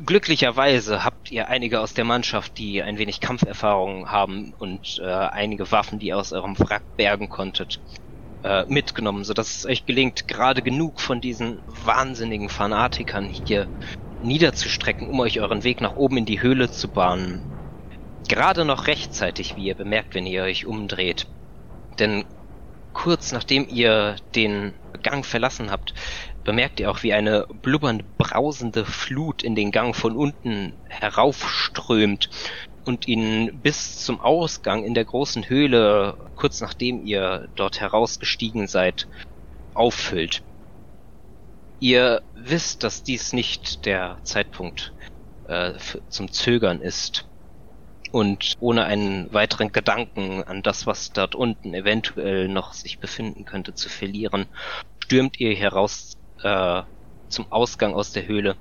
Glücklicherweise 0.03 1.03
habt 1.03 1.29
ihr 1.29 1.47
einige 1.47 1.79
aus 1.79 1.93
der 1.93 2.05
Mannschaft, 2.05 2.57
die 2.57 2.81
ein 2.81 2.97
wenig 2.97 3.19
Kampferfahrung 3.19 4.09
haben 4.09 4.53
und 4.57 4.99
äh, 4.99 5.05
einige 5.05 5.71
Waffen, 5.71 5.99
die 5.99 6.07
ihr 6.07 6.17
aus 6.17 6.33
eurem 6.33 6.57
Wrack 6.57 6.83
bergen 6.95 7.29
konntet, 7.29 7.81
äh, 8.41 8.65
mitgenommen, 8.67 9.23
sodass 9.23 9.57
es 9.57 9.65
euch 9.65 9.86
gelingt, 9.86 10.27
gerade 10.27 10.63
genug 10.63 10.99
von 10.99 11.21
diesen 11.21 11.61
wahnsinnigen 11.67 12.49
Fanatikern 12.49 13.29
hier 13.29 13.69
niederzustrecken, 14.21 15.07
um 15.07 15.19
euch 15.19 15.39
euren 15.39 15.63
Weg 15.63 15.81
nach 15.81 15.93
oben 15.93 16.17
in 16.17 16.25
die 16.25 16.41
Höhle 16.41 16.71
zu 16.71 16.91
bahnen. 16.91 17.43
Gerade 18.27 18.65
noch 18.65 18.88
rechtzeitig, 18.88 19.55
wie 19.55 19.65
ihr 19.65 19.75
bemerkt, 19.75 20.15
wenn 20.15 20.25
ihr 20.25 20.43
euch 20.43 20.65
umdreht. 20.65 21.27
Denn 21.99 22.25
kurz 22.91 23.31
nachdem 23.31 23.67
ihr 23.67 24.15
den 24.33 24.73
Gang 25.03 25.23
verlassen 25.25 25.69
habt, 25.69 25.93
bemerkt 26.45 26.79
ihr 26.79 26.89
auch, 26.89 27.03
wie 27.03 27.11
eine 27.11 27.45
blubbernd 27.61 28.17
brausende 28.17 28.85
Flut 28.85 29.43
in 29.43 29.55
den 29.55 29.71
Gang 29.71 29.93
von 29.93 30.15
unten 30.15 30.73
heraufströmt 30.87 32.29
und 32.85 33.07
ihn 33.07 33.59
bis 33.61 34.05
zum 34.05 34.21
Ausgang 34.21 34.85
in 34.85 34.93
der 34.93 35.03
großen 35.03 35.49
Höhle, 35.49 36.15
kurz 36.35 36.61
nachdem 36.61 37.05
ihr 37.05 37.49
dort 37.55 37.81
herausgestiegen 37.81 38.67
seid, 38.67 39.07
auffüllt. 39.73 40.43
Ihr 41.79 42.21
wisst, 42.33 42.83
dass 42.83 43.03
dies 43.03 43.33
nicht 43.33 43.85
der 43.85 44.19
Zeitpunkt 44.23 44.93
äh, 45.47 45.73
zum 46.07 46.31
Zögern 46.31 46.79
ist. 46.79 47.27
Und 48.11 48.53
ohne 48.59 48.85
einen 48.85 49.33
weiteren 49.33 49.73
Gedanken 49.73 50.41
an 50.43 50.61
das, 50.61 50.87
was 50.87 51.11
dort 51.11 51.35
unten 51.35 51.73
eventuell 51.73 52.47
noch 52.47 52.71
sich 52.71 52.99
befinden 52.99 53.43
könnte, 53.43 53.73
zu 53.73 53.89
verlieren, 53.89 54.45
stürmt 55.03 55.39
ihr 55.39 55.53
heraus 55.53 56.14
äh, 56.41 56.83
zum 57.27 57.51
Ausgang 57.51 57.93
aus 57.93 58.11
der 58.11 58.27
Höhle 58.27 58.57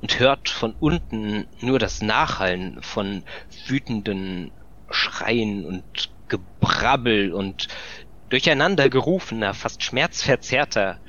und 0.00 0.18
hört 0.18 0.48
von 0.48 0.74
unten 0.78 1.46
nur 1.60 1.78
das 1.78 2.02
Nachhallen 2.02 2.82
von 2.82 3.24
wütenden 3.66 4.52
Schreien 4.90 5.64
und 5.64 5.84
Gebrabbel 6.28 7.32
und 7.32 7.68
durcheinander 8.28 8.90
gerufener, 8.90 9.54
fast 9.54 9.82
schmerzverzerrter 9.82 11.00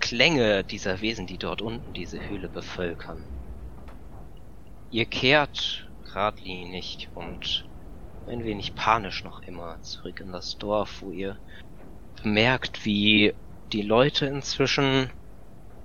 Klänge 0.00 0.64
dieser 0.64 1.00
Wesen, 1.00 1.26
die 1.26 1.38
dort 1.38 1.62
unten 1.62 1.92
diese 1.92 2.26
Höhle 2.28 2.48
bevölkern. 2.48 3.26
Ihr 4.90 5.06
kehrt 5.06 5.90
geradlinig 6.04 7.08
und 7.14 7.68
ein 8.26 8.44
wenig 8.44 8.74
panisch 8.74 9.24
noch 9.24 9.40
immer 9.40 9.80
zurück 9.82 10.20
in 10.20 10.32
das 10.32 10.56
Dorf, 10.58 11.00
wo 11.00 11.12
ihr 11.12 11.38
bemerkt, 12.22 12.84
wie 12.84 13.34
die 13.72 13.82
Leute 13.82 14.26
inzwischen 14.26 15.12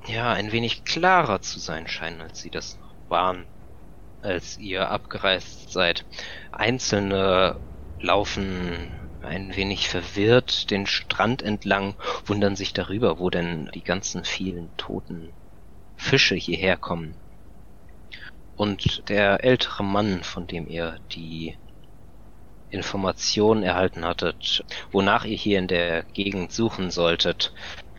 ja 0.07 0.31
ein 0.33 0.51
wenig 0.51 0.83
klarer 0.83 1.41
zu 1.41 1.59
sein 1.59 1.87
scheinen, 1.87 2.21
als 2.21 2.39
sie 2.39 2.49
das 2.49 2.77
noch 2.77 2.95
waren, 3.07 3.47
als 4.21 4.57
ihr 4.57 4.89
abgereist 4.89 5.71
seid. 5.71 6.05
Einzelne 6.51 7.59
laufen 7.99 8.93
ein 9.19 9.55
wenig 9.55 9.89
verwirrt 9.89 10.69
den 10.69 10.85
Strand 10.85 11.41
entlang, 11.41 11.95
wundern 12.25 12.55
sich 12.55 12.73
darüber, 12.73 13.19
wo 13.19 13.29
denn 13.29 13.69
die 13.73 13.83
ganzen 13.83 14.23
vielen 14.23 14.75
toten 14.77 15.33
Fische 15.95 16.35
hierher 16.35 16.77
kommen. 16.77 17.17
Und 18.55 19.09
der 19.09 19.43
ältere 19.43 19.83
Mann, 19.83 20.23
von 20.23 20.47
dem 20.47 20.67
ihr 20.67 20.99
die 21.11 21.57
Informationen 22.75 23.63
erhalten 23.63 24.05
hattet, 24.05 24.63
wonach 24.91 25.25
ihr 25.25 25.37
hier 25.37 25.59
in 25.59 25.67
der 25.67 26.03
Gegend 26.13 26.51
suchen 26.51 26.91
solltet, 26.91 27.53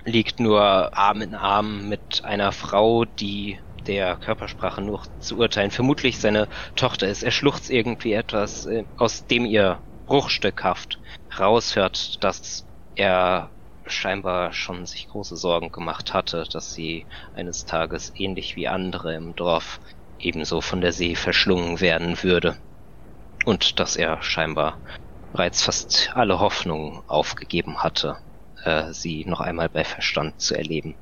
liegt 0.04 0.38
nur 0.40 0.96
Arm 0.96 1.22
in 1.22 1.34
Arm 1.34 1.88
mit 1.88 2.24
einer 2.24 2.52
Frau, 2.52 3.04
die 3.04 3.60
der 3.86 4.16
Körpersprache 4.16 4.82
nur 4.82 5.02
zu 5.18 5.38
urteilen 5.38 5.70
vermutlich 5.70 6.18
seine 6.18 6.48
Tochter 6.74 7.08
ist. 7.08 7.22
Er 7.22 7.30
schluchzt 7.30 7.70
irgendwie 7.70 8.12
etwas, 8.12 8.64
äh, 8.66 8.84
aus 8.96 9.26
dem 9.26 9.46
ihr 9.46 9.82
bruchstückhaft 10.06 11.00
raushört, 11.38 12.22
dass 12.22 12.66
er 12.94 13.52
scheinbar 13.86 14.52
schon 14.52 14.86
sich 14.86 15.06
große 15.08 15.36
Sorgen 15.36 15.70
gemacht 15.70 16.12
hatte, 16.14 16.44
dass 16.50 16.72
sie 16.72 17.06
eines 17.32 17.64
Tages 17.64 18.12
ähnlich 18.14 18.56
wie 18.56 18.68
andere 18.68 19.14
im 19.14 19.34
Dorf 19.34 19.80
ebenso 20.18 20.60
von 20.60 20.80
der 20.80 20.92
See 20.92 21.14
verschlungen 21.14 21.80
werden 21.80 22.22
würde. 22.22 22.58
Und 23.46 23.78
dass 23.78 23.94
er 23.94 24.20
scheinbar 24.22 24.80
bereits 25.30 25.62
fast 25.62 26.10
alle 26.14 26.40
Hoffnung 26.40 27.04
aufgegeben 27.06 27.80
hatte, 27.80 28.18
äh, 28.64 28.92
sie 28.92 29.24
noch 29.24 29.40
einmal 29.40 29.68
bei 29.68 29.84
Verstand 29.84 30.40
zu 30.40 30.56
erleben. 30.56 30.96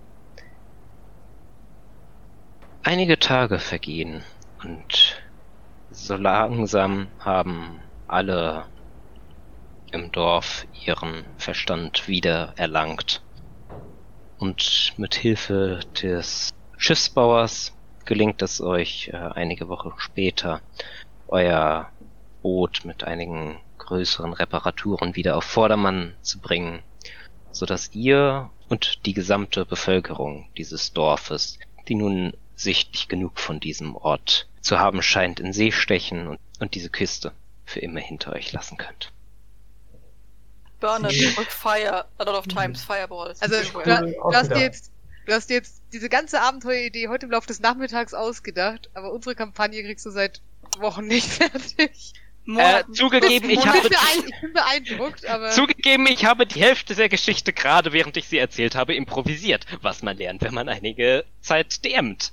Einige 2.82 3.18
Tage 3.18 3.58
vergehen 3.58 4.22
und 4.62 5.22
so 5.88 6.16
langsam 6.16 7.08
haben 7.18 7.80
alle 8.06 8.66
im 9.90 10.12
Dorf 10.12 10.66
ihren 10.84 11.24
Verstand 11.38 12.08
wieder 12.08 12.52
erlangt. 12.56 13.22
Und 14.36 14.92
mit 14.98 15.14
Hilfe 15.14 15.80
des 16.02 16.50
Schiffsbauers 16.76 17.72
gelingt 18.04 18.42
es 18.42 18.60
euch 18.60 19.08
äh, 19.08 19.16
einige 19.16 19.70
Wochen 19.70 19.94
später, 19.96 20.60
euer 21.26 21.90
Boot 22.44 22.84
mit 22.84 23.04
einigen 23.04 23.58
größeren 23.78 24.34
Reparaturen 24.34 25.16
wieder 25.16 25.38
auf 25.38 25.44
Vordermann 25.44 26.14
zu 26.20 26.40
bringen, 26.40 26.82
so 27.52 27.64
dass 27.64 27.94
ihr 27.94 28.50
und 28.68 29.06
die 29.06 29.14
gesamte 29.14 29.64
Bevölkerung 29.64 30.46
dieses 30.58 30.92
Dorfes, 30.92 31.58
die 31.88 31.94
nun 31.94 32.34
sichtlich 32.54 33.08
genug 33.08 33.38
von 33.38 33.60
diesem 33.60 33.96
Ort 33.96 34.46
zu 34.60 34.78
haben 34.78 35.00
scheint, 35.00 35.40
in 35.40 35.54
See 35.54 35.72
stechen 35.72 36.28
und, 36.28 36.38
und 36.60 36.74
diese 36.74 36.90
Küste 36.90 37.32
für 37.64 37.80
immer 37.80 38.00
hinter 38.00 38.34
euch 38.34 38.52
lassen 38.52 38.76
könnt. 38.76 39.10
Burn 40.80 41.06
it 41.06 41.12
with 41.38 41.48
fire 41.48 42.04
a 42.18 42.24
lot 42.24 42.36
of 42.36 42.46
times, 42.46 42.84
fireballs. 42.84 43.40
Also, 43.40 43.56
hast 44.34 44.50
dir 44.50 44.60
jetzt, 44.60 44.92
du 45.24 45.32
hast 45.32 45.48
dir 45.48 45.54
jetzt 45.54 45.82
diese 45.94 46.10
ganze 46.10 46.42
Abenteueridee 46.42 47.08
heute 47.08 47.24
im 47.24 47.32
Laufe 47.32 47.46
des 47.46 47.60
Nachmittags 47.60 48.12
ausgedacht, 48.12 48.90
aber 48.92 49.12
unsere 49.12 49.34
Kampagne 49.34 49.82
kriegst 49.82 50.04
du 50.04 50.10
seit 50.10 50.42
Wochen 50.78 51.06
nicht 51.06 51.26
fertig. 51.32 52.12
Äh, 52.46 52.84
zugegeben, 52.92 53.48
ich 53.48 53.66
habe, 53.66 53.88
aber... 55.28 55.50
Zugegeben, 55.50 56.06
ich 56.06 56.26
habe 56.26 56.46
die 56.46 56.60
Hälfte 56.60 56.94
der 56.94 57.08
Geschichte 57.08 57.54
gerade, 57.54 57.92
während 57.92 58.18
ich 58.18 58.28
sie 58.28 58.38
erzählt 58.38 58.74
habe, 58.74 58.94
improvisiert, 58.94 59.64
was 59.80 60.02
man 60.02 60.18
lernt, 60.18 60.42
wenn 60.42 60.52
man 60.52 60.68
einige 60.68 61.24
Zeit 61.40 61.82
dämmt. 61.84 62.32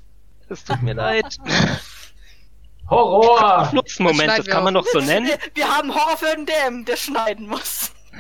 Es 0.50 0.66
tut 0.66 0.82
mir 0.82 0.96
leid. 0.96 1.38
Horror! 2.90 3.68
Flussmoment, 3.70 4.28
das, 4.28 4.38
das 4.38 4.48
kann 4.48 4.66
man 4.66 4.74
doch 4.74 4.86
so 4.86 5.00
nennen. 5.00 5.30
Wir 5.56 5.70
haben 5.70 5.96
Horror 5.96 6.18
für 6.18 6.36
den 6.36 6.46
Dämm, 6.46 6.84
der 6.84 6.98
schneiden 6.98 7.48
muss. 7.48 7.94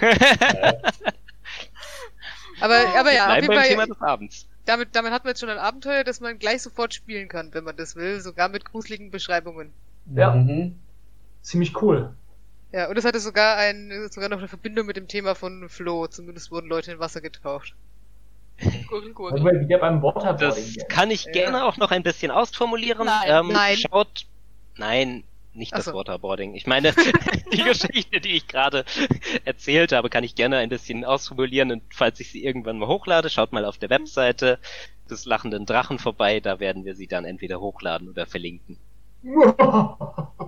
aber, 2.61 2.77
aber 2.97 3.11
ja, 3.13 3.27
auf 3.27 3.35
jeden 3.35 3.53
Fall, 3.53 3.67
Thema 3.67 3.85
des 3.85 4.01
Abends. 4.01 4.47
Damit, 4.63 4.95
damit 4.95 5.11
hat 5.11 5.25
man 5.25 5.31
jetzt 5.31 5.41
schon 5.41 5.49
ein 5.49 5.57
Abenteuer, 5.57 6.05
das 6.05 6.21
man 6.21 6.39
gleich 6.39 6.61
sofort 6.61 6.93
spielen 6.93 7.27
kann, 7.27 7.53
wenn 7.53 7.65
man 7.65 7.75
das 7.75 7.97
will, 7.97 8.21
sogar 8.21 8.47
mit 8.47 8.63
gruseligen 8.63 9.11
Beschreibungen. 9.11 9.73
Ja. 10.15 10.33
Mhm 10.33 10.79
ziemlich 11.41 11.81
cool. 11.81 12.13
Ja, 12.71 12.89
und 12.89 12.97
es 12.97 13.03
hatte 13.03 13.19
sogar 13.19 13.57
ein, 13.57 13.91
sogar 14.11 14.29
noch 14.29 14.37
eine 14.37 14.47
Verbindung 14.47 14.85
mit 14.85 14.95
dem 14.95 15.07
Thema 15.07 15.35
von 15.35 15.67
Flo. 15.67 16.07
Zumindest 16.07 16.51
wurden 16.51 16.67
Leute 16.67 16.93
in 16.93 16.99
Wasser 16.99 17.19
getaucht. 17.19 17.75
Gurgel, 18.87 19.13
gurgel. 19.13 19.61
Wieder 19.61 19.79
beim 19.79 20.01
Das 20.37 20.77
kann 20.87 21.11
ich 21.11 21.25
ja. 21.25 21.31
gerne 21.31 21.65
auch 21.65 21.77
noch 21.77 21.91
ein 21.91 22.03
bisschen 22.03 22.31
ausformulieren. 22.31 23.05
Nein, 23.05 23.23
ähm, 23.27 23.47
nein. 23.49 23.77
Schaut, 23.77 24.25
nein, 24.77 25.23
nicht 25.53 25.73
das 25.73 25.85
so. 25.85 25.93
Waterboarding. 25.93 26.55
Ich 26.55 26.67
meine, 26.67 26.93
die 27.53 27.63
Geschichte, 27.63 28.21
die 28.21 28.37
ich 28.37 28.47
gerade 28.47 28.85
erzählt 29.43 29.91
habe, 29.91 30.09
kann 30.09 30.23
ich 30.23 30.35
gerne 30.35 30.57
ein 30.57 30.69
bisschen 30.69 31.03
ausformulieren 31.03 31.71
und 31.71 31.83
falls 31.89 32.19
ich 32.19 32.31
sie 32.31 32.43
irgendwann 32.43 32.77
mal 32.77 32.87
hochlade, 32.87 33.29
schaut 33.29 33.51
mal 33.51 33.65
auf 33.65 33.79
der 33.79 33.89
Webseite 33.89 34.59
des 35.09 35.25
lachenden 35.25 35.65
Drachen 35.65 35.99
vorbei, 35.99 36.39
da 36.39 36.59
werden 36.59 36.85
wir 36.85 36.95
sie 36.95 37.07
dann 37.07 37.25
entweder 37.25 37.59
hochladen 37.59 38.07
oder 38.07 38.27
verlinken 38.27 38.77
ähm, 39.23 39.35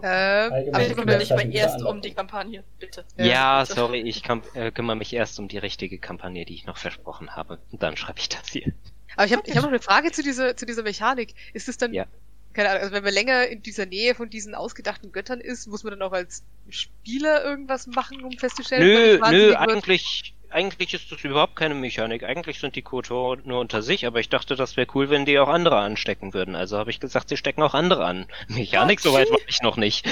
aber 0.02 0.82
ich 0.82 0.96
kümmere 0.96 1.18
mich 1.18 1.30
mal 1.30 1.54
erst 1.54 1.84
um 1.84 2.02
die 2.02 2.14
Kampagne, 2.14 2.64
bitte. 2.80 3.06
Ja, 3.18 3.62
bitte. 3.62 3.74
sorry, 3.74 4.02
ich 4.02 4.24
äh, 4.56 4.72
kümmere 4.72 4.96
mich 4.96 5.14
erst 5.14 5.40
um 5.40 5.48
die 5.48 5.58
richtige 5.60 6.00
Kampagne, 6.00 6.46
die 6.46 6.56
ich 6.56 6.66
noch 6.66 6.78
versprochen 6.78 7.36
habe. 7.36 7.60
Und 7.72 7.84
dann 7.84 7.96
schreibe 7.98 8.20
ich 8.20 8.30
das 8.30 8.48
hier. 8.50 8.74
Aber 9.16 9.26
ich 9.26 9.34
habe 9.34 9.44
ich 9.46 9.56
hab 9.56 9.64
noch 9.64 9.70
eine 9.70 9.80
Frage 9.80 10.12
zu 10.12 10.24
dieser, 10.24 10.58
zu 10.58 10.66
dieser 10.66 10.84
Mechanik. 10.84 11.36
Ist 11.54 11.70
es 11.70 11.78
dann, 11.78 11.94
ja. 11.94 12.06
keine 12.54 12.70
Ahnung, 12.70 12.82
also 12.82 12.94
wenn 12.94 13.04
man 13.04 13.14
länger 13.14 13.48
in 13.48 13.62
dieser 13.62 13.86
Nähe 13.86 14.16
von 14.16 14.30
diesen 14.30 14.56
ausgedachten 14.56 15.12
Göttern 15.12 15.40
ist, 15.40 15.68
muss 15.68 15.84
man 15.84 15.92
dann 15.92 16.02
auch 16.02 16.14
als 16.14 16.44
Spieler 16.70 17.44
irgendwas 17.44 17.86
machen, 17.88 18.24
um 18.24 18.32
festzustellen, 18.32 19.20
nö, 19.20 19.20
nö, 19.30 19.56
eigentlich, 19.56 20.36
eigentlich 20.54 20.94
ist 20.94 21.12
das 21.12 21.24
überhaupt 21.24 21.56
keine 21.56 21.74
Mechanik. 21.74 22.24
Eigentlich 22.24 22.60
sind 22.60 22.76
die 22.76 22.82
Kotor 22.82 23.38
nur 23.44 23.60
unter 23.60 23.82
sich, 23.82 24.06
aber 24.06 24.20
ich 24.20 24.30
dachte, 24.30 24.56
das 24.56 24.78
wäre 24.78 24.88
cool, 24.94 25.10
wenn 25.10 25.26
die 25.26 25.40
auch 25.40 25.50
andere 25.50 25.78
anstecken 25.78 26.34
würden. 26.34 26.56
Also 26.56 26.78
habe 26.78 26.90
ich 26.90 27.00
gesagt, 27.00 27.30
sie 27.30 27.38
stecken 27.38 27.62
auch 27.64 27.74
andere 27.74 28.06
an. 28.06 28.28
Mechanik 28.48 29.00
okay. 29.00 29.10
soweit 29.10 29.32
war 29.32 29.40
ich 29.48 29.62
noch 29.62 29.78
nicht. 29.78 30.08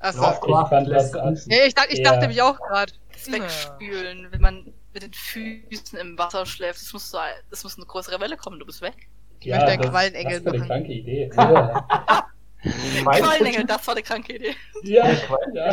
Achso. 0.00 0.22
Ich, 0.32 0.68
fand 0.68 0.90
das 0.90 1.46
nee, 1.46 1.66
ich, 1.66 1.74
dachte, 1.74 1.92
ich 1.92 2.02
dachte 2.02 2.28
mich 2.28 2.42
auch 2.42 2.58
gerade. 2.58 2.92
Das 3.12 3.32
Wegspülen, 3.32 4.28
wenn 4.30 4.40
man 4.40 4.72
mit 4.92 5.02
den 5.02 5.12
Füßen 5.12 5.98
im 5.98 6.18
Wasser 6.18 6.44
schläft, 6.44 6.80
das 6.80 6.92
muss, 6.92 7.10
so, 7.10 7.18
das 7.50 7.64
muss 7.64 7.76
eine 7.76 7.86
größere 7.86 8.20
Welle 8.20 8.36
kommen, 8.36 8.58
du 8.58 8.66
bist 8.66 8.82
weg. 8.82 9.08
Ich 9.40 9.46
ja, 9.46 9.56
möchte 9.56 9.72
einen 9.72 9.82
Quallenengel 9.82 10.40
machen. 10.40 10.44
Das 10.44 10.68
war 10.68 10.76
eine 10.76 10.84
kranke 10.84 10.92
Idee. 10.92 11.28
Quallenengel, 13.04 13.64
das 13.64 13.86
war 13.86 13.94
eine 13.94 14.02
kranke 14.02 14.34
Idee. 14.34 14.54
Ja, 14.82 15.08
ja. 15.54 15.72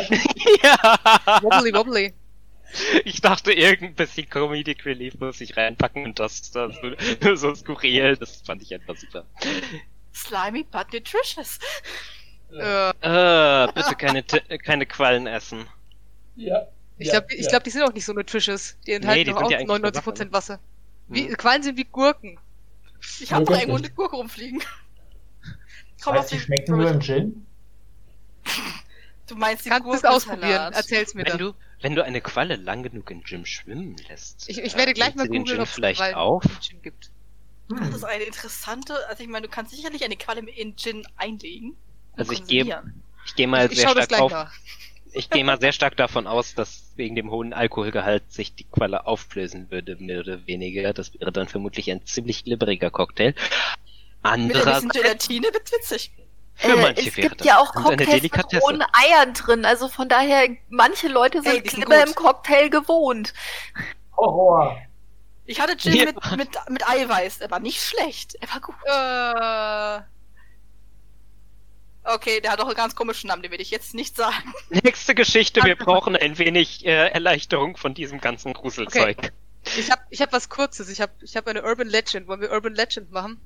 ja. 0.62 1.42
Wobbly, 1.42 1.74
wobbly. 1.74 2.14
Ich 3.04 3.20
dachte, 3.20 3.52
irgendein 3.52 3.94
bisschen 3.94 4.28
Comedic 4.28 4.84
Relief 4.84 5.14
muss 5.18 5.40
ich 5.40 5.56
reinpacken 5.56 6.04
und 6.04 6.18
das, 6.18 6.50
das 6.52 6.74
so 7.40 7.54
skurril, 7.54 8.16
das 8.16 8.42
fand 8.42 8.62
ich 8.62 8.72
einfach 8.74 8.96
super. 8.96 9.24
Slimy 10.14 10.64
but 10.64 10.92
nutritious. 10.92 11.58
Äh, 12.52 12.90
äh, 12.90 13.72
bitte 13.72 13.94
keine, 13.96 14.22
keine 14.22 14.86
Quallen 14.86 15.26
essen. 15.26 15.66
Ja. 16.36 16.66
Ich 16.98 17.10
glaube, 17.10 17.26
ich 17.34 17.48
glaub, 17.48 17.64
die 17.64 17.70
sind 17.70 17.82
auch 17.82 17.92
nicht 17.92 18.04
so 18.04 18.12
nutritious. 18.12 18.76
Die 18.86 18.92
enthalten 18.92 19.18
nee, 19.18 19.24
die 19.24 19.32
auch 19.32 19.50
ja 19.50 19.58
99% 19.60 20.32
Wasser. 20.32 20.60
Wie, 21.08 21.26
hm. 21.28 21.36
Quallen 21.36 21.62
sind 21.62 21.76
wie 21.76 21.84
Gurken. 21.84 22.38
Ich 23.20 23.32
habe 23.32 23.50
irgendwo 23.52 23.76
eine 23.76 23.90
Gurke 23.90 24.16
rumfliegen. 24.16 24.62
Komm 26.02 26.14
heißt, 26.14 26.32
die 26.32 26.38
schmecken 26.38 26.76
nur 26.76 26.90
im 26.90 27.00
Gin? 27.00 27.46
Du 29.26 29.36
meinst, 29.36 29.64
die 29.64 29.70
Kannst 29.70 29.86
du 29.86 29.92
es 29.92 30.04
ausprobieren? 30.04 30.72
Erzähl's 30.72 31.14
mir 31.14 31.24
wenn 31.24 31.30
dann. 31.30 31.38
Du, 31.38 31.54
wenn 31.82 31.94
du 31.94 32.04
eine 32.04 32.20
Qualle 32.20 32.56
lang 32.56 32.82
genug 32.82 33.10
im 33.10 33.22
Gym 33.22 33.44
schwimmen 33.44 33.96
lässt. 34.08 34.48
Ich, 34.48 34.58
ich 34.58 34.76
werde 34.76 34.94
gleich 34.94 35.14
mal 35.14 35.28
googeln, 35.28 35.60
ob 35.60 35.66
es 35.66 35.74
vielleicht 35.74 36.14
auf. 36.14 36.44
Gin 36.60 36.80
gibt. 36.82 37.10
Hm. 37.68 37.78
Das 37.78 37.96
ist 37.96 38.04
eine 38.04 38.24
interessante, 38.24 38.94
also 39.08 39.22
ich 39.22 39.28
meine, 39.28 39.46
du 39.46 39.52
kannst 39.52 39.74
sicherlich 39.74 40.04
eine 40.04 40.16
Qualle 40.16 40.48
in 40.50 40.76
Gin 40.76 41.06
einlegen. 41.16 41.76
Also 42.16 42.32
ich 42.32 42.46
gehe 42.46 42.82
ich 43.26 43.34
gehe 43.34 43.46
mal 43.46 43.70
ich, 43.70 43.78
sehr 43.78 43.90
stark 43.90 44.12
auf. 44.20 44.32
Nach. 44.32 44.52
Ich 45.12 45.28
gehe 45.28 45.44
mal 45.44 45.60
sehr 45.60 45.72
stark 45.72 45.96
davon 45.96 46.26
aus, 46.26 46.54
dass 46.54 46.92
wegen 46.96 47.14
dem 47.14 47.30
hohen 47.30 47.52
Alkoholgehalt 47.52 48.32
sich 48.32 48.54
die 48.54 48.64
Qualle 48.64 49.06
auflösen 49.06 49.70
würde, 49.70 49.96
mehr 49.96 50.20
oder 50.20 50.46
weniger. 50.46 50.92
Das 50.92 51.12
wäre 51.18 51.32
dann 51.32 51.48
vermutlich 51.48 51.90
ein 51.90 52.04
ziemlich 52.06 52.44
glibberiger 52.44 52.90
Cocktail. 52.90 53.34
Andererseits. 54.22 54.84
Mit 54.84 54.96
ein 54.96 55.02
Gelatine 55.02 55.48
wird 55.52 55.70
witzig. 55.72 56.12
Für 56.54 56.76
manche 56.76 57.02
äh, 57.02 57.08
es 57.08 57.14
gibt 57.14 57.44
ja 57.44 57.58
auch 57.58 57.72
Cocktails 57.74 58.22
mit 58.22 58.62
rohen 58.62 58.82
Eiern 58.92 59.34
drin, 59.34 59.64
also 59.64 59.88
von 59.88 60.08
daher, 60.08 60.48
manche 60.68 61.08
Leute 61.08 61.42
sind 61.42 61.90
Ey, 61.90 62.02
im 62.06 62.14
Cocktail 62.14 62.68
gewohnt. 62.68 63.32
Horror. 64.16 64.76
Ich 65.44 65.60
hatte 65.60 65.76
Gin 65.76 65.94
ja. 65.94 66.04
mit, 66.06 66.36
mit, 66.36 66.50
mit 66.68 66.88
Eiweiß, 66.88 67.40
er 67.40 67.50
war 67.50 67.58
nicht 67.58 67.82
schlecht, 67.82 68.36
er 68.40 68.48
war 68.50 68.60
gut. 68.60 68.74
Äh... 68.84 70.12
Okay, 72.04 72.40
der 72.40 72.50
hat 72.50 72.60
auch 72.60 72.66
einen 72.66 72.74
ganz 72.74 72.96
komischen 72.96 73.28
Namen, 73.28 73.42
den 73.42 73.52
will 73.52 73.60
ich 73.60 73.70
jetzt 73.70 73.94
nicht 73.94 74.16
sagen. 74.16 74.52
Nächste 74.70 75.14
Geschichte, 75.14 75.62
wir 75.62 75.76
brauchen 75.76 76.16
ein 76.16 76.36
wenig 76.36 76.84
äh, 76.84 77.08
Erleichterung 77.08 77.76
von 77.76 77.94
diesem 77.94 78.20
ganzen 78.20 78.54
Gruselzeug. 78.54 79.18
Okay. 79.18 79.30
Ich 79.76 79.90
habe 79.90 80.02
ich 80.10 80.20
hab 80.20 80.32
was 80.32 80.48
Kurzes, 80.48 80.88
ich 80.88 81.00
habe 81.00 81.12
ich 81.22 81.36
hab 81.36 81.46
eine 81.46 81.62
Urban 81.62 81.88
Legend. 81.88 82.26
Wollen 82.26 82.40
wir 82.40 82.50
Urban 82.50 82.74
Legend 82.74 83.12
machen? 83.12 83.40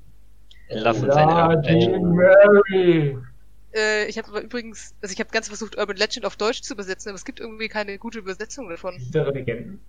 Lass 0.69 1.03
uns 1.03 1.15
eine 1.15 1.33
Urban 1.33 1.63
Legend. 1.63 2.15
Mary. 2.15 3.19
Äh, 3.75 4.07
ich 4.07 4.19
habe 4.19 4.29
aber 4.29 4.41
übrigens, 4.41 4.95
also 5.03 5.13
ich 5.13 5.21
habe 5.21 5.31
ganz 5.31 5.49
versucht, 5.49 5.77
Urban 5.77 5.97
Legend 5.97 6.25
auf 6.25 6.37
Deutsch 6.37 6.63
zu 6.63 6.75
übersetzen, 6.75 7.11
aber 7.11 7.17
es 7.17 7.25
gibt 7.25 7.41
irgendwie 7.41 7.69
keine 7.69 7.99
gute 7.99 8.19
Übersetzung 8.19 8.69
davon. 8.69 8.97
Düstere 8.97 9.33
Legenden. 9.33 9.81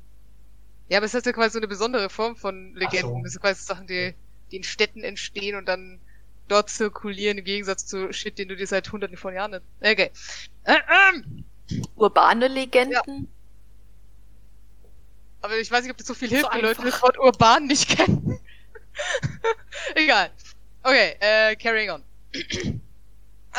Ja, 0.89 0.97
aber 0.97 1.05
es 1.05 1.13
ist 1.13 1.25
ja 1.25 1.31
quasi 1.33 1.51
so 1.51 1.59
eine 1.59 1.67
besondere 1.67 2.09
Form 2.09 2.35
von 2.35 2.73
Legenden. 2.75 3.17
So. 3.17 3.23
Das 3.23 3.31
sind 3.33 3.41
quasi 3.41 3.63
Sachen, 3.63 3.87
die, 3.87 4.13
die 4.51 4.57
in 4.57 4.63
Städten 4.63 5.03
entstehen 5.03 5.55
und 5.55 5.67
dann 5.67 5.99
dort 6.47 6.69
zirkulieren, 6.69 7.37
im 7.37 7.43
Gegensatz 7.43 7.85
zu 7.85 8.13
Shit, 8.13 8.37
den 8.37 8.47
du 8.47 8.55
dir 8.55 8.67
seit 8.67 8.91
hunderten 8.91 9.17
von 9.17 9.33
Jahren. 9.33 9.59
Okay. 9.81 10.11
Äh, 10.63 10.75
ähm. 11.13 11.43
Urbane 11.95 12.47
Legenden? 12.47 12.93
Ja. 12.93 13.03
Aber 15.41 15.57
ich 15.57 15.69
weiß 15.69 15.83
nicht, 15.83 15.91
ob 15.91 15.97
das 15.97 16.07
so 16.07 16.13
viel 16.13 16.29
hilft, 16.29 16.45
so 16.45 16.51
wenn 16.53 16.61
Leute 16.61 16.81
das 16.81 17.01
Wort 17.01 17.17
urban 17.19 17.67
nicht 17.67 17.89
kennen. 17.89 18.39
Egal. 19.95 20.31
Okay, 20.87 21.17
äh, 21.19 21.55
carrying 21.57 21.89
on. 21.89 22.03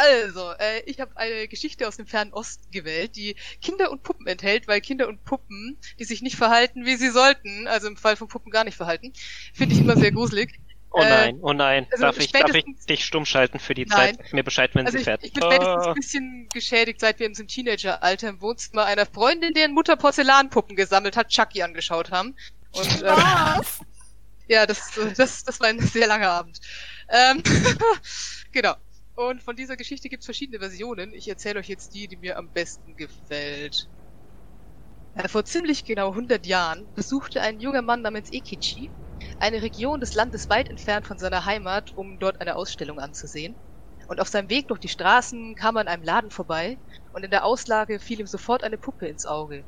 Also, 0.01 0.53
äh, 0.61 0.83
ich 0.87 1.01
habe 1.01 1.17
eine 1.17 1.49
Geschichte 1.49 1.89
aus 1.89 1.97
dem 1.97 2.07
fernen 2.07 2.33
Osten 2.33 2.71
gewählt, 2.71 3.17
die 3.17 3.35
Kinder 3.61 3.91
und 3.91 4.05
Puppen 4.05 4.29
enthält, 4.29 4.69
weil 4.69 4.81
Kinder 4.81 5.09
und 5.09 5.25
Puppen, 5.25 5.77
die 5.99 6.05
sich 6.05 6.23
nicht 6.23 6.37
verhalten, 6.37 6.87
wie 6.87 6.95
sie 6.95 7.09
sollten, 7.09 7.67
also 7.67 7.89
im 7.89 7.97
Fall 7.97 8.15
von 8.15 8.29
Puppen 8.29 8.53
gar 8.53 8.63
nicht 8.63 8.77
verhalten, 8.77 9.13
finde 9.53 9.75
ich 9.75 9.81
immer 9.81 9.97
sehr 9.97 10.13
gruselig. 10.13 10.61
Oh 10.93 11.01
äh, 11.01 11.09
nein, 11.09 11.39
oh 11.43 11.53
nein. 11.53 11.89
Also 11.91 12.05
darf, 12.05 12.19
ich, 12.21 12.31
darf 12.31 12.55
ich 12.55 12.65
dich 12.89 13.05
stumm 13.05 13.27
schalten 13.27 13.59
für 13.59 13.75
die 13.75 13.87
nein. 13.87 14.15
Zeit? 14.15 14.33
Mir 14.33 14.45
Bescheid, 14.45 14.71
wenn 14.75 14.87
also 14.87 14.97
sie 14.97 15.01
ich, 15.01 15.05
fertig 15.05 15.29
Ich 15.29 15.35
bin 15.35 15.43
spätestens 15.43 15.87
oh. 15.87 15.89
ein 15.89 15.95
bisschen 15.95 16.49
geschädigt, 16.55 17.01
seit 17.01 17.19
wir 17.19 17.27
uns 17.27 17.41
im 17.41 17.49
Teenageralter 17.49 18.29
im 18.29 18.41
Wohnzimmer 18.41 18.85
einer 18.85 19.05
Freundin, 19.05 19.53
deren 19.53 19.73
Mutter 19.73 19.97
Porzellanpuppen 19.97 20.77
gesammelt 20.77 21.17
hat, 21.17 21.31
Chucky 21.31 21.63
angeschaut 21.63 22.13
haben. 22.13 22.37
Und, 22.71 23.03
Was? 23.03 23.81
ja, 24.47 24.65
das, 24.65 24.93
das, 25.17 25.43
das 25.43 25.59
war 25.59 25.67
ein 25.67 25.81
sehr 25.81 26.07
langer 26.07 26.31
Abend. 26.31 26.61
Ähm, 27.09 27.43
genau. 28.53 28.75
Und 29.15 29.43
von 29.43 29.57
dieser 29.57 29.77
Geschichte 29.77 30.09
gibt 30.09 30.23
es 30.23 30.27
verschiedene 30.27 30.61
Versionen. 30.61 31.13
Ich 31.13 31.29
erzähle 31.29 31.59
euch 31.61 31.69
jetzt 31.69 31.93
die, 31.95 32.07
die 32.09 32.17
mir 32.17 32.37
am 32.39 32.51
besten 32.53 32.95
gefällt. 32.97 33.89
Vor 35.27 35.45
ziemlich 35.45 35.85
genau 35.85 36.15
100 36.15 36.47
Jahren 36.47 36.91
besuchte 36.95 37.43
ein 37.43 37.61
junger 37.61 37.83
Mann 37.83 38.01
namens 38.01 38.31
Ekichi 38.33 38.95
eine 39.37 39.61
Region 39.61 40.01
des 40.01 40.15
Landes 40.15 40.49
weit 40.49 40.71
entfernt 40.71 41.07
von 41.07 41.19
seiner 41.19 41.45
Heimat, 41.45 41.91
um 41.95 42.19
dort 42.19 42.41
eine 42.41 42.57
Ausstellung 42.57 42.99
anzusehen. 42.99 43.59
Und 44.07 44.19
auf 44.19 44.29
seinem 44.29 44.49
Weg 44.49 44.69
durch 44.69 44.81
die 44.81 44.89
Straßen 44.89 45.55
kam 45.57 45.77
er 45.77 45.83
an 45.83 45.89
einem 45.89 46.05
Laden 46.05 46.31
vorbei 46.31 46.81
und 47.13 47.23
in 47.23 47.31
der 47.31 47.45
Auslage 47.45 48.01
fiel 48.01 48.21
ihm 48.21 48.27
sofort 48.27 48.65
eine 48.65 48.79
Puppe 48.79 49.09
ins 49.09 49.27
Auge. 49.27 49.67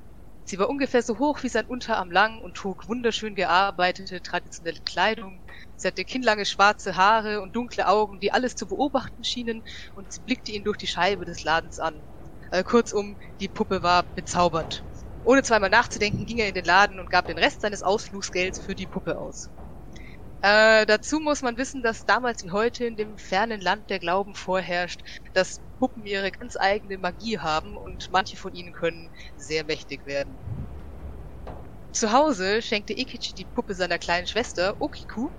Sie 0.51 0.59
war 0.59 0.68
ungefähr 0.68 1.01
so 1.05 1.20
hoch 1.20 1.44
wie 1.44 1.48
sein 1.48 1.64
Unterarm 1.64 2.11
lang 2.11 2.40
und 2.40 2.57
trug 2.57 2.88
wunderschön 2.88 3.36
gearbeitete 3.36 4.20
traditionelle 4.20 4.80
Kleidung. 4.84 5.44
Sie 5.76 5.86
hatte 5.86 6.05
kinnlange 6.05 6.44
schwarze 6.44 6.96
Haare 6.96 7.40
und 7.40 7.55
dunkle 7.55 7.86
Augen, 7.86 8.18
die 8.18 8.32
alles 8.32 8.57
zu 8.57 8.66
beobachten 8.66 9.22
schienen, 9.22 9.62
und 9.94 10.11
sie 10.11 10.18
blickte 10.18 10.51
ihn 10.51 10.64
durch 10.64 10.76
die 10.76 10.88
Scheibe 10.88 11.24
des 11.24 11.44
Ladens 11.44 11.78
an. 11.78 12.05
Äh, 12.51 12.64
kurzum, 12.64 13.16
die 13.38 13.46
Puppe 13.46 13.84
war 13.84 14.11
bezaubernd. 14.16 14.84
Ohne 15.22 15.44
zweimal 15.44 15.70
nachzudenken, 15.70 16.26
ging 16.26 16.38
er 16.38 16.48
in 16.48 16.55
den 16.55 16.64
Laden 16.64 16.98
und 16.98 17.11
gab 17.11 17.26
den 17.26 17.38
Rest 17.38 17.61
seines 17.61 17.84
Ausflugsgelds 17.84 18.59
für 18.59 18.74
die 18.74 18.88
Puppe 18.88 19.18
aus. 19.18 19.51
Äh, 20.43 20.84
dazu 20.86 21.18
muss 21.20 21.41
man 21.43 21.57
wissen, 21.57 21.82
dass 21.82 22.05
damals 22.05 22.43
wie 22.43 22.51
heute 22.51 22.84
in 22.84 22.97
dem 22.97 23.16
fernen 23.16 23.61
Land 23.61 23.88
der 23.91 23.99
Glauben 23.99 24.34
vorherrscht, 24.34 25.01
dass 25.32 25.62
Puppen 25.78 26.05
ihre 26.05 26.30
ganz 26.30 26.57
eigene 26.59 26.99
Magie 26.99 27.38
haben 27.38 27.76
und 27.78 28.09
manche 28.11 28.36
von 28.36 28.53
ihnen 28.53 28.72
können 28.72 29.11
sehr 29.36 29.64
mächtig 29.64 30.05
werden. 30.07 30.38
Zu 31.93 32.11
Hause 32.12 32.62
schenkte 32.62 32.95
Ikichi 32.99 33.32
die 33.34 33.45
Puppe 33.45 33.74
seiner 33.76 33.99
kleinen 34.01 34.26
Schwester 34.26 34.74
Okiku 34.80 35.30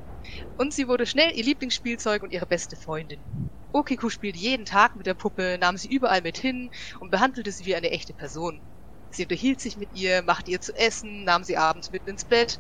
und 0.58 0.74
sie 0.74 0.88
wurde 0.88 1.06
schnell 1.06 1.32
ihr 1.36 1.44
Lieblingsspielzeug 1.44 2.24
und 2.24 2.32
ihre 2.32 2.48
beste 2.48 2.76
Freundin. 2.78 3.26
Okiku 3.74 4.10
spielte 4.10 4.40
jeden 4.40 4.66
Tag 4.66 4.96
mit 4.96 5.08
der 5.08 5.14
Puppe, 5.16 5.58
nahm 5.60 5.78
sie 5.78 5.90
überall 5.90 6.22
mit 6.22 6.38
hin 6.38 6.70
und 7.00 7.12
behandelte 7.12 7.52
sie 7.52 7.66
wie 7.66 7.76
eine 7.76 7.92
echte 7.92 8.14
Person. 8.14 8.64
Sie 9.12 9.24
unterhielt 9.24 9.62
sich 9.62 9.78
mit 9.78 9.94
ihr, 9.94 10.22
machte 10.24 10.52
ihr 10.52 10.62
zu 10.62 10.74
essen, 10.76 11.24
nahm 11.26 11.44
sie 11.44 11.58
abends 11.58 11.90
mit 11.92 12.08
ins 12.08 12.26
Bett. 12.26 12.60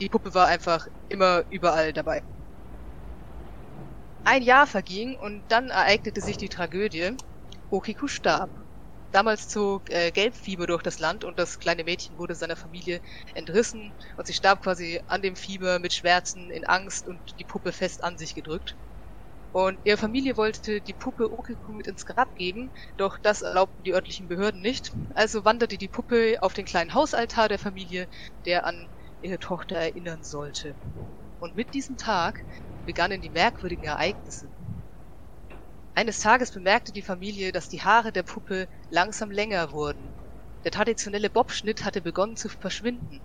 Die 0.00 0.08
Puppe 0.08 0.34
war 0.34 0.48
einfach 0.48 0.88
immer 1.08 1.44
überall 1.48 1.92
dabei. 1.92 2.24
Ein 4.24 4.42
Jahr 4.42 4.66
verging 4.66 5.14
und 5.16 5.44
dann 5.48 5.68
ereignete 5.68 6.22
sich 6.22 6.38
die 6.38 6.48
Tragödie. 6.48 7.16
Okiku 7.68 8.08
starb. 8.08 8.50
Damals 9.10 9.48
zog 9.48 9.90
äh, 9.90 10.10
Gelbfieber 10.12 10.66
durch 10.66 10.82
das 10.82 10.98
Land 11.00 11.24
und 11.24 11.38
das 11.38 11.58
kleine 11.58 11.84
Mädchen 11.84 12.16
wurde 12.16 12.34
seiner 12.34 12.56
Familie 12.56 13.00
entrissen 13.34 13.94
und 14.16 14.26
sie 14.26 14.32
starb 14.34 14.62
quasi 14.62 15.00
an 15.06 15.20
dem 15.22 15.36
Fieber 15.36 15.78
mit 15.80 15.92
Schmerzen, 15.92 16.50
in 16.50 16.64
Angst 16.64 17.06
und 17.06 17.20
die 17.38 17.44
Puppe 17.44 17.72
fest 17.72 18.02
an 18.04 18.16
sich 18.16 18.34
gedrückt. 18.34 18.76
Und 19.52 19.80
ihre 19.84 19.96
Familie 19.96 20.36
wollte 20.36 20.80
die 20.82 20.94
Puppe 20.94 21.30
Okiku 21.32 21.72
mit 21.72 21.86
ins 21.86 22.04
Grab 22.04 22.34
geben, 22.36 22.72
doch 22.96 23.18
das 23.18 23.42
erlaubten 23.42 23.84
die 23.84 23.94
örtlichen 23.94 24.28
Behörden 24.28 24.60
nicht. 24.60 24.92
Also 25.14 25.44
wanderte 25.44 25.78
die 25.78 25.88
Puppe 25.88 26.38
auf 26.42 26.54
den 26.54 26.64
kleinen 26.66 26.94
Hausaltar 26.94 27.48
der 27.48 27.58
Familie, 27.60 28.08
der 28.44 28.64
an 28.66 28.88
ihre 29.22 29.38
Tochter 29.38 29.76
erinnern 29.76 30.22
sollte. 30.24 30.76
Und 31.38 31.54
mit 31.54 31.74
diesem 31.74 31.96
Tag 31.96 32.44
begannen 32.84 33.20
die 33.22 33.30
merkwürdigen 33.30 33.86
Ereignisse. 33.86 34.52
Eines 35.94 36.18
Tages 36.18 36.50
bemerkte 36.50 36.90
die 36.92 37.02
Familie, 37.02 37.52
dass 37.52 37.68
die 37.68 37.80
Haare 37.82 38.10
der 38.12 38.24
Puppe 38.24 38.68
langsam 38.88 39.30
länger 39.30 39.70
wurden. 39.70 40.16
Der 40.64 40.72
traditionelle 40.72 41.30
Bobschnitt 41.30 41.84
hatte 41.84 42.02
begonnen 42.02 42.36
zu 42.36 42.48
verschwinden. 42.48 43.22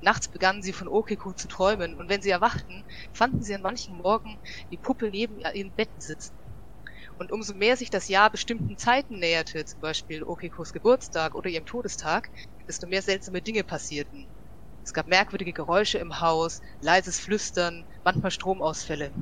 Nachts 0.00 0.28
begannen 0.28 0.62
sie 0.62 0.72
von 0.72 0.86
Okiku 0.86 1.32
zu 1.32 1.48
träumen, 1.48 1.94
und 1.96 2.08
wenn 2.08 2.22
sie 2.22 2.30
erwachten, 2.30 2.84
fanden 3.12 3.42
sie 3.42 3.52
an 3.54 3.62
manchen 3.62 3.96
Morgen 3.96 4.40
die 4.70 4.78
Puppe 4.78 5.10
neben 5.10 5.38
ihren 5.38 5.72
Betten 5.74 6.00
sitzen. 6.00 6.38
Und 7.16 7.32
umso 7.32 7.54
mehr 7.54 7.76
sich 7.76 7.90
das 7.90 8.08
Jahr 8.08 8.30
bestimmten 8.30 8.78
Zeiten 8.78 9.18
näherte, 9.18 9.64
zum 9.64 9.80
Beispiel 9.80 10.22
Okikus 10.22 10.72
Geburtstag 10.72 11.34
oder 11.34 11.50
ihrem 11.50 11.66
Todestag, 11.66 12.30
desto 12.68 12.86
mehr 12.86 13.02
seltsame 13.02 13.42
Dinge 13.42 13.64
passierten. 13.64 14.30
Es 14.88 14.94
gab 14.94 15.06
merkwürdige 15.06 15.52
Geräusche 15.52 15.98
im 15.98 16.18
Haus, 16.20 16.62
leises 16.80 17.18
Flüstern, 17.20 17.84
manchmal 18.04 18.30
Stromausfälle. 18.30 19.12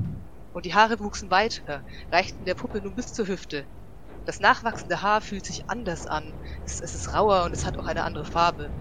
Und 0.53 0.65
die 0.65 0.75
Haare 0.75 1.01
wuchsen 1.01 1.29
weiter, 1.29 1.83
reichten 2.13 2.45
der 2.45 2.55
Puppe 2.55 2.81
nun 2.81 2.95
bis 2.95 3.13
zur 3.13 3.27
Hüfte. 3.27 3.67
Das 4.25 4.39
nachwachsende 4.39 5.03
Haar 5.03 5.23
fühlt 5.23 5.45
sich 5.45 5.69
anders 5.69 6.07
an. 6.07 6.39
Es, 6.65 6.79
es 6.81 6.95
ist 6.95 7.15
rauer 7.15 7.43
und 7.47 7.53
es 7.53 7.65
hat 7.65 7.79
auch 7.81 7.89
eine 7.89 8.05
andere 8.05 8.25
Farbe. 8.25 8.75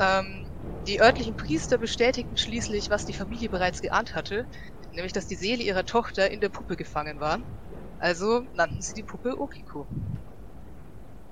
Ähm, 0.00 0.48
die 0.88 1.00
örtlichen 1.00 1.36
Priester 1.36 1.78
bestätigten 1.78 2.36
schließlich, 2.36 2.90
was 2.90 3.04
die 3.04 3.14
Familie 3.14 3.48
bereits 3.48 3.80
geahnt 3.80 4.14
hatte, 4.16 4.46
nämlich 4.90 5.12
dass 5.12 5.26
die 5.28 5.36
Seele 5.36 5.62
ihrer 5.62 5.84
Tochter 5.84 6.32
in 6.32 6.40
der 6.40 6.48
Puppe 6.48 6.74
gefangen 6.76 7.20
war. 7.20 7.38
Also 7.98 8.42
nannten 8.52 8.82
sie 8.82 8.94
die 8.94 9.04
Puppe 9.04 9.38
Okiko. 9.38 9.88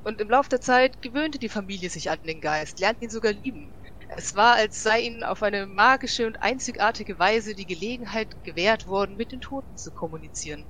Und 0.04 0.20
im 0.20 0.30
Lauf 0.30 0.48
der 0.48 0.60
Zeit 0.60 1.02
gewöhnte 1.02 1.40
die 1.40 1.48
Familie 1.48 1.90
sich 1.90 2.08
an 2.08 2.20
den 2.22 2.40
Geist, 2.40 2.78
lernte 2.78 3.02
ihn 3.04 3.10
sogar 3.10 3.32
lieben. 3.32 3.74
Es 4.14 4.34
war, 4.34 4.54
als 4.54 4.82
sei 4.82 5.00
ihnen 5.00 5.22
auf 5.22 5.42
eine 5.42 5.66
magische 5.66 6.26
und 6.26 6.40
einzigartige 6.42 7.18
Weise 7.18 7.54
die 7.54 7.66
Gelegenheit 7.66 8.42
gewährt 8.42 8.86
worden, 8.86 9.16
mit 9.16 9.32
den 9.32 9.42
Toten 9.42 9.76
zu 9.76 9.92
kommunizieren. 9.92 10.66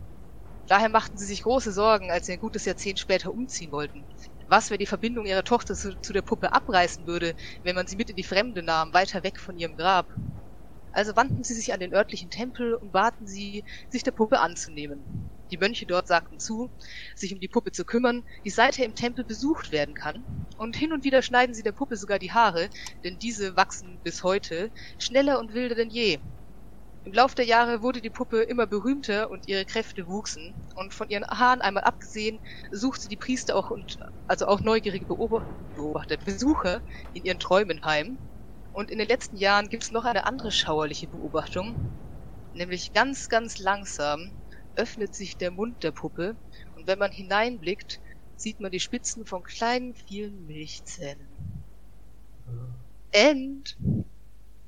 Daher 0.67 0.89
machten 0.89 1.19
sie 1.19 1.27
sich 1.27 1.43
große 1.43 1.73
Sorgen, 1.73 2.11
als 2.11 2.27
sie 2.27 2.33
ein 2.33 2.39
gutes 2.41 2.65
Jahrzehnt 2.65 2.99
später 2.99 3.33
umziehen 3.33 3.73
wollten. 3.73 4.09
Was, 4.47 4.71
wenn 4.71 4.79
die 4.79 4.87
Verbindung 4.87 5.27
ihrer 5.27 5.45
Tochter 5.45 5.75
zu, 5.77 6.01
zu 6.01 6.13
der 6.13 6.23
Puppe 6.23 6.53
abreißen 6.53 7.07
würde, 7.07 7.35
wenn 7.63 7.77
man 7.77 7.87
sie 7.87 7.97
mit 7.97 8.11
in 8.11 8.17
die 8.17 8.25
Fremde 8.25 8.63
nahm, 8.63 8.93
weiter 8.95 9.23
weg 9.23 9.39
von 9.41 9.57
ihrem 9.57 9.77
Grab? 9.77 10.13
Also 10.93 11.17
wandten 11.17 11.43
sie 11.45 11.55
sich 11.55 11.73
an 11.73 11.81
den 11.81 11.95
örtlichen 11.95 12.31
Tempel 12.31 12.75
und 12.75 12.93
baten 12.93 13.27
sie, 13.27 13.65
sich 13.91 14.03
der 14.03 14.13
Puppe 14.13 14.41
anzunehmen. 14.41 15.42
Die 15.53 15.59
Mönche 15.59 15.85
dort 15.87 16.07
sagten 16.09 16.39
zu, 16.39 16.71
sich 17.15 17.35
um 17.35 17.39
die 17.39 17.49
Puppe 17.49 17.73
zu 17.73 17.85
kümmern, 17.85 18.25
die 18.43 18.51
seither 18.51 18.87
im 18.87 18.95
Tempel 18.95 19.25
besucht 19.25 19.71
werden 19.71 19.95
kann, 19.95 20.25
und 20.57 20.77
hin 20.77 20.93
und 20.95 21.05
wieder 21.05 21.21
schneiden 21.21 21.55
sie 21.55 21.63
der 21.63 21.73
Puppe 21.73 21.97
sogar 21.97 22.19
die 22.19 22.33
Haare, 22.33 22.71
denn 23.05 23.19
diese 23.19 23.55
wachsen 23.55 24.01
bis 24.03 24.23
heute 24.23 24.73
schneller 24.99 25.39
und 25.39 25.53
wilder 25.53 25.75
denn 25.75 25.91
je. 25.91 26.21
Im 27.05 27.13
Lauf 27.13 27.35
der 27.35 27.45
Jahre 27.45 27.83
wurde 27.83 28.01
die 28.01 28.11
Puppe 28.11 28.43
immer 28.43 28.67
berühmter 28.67 29.29
und 29.31 29.47
ihre 29.47 29.67
Kräfte 29.67 30.07
wuchsen, 30.07 30.69
und 30.75 30.95
von 30.95 31.09
ihren 31.11 31.27
Haaren 31.27 31.61
einmal 31.61 31.85
abgesehen, 31.85 32.41
suchte 32.71 33.09
die 33.09 33.17
Priester 33.19 33.55
auch 33.57 33.71
und 33.71 33.99
also 34.27 34.47
auch 34.47 34.61
neugierige 34.61 35.05
Beobachter, 35.05 36.17
Besucher 36.25 36.81
in 37.13 37.25
ihren 37.25 37.39
Träumen 37.41 37.85
heim. 37.85 38.19
Und 38.71 38.91
in 38.91 38.99
den 38.99 39.09
letzten 39.09 39.37
Jahren 39.37 39.69
gibt 39.69 39.83
es 39.83 39.91
noch 39.91 40.05
eine 40.05 40.25
andere 40.25 40.51
schauerliche 40.51 41.09
Beobachtung, 41.09 42.01
nämlich 42.53 42.93
ganz, 42.93 43.29
ganz 43.29 43.59
langsam 43.59 44.42
öffnet 44.77 45.15
sich 45.15 45.37
der 45.37 45.51
Mund 45.51 45.83
der 45.83 45.93
Puppe 45.93 46.37
und 46.77 46.87
wenn 46.87 46.99
man 46.99 47.13
hineinblickt, 47.13 48.01
sieht 48.37 48.61
man 48.61 48.73
die 48.73 48.81
Spitzen 48.81 49.25
von 49.25 49.43
kleinen, 49.43 49.95
vielen 49.95 50.47
Milchzähnen. 50.47 51.27
End. 53.13 53.77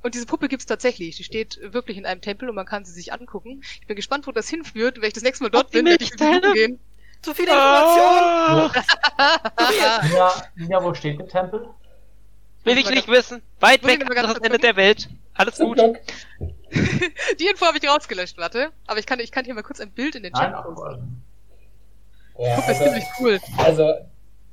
Und 0.02 0.14
diese 0.14 0.26
Puppe 0.26 0.48
gibt's 0.48 0.66
tatsächlich. 0.66 1.16
Die 1.16 1.24
steht 1.24 1.58
wirklich 1.62 1.96
in 1.96 2.06
einem 2.06 2.20
Tempel 2.20 2.48
und 2.48 2.54
man 2.54 2.66
kann 2.66 2.84
sie 2.84 2.92
sich 2.92 3.12
angucken. 3.12 3.62
Ich 3.80 3.86
bin 3.86 3.96
gespannt, 3.96 4.26
wo 4.26 4.32
das 4.32 4.48
hinführt. 4.48 5.00
Wenn 5.00 5.08
ich 5.08 5.14
das 5.14 5.22
nächste 5.22 5.44
Mal 5.44 5.50
dort 5.50 5.70
bin, 5.70 5.86
werde 5.86 6.04
ich 6.04 6.10
besuchen 6.10 6.52
gehen. 6.52 6.78
Zu 7.22 7.32
viele 7.32 7.52
Informationen! 7.52 8.70
ja, 10.12 10.32
ja, 10.68 10.84
wo 10.84 10.92
steht 10.92 11.18
der 11.18 11.26
Tempel? 11.26 11.68
Will 12.64 12.78
ich 12.78 12.90
nicht 12.90 13.08
wissen. 13.08 13.42
Weit 13.60 13.82
weg, 13.84 14.02
anderes 14.02 14.38
Ende 14.38 14.58
der 14.58 14.76
Welt. 14.76 15.08
Alles 15.34 15.58
gut. 15.58 15.78
Die 17.38 17.46
Info 17.46 17.66
habe 17.66 17.78
ich 17.78 17.88
rausgelöscht, 17.88 18.38
warte. 18.38 18.70
Aber 18.86 18.98
ich 18.98 19.06
kann, 19.06 19.20
ich 19.20 19.32
kann 19.32 19.44
hier 19.44 19.54
mal 19.54 19.62
kurz 19.62 19.80
ein 19.80 19.90
Bild 19.90 20.14
in 20.14 20.22
den 20.22 20.32
Chat 20.32 20.52
posten. 20.52 21.22
Ja, 22.38 22.56
Guck, 22.56 22.66
das 22.66 22.80
also, 22.80 22.84
ziemlich 22.84 23.04
cool. 23.20 23.40
Also, 23.58 23.94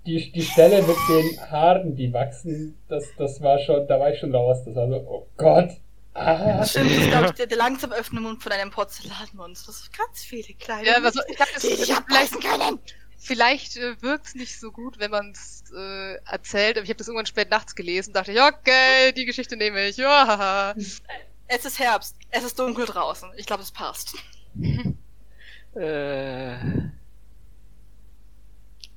die, 0.06 0.32
die 0.32 0.42
Stelle 0.42 0.82
mit 0.84 0.98
den 1.10 1.52
Haaren, 1.52 1.96
die 1.96 2.12
wachsen, 2.14 2.78
das, 2.88 3.06
das 3.18 3.42
war 3.42 3.60
schon, 3.60 3.88
da 3.88 4.00
war 4.00 4.12
ich 4.12 4.20
schon 4.20 4.34
raus. 4.34 4.64
Das 4.66 4.76
war 4.76 4.88
so, 4.88 4.96
oh 4.96 5.28
Gott. 5.38 5.72
Ah. 6.14 6.66
Stimmt, 6.66 6.92
das 6.92 6.98
ist, 6.98 7.10
glaube 7.10 7.26
ich, 7.28 7.32
der, 7.32 7.48
der 7.48 7.58
langsam 7.58 7.92
öffnende 7.92 8.28
Mund 8.28 8.44
von 8.44 8.52
einem 8.52 8.70
Porzellanmonster. 8.70 9.68
Das 9.68 9.82
ist 9.82 9.98
ganz 9.98 10.24
viele 10.24 10.54
kleine. 10.56 10.88
Ja, 10.88 10.96
also, 10.96 11.22
ich 11.28 11.40
habe 11.40 11.50
das, 11.54 11.64
ich 11.64 11.96
hab 11.96 12.10
leisten 12.10 12.40
können. 12.40 12.80
Vielleicht 13.22 13.78
äh, 13.78 14.01
wirkt 14.01 14.28
es 14.28 14.36
nicht 14.36 14.59
so 14.59 14.72
gut, 14.72 14.99
wenn 14.99 15.11
man 15.11 15.32
es 15.32 15.63
äh, 15.74 16.15
erzählt. 16.26 16.78
Aber 16.78 16.84
ich 16.84 16.89
habe 16.89 16.97
das 16.97 17.07
irgendwann 17.07 17.28
spät 17.28 17.49
nachts 17.49 17.76
gelesen. 17.76 18.13
Dachte 18.13 18.32
ich, 18.32 18.41
okay, 18.41 19.13
die 19.13 19.26
Geschichte 19.26 19.55
nehme 19.55 19.88
ich. 19.88 19.97
Ja. 19.97 20.74
Es 21.47 21.65
ist 21.65 21.80
Herbst. 21.80 22.15
Es 22.32 22.43
ist 22.43 22.57
dunkel 22.57 22.86
draußen. 22.86 23.32
Ich 23.38 23.45
glaube, 23.45 23.63
es 23.63 23.72
passt. 23.72 24.15
äh. 25.76 26.51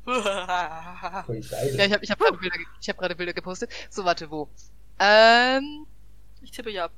ja, 0.06 1.24
ich 1.26 1.92
habe 1.92 2.04
ich 2.04 2.10
hab 2.10 2.18
gerade 2.18 2.36
Bilder, 2.36 2.56
hab 2.88 3.16
Bilder 3.16 3.32
gepostet. 3.32 3.70
So, 3.90 4.04
warte, 4.04 4.30
wo? 4.30 4.48
Ähm. 4.98 5.86
Ich 6.42 6.50
tippe 6.50 6.70
ja. 6.70 6.88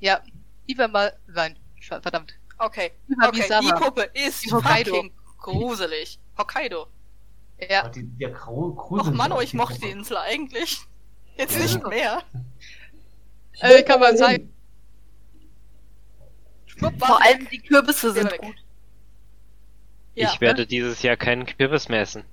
Ja. 0.00 0.20
Iva 0.66 0.88
mal. 0.88 1.16
Nein, 1.26 1.58
verdammt. 1.80 2.34
Okay. 2.58 2.92
Iva 3.08 3.28
okay, 3.28 3.48
die 3.60 3.72
Puppe 3.72 4.10
ist 4.14 4.48
fucking 4.48 5.12
gruselig. 5.42 6.18
Hokkaido. 6.38 6.86
Ja. 7.68 7.88
Die, 7.88 8.08
Grusel 8.18 9.12
Och 9.12 9.12
Mann, 9.12 9.32
ich 9.42 9.54
mochte 9.54 9.80
die 9.80 9.90
Insel 9.90 10.16
eigentlich. 10.16 10.80
Jetzt 11.36 11.56
ja. 11.56 11.62
nicht 11.62 11.86
mehr. 11.86 12.22
Äh, 13.60 13.82
kann 13.82 14.00
man 14.00 14.16
sagen. 14.16 14.52
Vor 16.98 17.22
allem 17.22 17.48
die 17.50 17.60
Kürbisse 17.60 18.12
sind 18.12 18.36
gut. 18.38 18.56
Ich 20.14 20.40
werde 20.40 20.66
dieses 20.66 21.02
Jahr 21.02 21.16
keinen 21.16 21.46
Kürbis 21.46 21.88
mehr 21.88 22.00
essen. 22.00 22.24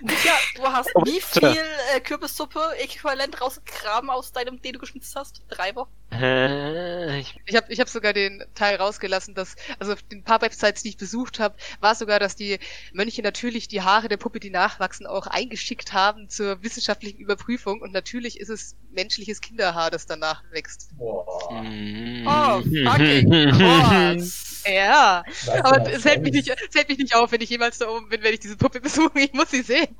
Ja, 0.24 0.32
du 0.56 0.62
hast 0.62 0.90
oh, 0.94 1.04
wie 1.04 1.20
viel 1.20 1.56
äh, 1.94 2.00
Kürbissuppe 2.00 2.60
äquivalent 2.78 3.40
rausgegraben 3.40 4.10
aus 4.10 4.32
deinem, 4.32 4.60
den 4.60 4.74
du 4.74 4.78
geschnitzt 4.78 5.14
hast? 5.16 5.42
Drei 5.48 5.74
Wochen? 5.74 5.90
Äh, 6.12 7.20
ich 7.20 7.38
ich 7.46 7.56
habe 7.56 7.72
ich 7.72 7.80
hab 7.80 7.88
sogar 7.88 8.12
den 8.12 8.44
Teil 8.54 8.76
rausgelassen, 8.76 9.34
dass, 9.34 9.56
also 9.78 9.92
auf 9.92 10.02
den 10.02 10.24
paar 10.24 10.42
Websites, 10.42 10.82
die 10.82 10.90
ich 10.90 10.96
besucht 10.96 11.38
habe, 11.38 11.54
war 11.80 11.94
sogar, 11.94 12.18
dass 12.18 12.34
die 12.34 12.58
Mönche 12.92 13.22
natürlich 13.22 13.68
die 13.68 13.82
Haare 13.82 14.08
der 14.08 14.16
Puppe, 14.16 14.40
die 14.40 14.50
nachwachsen, 14.50 15.06
auch 15.06 15.26
eingeschickt 15.26 15.92
haben 15.92 16.28
zur 16.28 16.62
wissenschaftlichen 16.62 17.18
Überprüfung 17.18 17.80
und 17.80 17.92
natürlich 17.92 18.40
ist 18.40 18.48
es 18.48 18.76
menschliches 18.90 19.40
Kinderhaar, 19.40 19.90
das 19.90 20.06
danach 20.06 20.42
wächst. 20.50 20.90
Boah. 20.96 21.24
Oh, 21.50 22.62
fucking 22.62 24.20
Ja, 24.66 25.24
aber 25.62 25.90
es 25.90 26.04
hält, 26.04 26.22
mich 26.22 26.32
nicht, 26.32 26.48
es 26.48 26.74
hält 26.74 26.88
mich 26.88 26.98
nicht 26.98 27.14
auf, 27.14 27.32
wenn 27.32 27.40
ich 27.40 27.50
jemals 27.50 27.78
da 27.78 27.88
oben 27.88 28.08
bin, 28.08 28.22
wenn 28.22 28.34
ich 28.34 28.40
diese 28.40 28.56
Puppe 28.56 28.80
besuche. 28.80 29.20
Ich 29.20 29.32
muss 29.32 29.50
sie 29.50 29.62
sehen. 29.62 29.96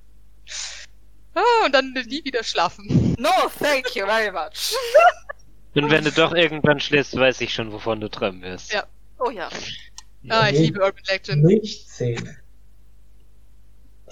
Ah, 1.34 1.64
und 1.64 1.72
dann 1.72 1.92
nie 1.92 2.24
wieder 2.24 2.42
schlafen. 2.42 3.14
No, 3.18 3.30
thank 3.58 3.94
you 3.94 4.04
very 4.06 4.32
much. 4.32 4.74
Und 5.74 5.88
wenn 5.88 6.02
du 6.02 6.10
doch 6.10 6.34
irgendwann 6.34 6.80
schläfst, 6.80 7.16
weiß 7.16 7.40
ich 7.42 7.54
schon, 7.54 7.70
wovon 7.72 8.00
du 8.00 8.10
träumen 8.10 8.42
wirst. 8.42 8.72
Ja. 8.72 8.84
Oh 9.20 9.30
ja. 9.30 9.48
Ah, 10.28 10.48
ich 10.48 10.58
liebe 10.58 10.80
Urban 10.80 11.02
Legend. 11.08 11.44
Nicht 11.44 11.88
sehen. 11.88 12.36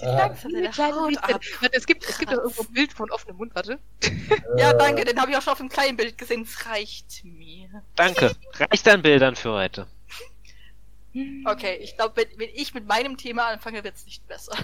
Ah. 0.01 0.33
Es 1.71 1.85
gibt, 1.85 2.07
es 2.07 2.17
gibt 2.17 2.31
auch 2.31 2.37
irgendwo 2.37 2.61
ein 2.61 2.73
Bild 2.73 2.93
von 2.93 3.11
offenem 3.11 3.35
Mund, 3.35 3.53
warte. 3.53 3.79
ja, 4.57 4.71
danke, 4.73 5.03
den 5.03 5.19
habe 5.19 5.31
ich 5.31 5.37
auch 5.37 5.41
schon 5.41 5.53
auf 5.53 5.59
einem 5.59 5.69
kleinen 5.69 5.97
Bild 5.97 6.17
gesehen. 6.17 6.43
Es 6.43 6.65
reicht 6.65 7.23
mir. 7.25 7.83
Danke. 7.95 8.31
Reicht 8.53 8.87
an 8.87 9.01
Bildern 9.01 9.35
für 9.35 9.51
heute. 9.51 9.87
Okay, 11.45 11.77
ich 11.81 11.95
glaube, 11.95 12.15
wenn, 12.17 12.27
wenn, 12.37 12.49
ich 12.53 12.73
mit 12.73 12.87
meinem 12.87 13.17
Thema 13.17 13.47
anfange, 13.47 13.83
wird 13.83 13.95
es 13.95 14.05
nicht 14.05 14.27
besser. 14.27 14.55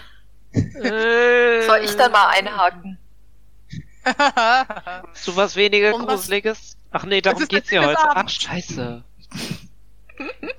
Soll 0.53 1.81
ich 1.83 1.95
dann 1.95 2.11
mal 2.11 2.29
einhaken? 2.29 2.97
so 5.13 5.35
was 5.35 5.55
weniger 5.55 5.95
um 5.95 6.05
Gruseliges? 6.05 6.77
Ach 6.91 7.03
nee, 7.05 7.21
darum 7.21 7.47
geht's 7.47 7.71
ja 7.71 7.83
heute. 7.83 7.99
Ach, 7.99 8.29
scheiße. 8.29 9.03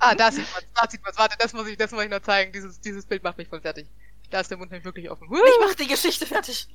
ah, 0.01 0.15
da 0.15 0.33
sieht 0.33 0.47
man 0.53 0.63
da 0.75 0.91
sieht 0.91 1.03
man's. 1.03 1.17
Warte, 1.17 1.37
das 1.39 1.53
muss 1.53 1.67
ich, 1.69 1.77
das 1.77 1.93
muss 1.93 2.03
ich 2.03 2.11
noch 2.11 2.21
zeigen. 2.21 2.53
Dieses, 2.53 2.81
dieses 2.81 3.07
Bild 3.07 3.23
macht 3.23 3.39
mich 3.39 3.49
voll 3.49 3.61
fertig. 3.61 3.87
Da 4.31 4.41
ist 4.41 4.51
der 4.51 4.59
Mund 4.59 4.71
nämlich 4.71 4.85
wirklich 4.85 5.09
offen. 5.11 5.29
Uh! 5.29 5.37
Ich 5.37 5.67
mach 5.67 5.75
die 5.77 5.87
Geschichte 5.87 6.27
fertig. 6.27 6.67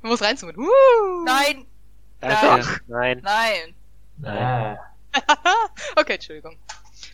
Du 0.00 0.08
musst 0.08 0.22
reinzoomen. 0.22 0.56
Uh! 0.56 1.24
Nein! 1.24 1.66
Danke. 2.20 2.80
Nein. 2.86 3.20
Nein. 3.22 3.74
Nein. 4.18 4.78
okay, 5.96 6.14
Entschuldigung. 6.14 6.56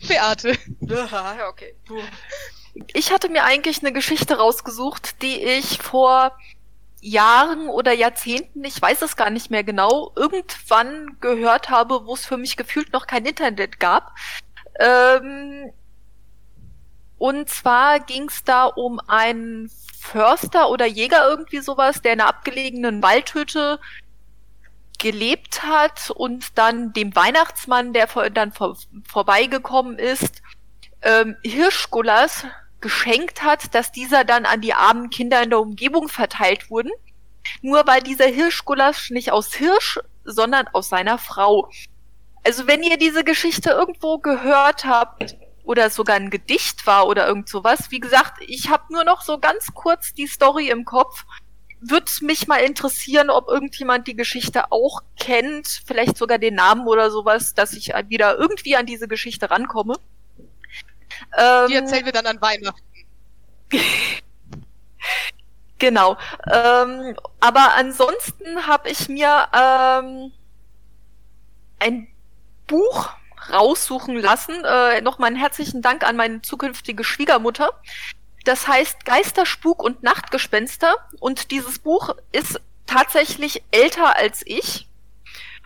Beate. 0.07 0.57
okay. 1.49 1.75
Ich 2.93 3.11
hatte 3.11 3.29
mir 3.29 3.43
eigentlich 3.43 3.79
eine 3.79 3.91
Geschichte 3.91 4.37
rausgesucht, 4.37 5.21
die 5.21 5.41
ich 5.41 5.79
vor 5.79 6.37
Jahren 7.01 7.67
oder 7.67 7.91
Jahrzehnten, 7.91 8.63
ich 8.63 8.81
weiß 8.81 9.01
es 9.01 9.15
gar 9.15 9.29
nicht 9.29 9.49
mehr 9.49 9.63
genau, 9.63 10.11
irgendwann 10.15 11.17
gehört 11.19 11.69
habe, 11.69 12.05
wo 12.05 12.13
es 12.13 12.25
für 12.25 12.37
mich 12.37 12.57
gefühlt 12.57 12.93
noch 12.93 13.07
kein 13.07 13.25
Internet 13.25 13.79
gab. 13.79 14.15
Ähm, 14.79 15.71
und 17.17 17.49
zwar 17.49 17.99
ging 17.99 18.29
es 18.29 18.43
da 18.43 18.65
um 18.65 18.99
einen 19.07 19.69
Förster 19.99 20.69
oder 20.69 20.85
Jäger 20.85 21.27
irgendwie 21.27 21.59
sowas, 21.59 22.01
der 22.01 22.13
in 22.13 22.21
einer 22.21 22.29
abgelegenen 22.29 23.03
Waldhütte 23.03 23.79
gelebt 25.01 25.63
hat 25.63 26.11
und 26.11 26.57
dann 26.57 26.93
dem 26.93 27.15
Weihnachtsmann, 27.15 27.91
der 27.91 28.07
vor, 28.07 28.29
dann 28.29 28.51
vor, 28.53 28.77
vorbeigekommen 29.07 29.97
ist, 29.97 30.41
ähm, 31.01 31.35
Hirschgulasch 31.43 32.45
geschenkt 32.79 33.43
hat, 33.43 33.73
dass 33.73 33.91
dieser 33.91 34.23
dann 34.23 34.45
an 34.45 34.61
die 34.61 34.73
armen 34.73 35.09
Kinder 35.09 35.41
in 35.41 35.49
der 35.49 35.59
Umgebung 35.59 36.07
verteilt 36.07 36.69
wurden. 36.69 36.91
Nur 37.61 37.85
weil 37.87 38.01
dieser 38.01 38.27
Hirschgulasch 38.27 39.09
nicht 39.09 39.31
aus 39.31 39.53
Hirsch, 39.53 39.99
sondern 40.23 40.67
aus 40.67 40.89
seiner 40.89 41.17
Frau. 41.17 41.69
Also 42.43 42.67
wenn 42.67 42.83
ihr 42.83 42.97
diese 42.97 43.23
Geschichte 43.23 43.71
irgendwo 43.71 44.19
gehört 44.19 44.85
habt 44.85 45.35
oder 45.63 45.89
sogar 45.89 46.15
ein 46.15 46.29
Gedicht 46.29 46.85
war 46.85 47.07
oder 47.07 47.27
irgend 47.27 47.49
sowas, 47.49 47.89
wie 47.89 47.99
gesagt, 47.99 48.37
ich 48.45 48.69
habe 48.69 48.83
nur 48.91 49.03
noch 49.03 49.21
so 49.21 49.39
ganz 49.39 49.73
kurz 49.73 50.13
die 50.13 50.27
Story 50.27 50.69
im 50.69 50.85
Kopf 50.85 51.25
würde 51.81 52.11
mich 52.21 52.47
mal 52.47 52.57
interessieren, 52.57 53.29
ob 53.29 53.47
irgendjemand 53.47 54.07
die 54.07 54.15
Geschichte 54.15 54.71
auch 54.71 55.01
kennt, 55.19 55.81
vielleicht 55.85 56.15
sogar 56.17 56.37
den 56.37 56.55
Namen 56.55 56.87
oder 56.87 57.09
sowas, 57.09 57.53
dass 57.53 57.73
ich 57.73 57.87
wieder 58.07 58.37
irgendwie 58.37 58.75
an 58.75 58.85
diese 58.85 59.07
Geschichte 59.07 59.49
rankomme. 59.49 59.95
Ähm, 61.37 61.67
die 61.67 61.75
erzählen 61.75 62.05
wir 62.05 62.11
dann 62.11 62.27
an 62.27 62.41
Weihnachten. 62.41 62.81
genau. 65.79 66.17
Ähm, 66.51 67.15
aber 67.39 67.73
ansonsten 67.75 68.67
habe 68.67 68.89
ich 68.89 69.09
mir 69.09 69.47
ähm, 69.53 70.31
ein 71.79 72.07
Buch 72.67 73.09
raussuchen 73.51 74.17
lassen. 74.17 74.63
Äh, 74.63 75.01
Nochmal 75.01 75.27
einen 75.27 75.35
herzlichen 75.35 75.81
Dank 75.81 76.03
an 76.03 76.15
meine 76.15 76.41
zukünftige 76.41 77.03
Schwiegermutter. 77.03 77.71
Das 78.43 78.67
heißt 78.67 79.05
Geister, 79.05 79.45
Spuk 79.45 79.83
und 79.83 80.03
Nachtgespenster. 80.03 80.95
Und 81.19 81.51
dieses 81.51 81.79
Buch 81.79 82.15
ist 82.31 82.59
tatsächlich 82.87 83.63
älter 83.71 84.15
als 84.15 84.41
ich. 84.45 84.87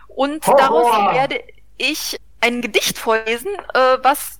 Und 0.08 0.46
oh, 0.48 0.54
daraus 0.56 1.14
werde 1.14 1.42
ich 1.78 2.18
ein 2.40 2.62
Gedicht 2.62 2.98
vorlesen, 2.98 3.54
äh, 3.74 3.98
was 4.02 4.38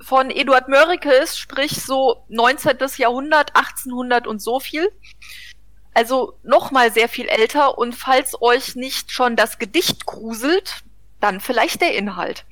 von 0.00 0.30
Eduard 0.30 0.68
Mörike 0.68 1.10
ist, 1.10 1.38
sprich 1.38 1.82
so 1.82 2.24
19. 2.28 2.78
Jahrhundert, 2.98 3.56
1800 3.56 4.26
und 4.26 4.40
so 4.40 4.60
viel. 4.60 4.92
Also 5.94 6.38
nochmal 6.42 6.92
sehr 6.92 7.08
viel 7.08 7.26
älter. 7.26 7.78
Und 7.78 7.94
falls 7.94 8.40
euch 8.40 8.76
nicht 8.76 9.10
schon 9.10 9.36
das 9.36 9.58
Gedicht 9.58 10.06
gruselt, 10.06 10.84
dann 11.20 11.40
vielleicht 11.40 11.80
der 11.80 11.94
Inhalt. 11.94 12.44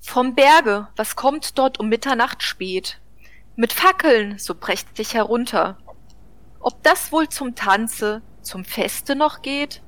Vom 0.00 0.34
Berge, 0.34 0.88
was 0.96 1.16
kommt 1.16 1.58
dort 1.58 1.80
um 1.80 1.88
Mitternacht 1.88 2.42
spät? 2.42 2.98
Mit 3.60 3.74
Fackeln 3.74 4.38
so 4.38 4.54
prächtig 4.54 5.12
herunter. 5.12 5.76
Ob 6.60 6.82
das 6.82 7.12
wohl 7.12 7.28
zum 7.28 7.54
Tanze, 7.54 8.22
zum 8.40 8.64
Feste 8.64 9.14
noch 9.14 9.42
geht? 9.42 9.82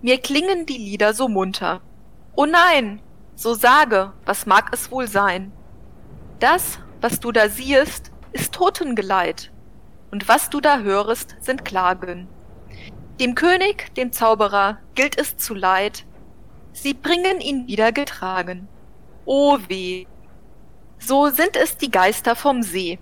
Mir 0.00 0.16
klingen 0.16 0.64
die 0.64 0.78
Lieder 0.78 1.12
so 1.12 1.28
munter. 1.28 1.82
Oh 2.36 2.46
nein, 2.46 3.02
so 3.34 3.52
sage, 3.52 4.14
was 4.24 4.46
mag 4.46 4.70
es 4.72 4.90
wohl 4.90 5.08
sein? 5.08 5.52
Das, 6.40 6.78
was 7.02 7.20
du 7.20 7.32
da 7.32 7.50
siehest, 7.50 8.12
ist 8.32 8.54
Totengeleit, 8.54 9.52
und 10.10 10.26
was 10.26 10.48
du 10.48 10.62
da 10.62 10.78
hörest, 10.78 11.36
sind 11.40 11.66
Klagen. 11.66 12.28
Dem 13.20 13.34
König, 13.34 13.94
dem 13.94 14.12
Zauberer, 14.12 14.78
gilt 14.94 15.18
es 15.18 15.36
zu 15.36 15.52
leid, 15.52 16.06
sie 16.72 16.94
bringen 16.94 17.42
ihn 17.42 17.66
wieder 17.66 17.92
getragen. 17.92 18.68
O 19.26 19.58
weh, 19.68 20.06
so 21.04 21.28
sind 21.30 21.56
es 21.56 21.76
die 21.76 21.90
Geister 21.90 22.36
vom 22.36 22.62
See. 22.62 22.98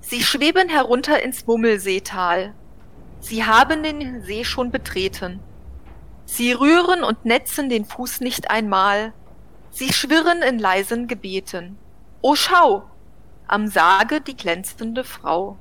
Sie 0.00 0.22
schweben 0.22 0.68
herunter 0.68 1.22
ins 1.22 1.46
Mummelseetal. 1.46 2.54
Sie 3.20 3.44
haben 3.44 3.82
den 3.82 4.22
See 4.22 4.44
schon 4.44 4.70
betreten. 4.70 5.40
Sie 6.26 6.52
rühren 6.52 7.02
und 7.02 7.24
netzen 7.24 7.68
den 7.68 7.84
Fuß 7.84 8.20
nicht 8.20 8.50
einmal. 8.50 9.12
Sie 9.70 9.92
schwirren 9.92 10.42
in 10.42 10.58
leisen 10.58 11.08
Gebeten. 11.08 11.78
O 12.20 12.34
schau! 12.34 12.84
Am 13.46 13.68
Sarge 13.68 14.20
die 14.20 14.36
glänzende 14.36 15.04
Frau. 15.04 15.56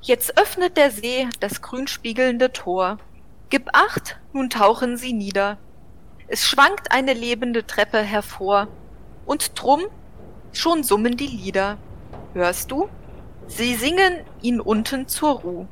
Jetzt 0.00 0.38
öffnet 0.38 0.76
der 0.76 0.90
See 0.90 1.28
das 1.40 1.62
grünspiegelnde 1.62 2.52
Tor. 2.52 2.98
Gib 3.50 3.68
acht, 3.72 4.18
nun 4.32 4.50
tauchen 4.50 4.96
sie 4.96 5.12
nieder. 5.12 5.58
Es 6.28 6.46
schwankt 6.46 6.92
eine 6.92 7.12
lebende 7.12 7.66
Treppe 7.66 7.98
hervor. 7.98 8.68
Und 9.26 9.52
drum 9.60 9.82
Schon 10.54 10.84
summen 10.84 11.16
die 11.16 11.26
Lieder. 11.26 11.78
Hörst 12.32 12.70
du? 12.70 12.88
Sie 13.48 13.74
singen 13.74 14.20
ihn 14.40 14.60
unten 14.60 15.08
zur 15.08 15.40
Ruh. 15.40 15.66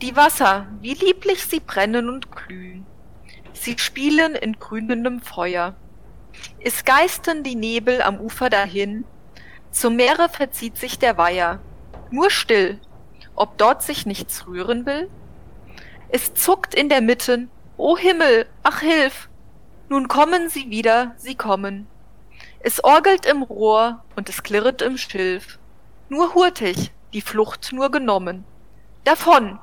Die 0.00 0.14
Wasser, 0.14 0.68
wie 0.80 0.94
lieblich 0.94 1.44
sie 1.44 1.58
brennen 1.58 2.08
und 2.08 2.30
glühen. 2.30 2.86
Sie 3.52 3.76
spielen 3.76 4.36
in 4.36 4.58
grünendem 4.58 5.20
Feuer. 5.20 5.74
Es 6.60 6.84
geisten 6.84 7.42
die 7.42 7.56
Nebel 7.56 8.00
am 8.00 8.20
Ufer 8.20 8.50
dahin. 8.50 9.04
Zum 9.72 9.96
Meere 9.96 10.28
verzieht 10.28 10.76
sich 10.78 11.00
der 11.00 11.18
Weiher. 11.18 11.58
Nur 12.12 12.30
still, 12.30 12.80
ob 13.34 13.58
dort 13.58 13.82
sich 13.82 14.06
nichts 14.06 14.46
rühren 14.46 14.86
will? 14.86 15.10
Es 16.08 16.34
zuckt 16.34 16.72
in 16.74 16.88
der 16.88 17.00
Mitten. 17.00 17.50
O 17.76 17.98
Himmel, 17.98 18.46
ach 18.62 18.80
hilf! 18.80 19.28
Nun 19.88 20.06
kommen 20.06 20.48
sie 20.48 20.70
wieder, 20.70 21.14
sie 21.16 21.34
kommen. 21.34 21.89
Es 22.60 22.84
orgelt 22.84 23.26
im 23.26 23.42
Rohr 23.42 24.04
und 24.16 24.28
es 24.28 24.42
klirret 24.42 24.82
im 24.82 24.98
Schilf. 24.98 25.58
Nur 26.08 26.34
hurtig, 26.34 26.92
die 27.12 27.22
Flucht 27.22 27.72
nur 27.72 27.90
genommen. 27.90 28.44
Davon, 29.04 29.58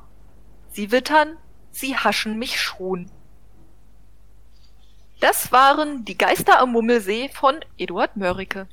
Sie 0.77 0.91
wittern, 0.91 1.37
sie 1.71 1.97
haschen 1.97 2.37
mich 2.37 2.61
schon. 2.61 3.09
Das 5.19 5.51
waren 5.51 6.05
Die 6.05 6.17
Geister 6.17 6.59
am 6.59 6.71
Mummelsee 6.71 7.29
von 7.29 7.59
Eduard 7.77 8.15
Mörike. 8.15 8.67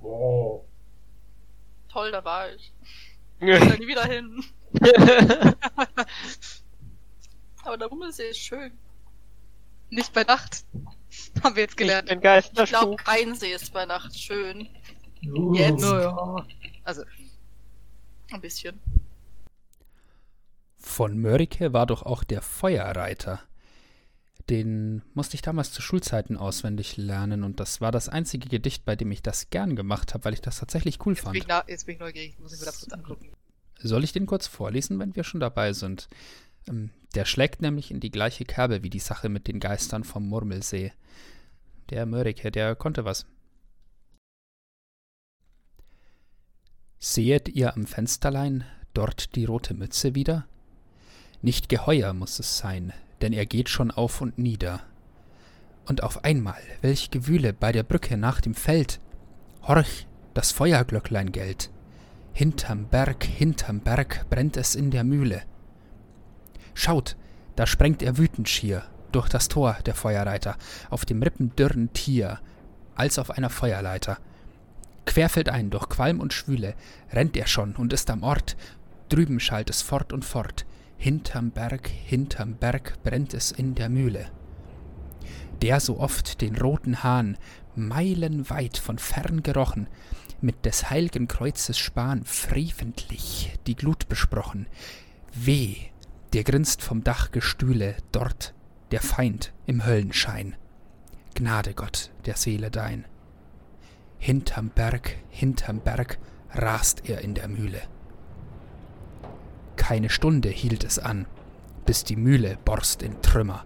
Wow. 0.00 0.66
Toll, 1.88 2.12
da 2.12 2.22
war 2.24 2.52
ich. 2.52 2.72
Ich 3.40 3.58
da 3.58 3.76
nie 3.76 3.86
wieder 3.86 4.04
hin. 4.04 4.44
Aber 7.64 7.78
der 7.78 7.88
Mummelsee 7.88 8.28
ist 8.28 8.38
schön. 8.38 8.78
Nicht 9.90 10.12
bei 10.12 10.24
Nacht. 10.24 10.64
Haben 11.42 11.56
wir 11.56 11.62
jetzt 11.62 11.76
gelernt. 11.76 12.10
Ich, 12.10 12.16
ich 12.16 12.68
glaube, 12.68 12.96
kein 12.96 13.34
See 13.34 13.52
ist 13.52 13.72
bei 13.72 13.86
Nacht 13.86 14.18
schön. 14.18 14.68
Uh. 15.26 15.54
Jetzt. 15.54 15.82
Ja. 15.82 16.46
Also. 16.84 17.02
Ein 18.30 18.40
bisschen. 18.40 18.80
Von 20.78 21.18
Mörike 21.18 21.72
war 21.72 21.86
doch 21.86 22.02
auch 22.02 22.24
der 22.24 22.42
Feuerreiter. 22.42 23.40
Den 24.50 25.02
musste 25.14 25.36
ich 25.36 25.42
damals 25.42 25.72
zu 25.72 25.80
Schulzeiten 25.80 26.36
auswendig 26.36 26.98
lernen 26.98 27.44
und 27.44 27.60
das 27.60 27.80
war 27.80 27.90
das 27.90 28.10
einzige 28.10 28.48
Gedicht, 28.48 28.84
bei 28.84 28.94
dem 28.94 29.10
ich 29.10 29.22
das 29.22 29.48
gern 29.48 29.74
gemacht 29.74 30.12
habe, 30.12 30.26
weil 30.26 30.34
ich 30.34 30.42
das 30.42 30.58
tatsächlich 30.58 31.04
cool 31.06 31.14
jetzt 31.14 31.22
fand. 31.22 31.32
Bin 31.32 31.44
na, 31.48 31.64
jetzt 31.66 31.86
bin 31.86 31.94
ich 31.94 32.00
neugierig, 32.00 32.38
muss 32.38 32.52
ich 32.52 32.60
mir 32.60 32.66
das 32.66 32.80
kurz 32.80 32.92
angucken. 32.92 33.30
Soll 33.78 34.04
ich 34.04 34.12
den 34.12 34.26
kurz 34.26 34.46
vorlesen, 34.46 34.98
wenn 34.98 35.16
wir 35.16 35.24
schon 35.24 35.40
dabei 35.40 35.72
sind? 35.72 36.08
Der 37.14 37.24
schlägt 37.24 37.62
nämlich 37.62 37.90
in 37.90 38.00
die 38.00 38.10
gleiche 38.10 38.44
Kerbe 38.44 38.82
wie 38.82 38.90
die 38.90 38.98
Sache 38.98 39.28
mit 39.28 39.46
den 39.46 39.60
Geistern 39.60 40.04
vom 40.04 40.28
Murmelsee. 40.28 40.92
Der 41.90 42.06
Mörike, 42.06 42.50
der 42.50 42.74
konnte 42.74 43.04
was. 43.04 43.26
Sehet 46.98 47.48
ihr 47.48 47.74
am 47.74 47.86
Fensterlein 47.86 48.64
dort 48.94 49.36
die 49.36 49.44
rote 49.44 49.74
Mütze 49.74 50.14
wieder? 50.14 50.46
Nicht 51.42 51.68
geheuer 51.68 52.14
muss 52.14 52.38
es 52.38 52.58
sein, 52.58 52.92
denn 53.20 53.32
er 53.32 53.44
geht 53.44 53.68
schon 53.68 53.90
auf 53.90 54.20
und 54.20 54.38
nieder. 54.38 54.80
Und 55.84 56.02
auf 56.02 56.24
einmal, 56.24 56.62
welch 56.80 57.10
Gewühle 57.10 57.52
bei 57.52 57.70
der 57.70 57.82
Brücke 57.82 58.16
nach 58.16 58.40
dem 58.40 58.54
Feld! 58.54 59.00
Horch, 59.62 60.06
das 60.32 60.50
Feuerglöcklein 60.50 61.30
gellt! 61.30 61.70
Hinterm 62.32 62.88
Berg, 62.88 63.24
hinterm 63.24 63.80
Berg 63.80 64.28
brennt 64.30 64.56
es 64.56 64.74
in 64.74 64.90
der 64.90 65.04
Mühle. 65.04 65.42
Schaut, 66.74 67.16
da 67.56 67.66
sprengt 67.66 68.02
er 68.02 68.18
wütend 68.18 68.48
schier 68.48 68.82
durch 69.12 69.28
das 69.28 69.48
Tor, 69.48 69.76
der 69.86 69.94
Feuerreiter, 69.94 70.56
auf 70.90 71.04
dem 71.04 71.22
rippendürren 71.22 71.92
Tier, 71.92 72.40
als 72.96 73.18
auf 73.18 73.30
einer 73.30 73.50
Feuerleiter. 73.50 74.18
Querfeldein 75.06 75.70
durch 75.70 75.88
Qualm 75.88 76.20
und 76.20 76.32
Schwüle 76.32 76.74
rennt 77.12 77.36
er 77.36 77.46
schon 77.46 77.76
und 77.76 77.92
ist 77.92 78.10
am 78.10 78.22
Ort, 78.22 78.56
drüben 79.08 79.38
schallt 79.38 79.70
es 79.70 79.82
fort 79.82 80.12
und 80.12 80.24
fort, 80.24 80.66
Hinterm 80.96 81.50
Berg, 81.50 81.88
hinterm 81.88 82.54
Berg 82.54 83.02
brennt 83.02 83.34
es 83.34 83.52
in 83.52 83.74
der 83.74 83.88
Mühle. 83.88 84.30
Der 85.60 85.80
so 85.80 86.00
oft 86.00 86.40
den 86.40 86.56
roten 86.56 87.02
Hahn 87.02 87.36
meilenweit 87.76 88.78
von 88.78 88.98
fern 88.98 89.42
gerochen, 89.42 89.86
mit 90.40 90.64
des 90.64 90.90
heilgen 90.90 91.28
Kreuzes 91.28 91.78
Span 91.78 92.24
freventlich 92.24 93.58
die 93.66 93.76
Glut 93.76 94.08
besprochen. 94.08 94.66
Weh, 95.32 95.76
der 96.34 96.42
grinst 96.42 96.82
vom 96.82 97.04
Dachgestühle 97.04 97.94
dort 98.10 98.54
der 98.90 99.00
Feind 99.00 99.52
im 99.66 99.86
Höllenschein. 99.86 100.56
Gnade 101.34 101.74
Gott 101.74 102.10
der 102.26 102.36
Seele 102.36 102.72
dein. 102.72 103.04
Hinterm 104.18 104.70
Berg, 104.70 105.16
hinterm 105.30 105.80
Berg 105.80 106.18
rast 106.52 107.08
er 107.08 107.20
in 107.20 107.34
der 107.34 107.46
Mühle. 107.46 107.82
Keine 109.76 110.10
Stunde 110.10 110.48
hielt 110.48 110.82
es 110.82 110.98
an, 110.98 111.26
bis 111.86 112.02
die 112.02 112.16
Mühle 112.16 112.58
borst 112.64 113.02
in 113.02 113.22
Trümmer. 113.22 113.64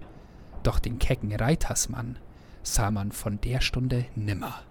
Doch 0.62 0.78
den 0.78 0.98
kecken 0.98 1.34
Reitersmann 1.34 2.18
sah 2.62 2.90
man 2.90 3.12
von 3.12 3.40
der 3.40 3.62
Stunde 3.62 4.04
nimmer. 4.14 4.62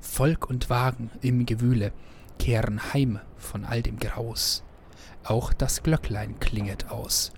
Volk 0.00 0.48
und 0.48 0.70
Wagen 0.70 1.10
im 1.20 1.46
Gewühle 1.46 1.92
kehren 2.38 2.92
heim 2.92 3.18
von 3.36 3.64
all 3.64 3.82
dem 3.82 3.98
Graus. 3.98 4.62
Auch 5.26 5.52
das 5.52 5.82
Glöcklein 5.82 6.38
klinget 6.38 6.88
aus. 6.88 7.32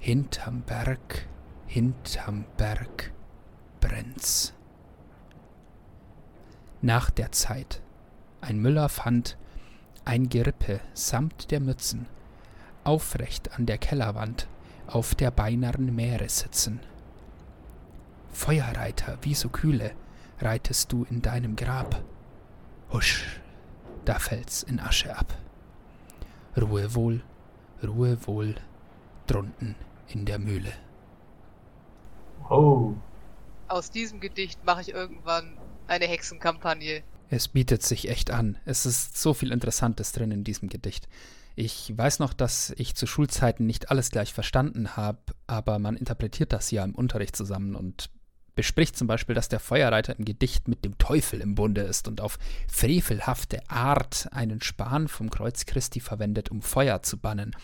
Hinterm 0.00 0.62
Berg, 0.62 1.28
hinterm 1.66 2.46
Berg 2.56 3.12
brennt's. 3.80 4.54
Nach 6.80 7.10
der 7.10 7.30
Zeit. 7.30 7.80
Ein 8.40 8.58
Müller 8.58 8.88
fand 8.88 9.38
ein 10.04 10.30
Gerippe 10.30 10.80
samt 10.94 11.52
der 11.52 11.60
Mützen, 11.60 12.06
aufrecht 12.82 13.56
an 13.56 13.66
der 13.66 13.78
Kellerwand, 13.78 14.48
auf 14.88 15.14
der 15.14 15.30
beinarren 15.30 15.94
Meere 15.94 16.28
sitzen. 16.28 16.80
Feuerreiter, 18.32 19.18
wie 19.22 19.34
so 19.34 19.48
kühle, 19.48 19.92
reitest 20.40 20.90
du 20.90 21.04
in 21.08 21.22
deinem 21.22 21.54
Grab. 21.54 22.02
Husch, 22.92 23.40
da 24.04 24.18
fällt's 24.18 24.64
in 24.64 24.80
Asche 24.80 25.16
ab. 25.16 25.32
Ruhe 26.60 26.94
wohl, 26.94 27.22
Ruhe 27.82 28.18
wohl, 28.26 28.54
drunten 29.26 29.74
in 30.08 30.24
der 30.24 30.38
Mühle. 30.38 30.72
Oh. 32.50 32.94
Aus 33.68 33.90
diesem 33.90 34.20
Gedicht 34.20 34.64
mache 34.64 34.82
ich 34.82 34.90
irgendwann 34.90 35.56
eine 35.86 36.06
Hexenkampagne. 36.06 37.02
Es 37.30 37.48
bietet 37.48 37.82
sich 37.82 38.08
echt 38.08 38.30
an. 38.30 38.58
Es 38.66 38.84
ist 38.84 39.16
so 39.16 39.32
viel 39.32 39.52
Interessantes 39.52 40.12
drin 40.12 40.30
in 40.30 40.44
diesem 40.44 40.68
Gedicht. 40.68 41.08
Ich 41.54 41.92
weiß 41.96 42.18
noch, 42.18 42.34
dass 42.34 42.74
ich 42.76 42.94
zu 42.94 43.06
Schulzeiten 43.06 43.66
nicht 43.66 43.90
alles 43.90 44.10
gleich 44.10 44.32
verstanden 44.32 44.96
habe, 44.96 45.18
aber 45.46 45.78
man 45.78 45.96
interpretiert 45.96 46.52
das 46.52 46.70
ja 46.70 46.84
im 46.84 46.94
Unterricht 46.94 47.36
zusammen 47.36 47.74
und 47.74 48.10
bespricht 48.54 48.96
zum 48.96 49.06
Beispiel, 49.06 49.34
dass 49.34 49.48
der 49.48 49.60
Feuerreiter 49.60 50.18
im 50.18 50.24
Gedicht 50.24 50.68
mit 50.68 50.84
dem 50.84 50.98
Teufel 50.98 51.40
im 51.40 51.54
Bunde 51.54 51.82
ist 51.82 52.08
und 52.08 52.20
auf 52.20 52.38
frevelhafte 52.68 53.68
Art 53.70 54.28
einen 54.32 54.60
Span 54.60 55.08
vom 55.08 55.30
Kreuz 55.30 55.66
Christi 55.66 56.00
verwendet, 56.00 56.50
um 56.50 56.62
Feuer 56.62 57.02
zu 57.02 57.18
bannen. 57.18 57.56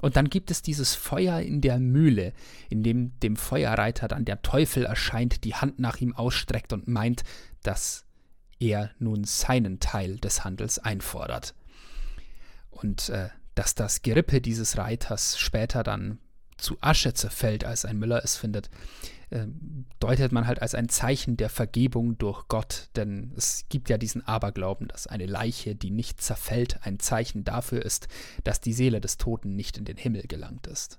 Und 0.00 0.16
dann 0.16 0.30
gibt 0.30 0.50
es 0.50 0.62
dieses 0.62 0.96
Feuer 0.96 1.40
in 1.40 1.60
der 1.60 1.78
Mühle, 1.78 2.32
in 2.68 2.82
dem 2.82 3.18
dem 3.20 3.36
Feuerreiter 3.36 4.08
dann 4.08 4.24
der 4.24 4.42
Teufel 4.42 4.84
erscheint, 4.84 5.44
die 5.44 5.54
Hand 5.54 5.78
nach 5.78 5.98
ihm 5.98 6.14
ausstreckt 6.14 6.72
und 6.72 6.88
meint, 6.88 7.22
dass 7.62 8.04
er 8.58 8.90
nun 8.98 9.22
seinen 9.24 9.78
Teil 9.78 10.18
des 10.18 10.44
Handels 10.44 10.80
einfordert. 10.80 11.54
Und 12.70 13.10
äh, 13.10 13.28
dass 13.54 13.74
das 13.74 14.02
Gerippe 14.02 14.40
dieses 14.40 14.76
Reiters 14.76 15.38
später 15.38 15.82
dann 15.82 16.18
zu 16.56 16.78
Asche 16.80 17.12
zerfällt, 17.14 17.64
als 17.64 17.84
ein 17.84 17.98
Müller 17.98 18.22
es 18.24 18.36
findet, 18.36 18.70
äh, 19.32 19.46
deutet 19.98 20.32
man 20.32 20.46
halt 20.46 20.62
als 20.62 20.74
ein 20.74 20.88
Zeichen 20.88 21.36
der 21.36 21.48
Vergebung 21.48 22.18
durch 22.18 22.48
Gott. 22.48 22.88
Denn 22.96 23.32
es 23.36 23.66
gibt 23.68 23.90
ja 23.90 23.98
diesen 23.98 24.26
Aberglauben, 24.26 24.88
dass 24.88 25.06
eine 25.06 25.26
Leiche, 25.26 25.74
die 25.74 25.90
nicht 25.90 26.20
zerfällt, 26.20 26.78
ein 26.82 26.98
Zeichen 26.98 27.44
dafür 27.44 27.84
ist, 27.84 28.08
dass 28.44 28.60
die 28.60 28.72
Seele 28.72 29.00
des 29.00 29.18
Toten 29.18 29.56
nicht 29.56 29.78
in 29.78 29.84
den 29.84 29.96
Himmel 29.96 30.22
gelangt 30.22 30.66
ist. 30.66 30.98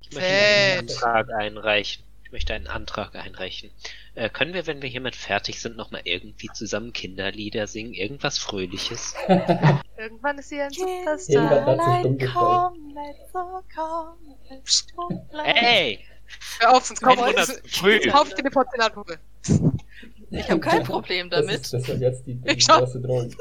Ich 0.00 0.12
möchte 0.12 0.30
einen 0.30 0.90
Antrag 0.90 1.30
einreichen 1.30 2.04
möchte 2.34 2.52
einen 2.52 2.66
Antrag 2.66 3.14
einreichen. 3.14 3.70
Äh, 4.16 4.28
können 4.28 4.52
wir, 4.54 4.66
wenn 4.66 4.82
wir 4.82 4.88
hiermit 4.88 5.14
fertig 5.16 5.62
sind, 5.62 5.76
nochmal 5.76 6.02
irgendwie 6.04 6.48
zusammen 6.52 6.92
Kinderlieder 6.92 7.68
singen? 7.68 7.94
Irgendwas 7.94 8.38
Fröhliches? 8.38 9.14
Irgendwann 9.96 10.38
ist 10.38 10.48
sie 10.48 10.60
ein 10.60 10.72
Superstar. 10.72 12.74
Hey! 15.44 16.00
Hör 16.60 16.76
auf, 16.76 16.84
sonst 16.84 17.00
kauf, 17.00 17.16
kauf 17.16 18.28
dir 18.30 18.38
eine 18.38 18.50
Porzellanpuppe. 18.50 19.18
Ich 20.30 20.50
habe 20.50 20.60
kein 20.60 20.82
Problem 20.84 21.30
damit. 21.30 21.60
Das 21.60 21.72
ist, 21.72 21.74
das 21.74 21.88
ist 21.88 22.00
jetzt 22.00 22.26
die, 22.26 22.34
die 22.34 22.56
große 22.56 23.00
Drohung. 23.00 23.34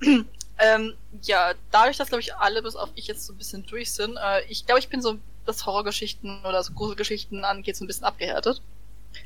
ähm, 0.58 0.94
ja, 1.22 1.54
dadurch, 1.70 1.96
dass, 1.96 2.08
glaube 2.08 2.20
ich, 2.20 2.34
alle 2.34 2.62
bis 2.62 2.76
auf 2.76 2.90
ich 2.94 3.06
jetzt 3.06 3.26
so 3.26 3.32
ein 3.32 3.38
bisschen 3.38 3.64
durch 3.66 3.92
sind, 3.92 4.16
äh, 4.16 4.42
ich 4.48 4.66
glaube, 4.66 4.80
ich 4.80 4.88
bin 4.88 5.00
so 5.02 5.18
was 5.46 5.64
Horrorgeschichten 5.66 6.44
oder 6.44 6.62
so 6.62 6.72
Gruselgeschichten 6.74 7.44
angeht, 7.44 7.76
so 7.76 7.84
ein 7.84 7.86
bisschen 7.86 8.04
abgehärtet. 8.04 8.62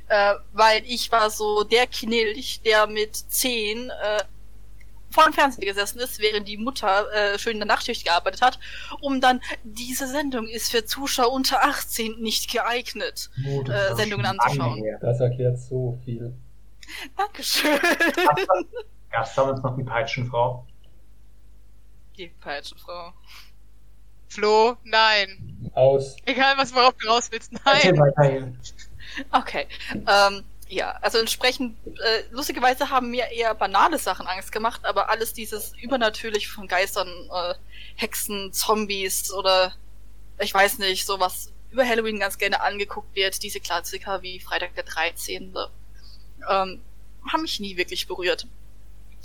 Äh, 0.09 0.35
weil 0.53 0.83
ich 0.87 1.11
war 1.13 1.31
so 1.31 1.65
der 1.65 1.87
Knilch, 1.87 2.61
der 2.65 2.87
mit 2.87 3.17
zehn 3.17 3.91
äh, 3.91 4.23
vor 5.15 5.25
dem 5.25 5.33
Fernseher 5.33 5.67
gesessen 5.67 6.01
ist, 6.01 6.19
während 6.19 6.49
die 6.49 6.57
Mutter 6.57 7.11
äh, 7.12 7.39
schön 7.39 7.53
in 7.53 7.61
der 7.61 7.69
Nachtschicht 7.69 8.05
gearbeitet 8.05 8.43
hat, 8.43 8.59
um 9.01 9.21
dann, 9.21 9.41
diese 9.62 10.09
Sendung 10.09 10.49
ist 10.49 10.71
für 10.71 10.85
Zuschauer 10.85 11.33
unter 11.33 11.62
18 11.65 12.21
nicht 12.21 12.51
geeignet, 12.51 13.31
oh, 13.47 13.62
äh, 13.62 13.95
Sendungen 13.95 14.27
anzuschauen. 14.27 14.83
Das 15.01 15.21
erklärt 15.21 15.59
so 15.59 15.99
viel. 16.05 16.35
Dankeschön. 17.17 17.79
Gab 19.11 19.25
es 19.25 19.35
damals 19.35 19.62
noch 19.62 19.77
die 19.77 19.85
Peitschenfrau? 19.85 20.67
Die 22.19 22.29
Peitschenfrau. 22.41 23.12
Flo, 24.29 24.77
nein. 24.83 25.71
Aus. 25.75 26.17
Egal, 26.25 26.55
was 26.57 26.75
worauf 26.75 26.95
du 26.95 27.09
raus 27.09 27.31
willst, 27.31 27.53
nein. 27.65 28.59
Okay. 29.31 29.67
Ähm, 29.93 30.45
ja, 30.69 30.93
also 31.03 31.19
entsprechend, 31.19 31.77
äh, 31.87 32.23
lustigerweise 32.31 32.91
haben 32.91 33.11
mir 33.11 33.27
eher 33.31 33.55
banale 33.55 33.99
Sachen 33.99 34.27
Angst 34.27 34.51
gemacht, 34.51 34.85
aber 34.85 35.11
alles 35.11 35.33
dieses 35.33 35.73
übernatürlich 35.79 36.49
von 36.49 36.69
Geistern, 36.69 37.09
äh, 37.09 37.55
Hexen, 37.97 38.53
Zombies 38.53 39.33
oder 39.33 39.75
ich 40.39 40.53
weiß 40.53 40.79
nicht, 40.79 41.07
sowas 41.07 41.53
über 41.71 41.87
Halloween 41.87 42.21
ganz 42.21 42.39
gerne 42.39 42.61
angeguckt 42.62 43.15
wird, 43.15 43.43
diese 43.43 43.61
Klassiker 43.61 44.23
wie 44.23 44.41
Freitag 44.41 44.75
der 44.75 44.85
13. 44.85 45.55
Ähm, 46.49 46.83
haben 47.27 47.43
mich 47.43 47.61
nie 47.61 47.77
wirklich 47.77 48.07
berührt. 48.07 48.47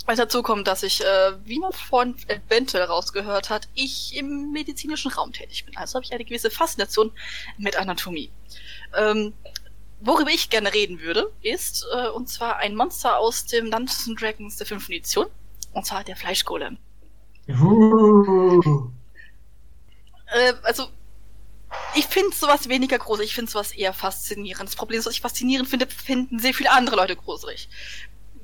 Weil 0.06 0.16
dazu 0.16 0.42
kommt, 0.42 0.66
dass 0.66 0.82
ich, 0.82 1.04
äh, 1.04 1.32
wie 1.44 1.58
man 1.58 1.72
vorhin 1.72 2.16
eventuell 2.26 2.84
rausgehört 2.84 3.50
hat, 3.50 3.68
ich 3.74 4.16
im 4.16 4.50
medizinischen 4.50 5.10
Raum 5.12 5.32
tätig 5.32 5.66
bin. 5.66 5.76
Also 5.76 5.96
habe 5.96 6.04
ich 6.04 6.12
eine 6.12 6.24
gewisse 6.24 6.50
Faszination 6.50 7.12
mit 7.58 7.76
Anatomie. 7.76 8.30
Ähm, 8.96 9.34
worüber 10.00 10.30
ich 10.30 10.50
gerne 10.50 10.72
reden 10.72 11.00
würde, 11.00 11.30
ist, 11.42 11.86
äh, 11.94 12.08
und 12.08 12.28
zwar 12.28 12.56
ein 12.56 12.74
Monster 12.74 13.18
aus 13.18 13.44
dem 13.46 13.70
Dungeons 13.70 14.10
Dragons 14.18 14.56
der 14.56 14.66
fünften 14.66 14.92
Edition. 14.92 15.26
Und 15.72 15.86
zwar 15.86 16.02
der 16.02 16.16
Fleischgolem. 16.16 16.78
Uh. 17.48 18.90
Äh, 20.26 20.52
also, 20.62 20.88
ich 21.94 22.06
finde 22.06 22.34
sowas 22.34 22.68
weniger 22.68 22.98
groß, 22.98 23.20
ich 23.20 23.34
finde 23.34 23.50
sowas 23.50 23.72
eher 23.72 23.92
faszinierend. 23.92 24.68
Das 24.68 24.76
Problem 24.76 24.98
ist, 24.98 25.06
was 25.06 25.14
ich 25.14 25.20
faszinierend 25.20 25.68
finde, 25.68 25.86
finden 25.86 26.38
sehr 26.38 26.54
viele 26.54 26.70
andere 26.72 26.96
Leute 26.96 27.16
gruselig. 27.16 27.68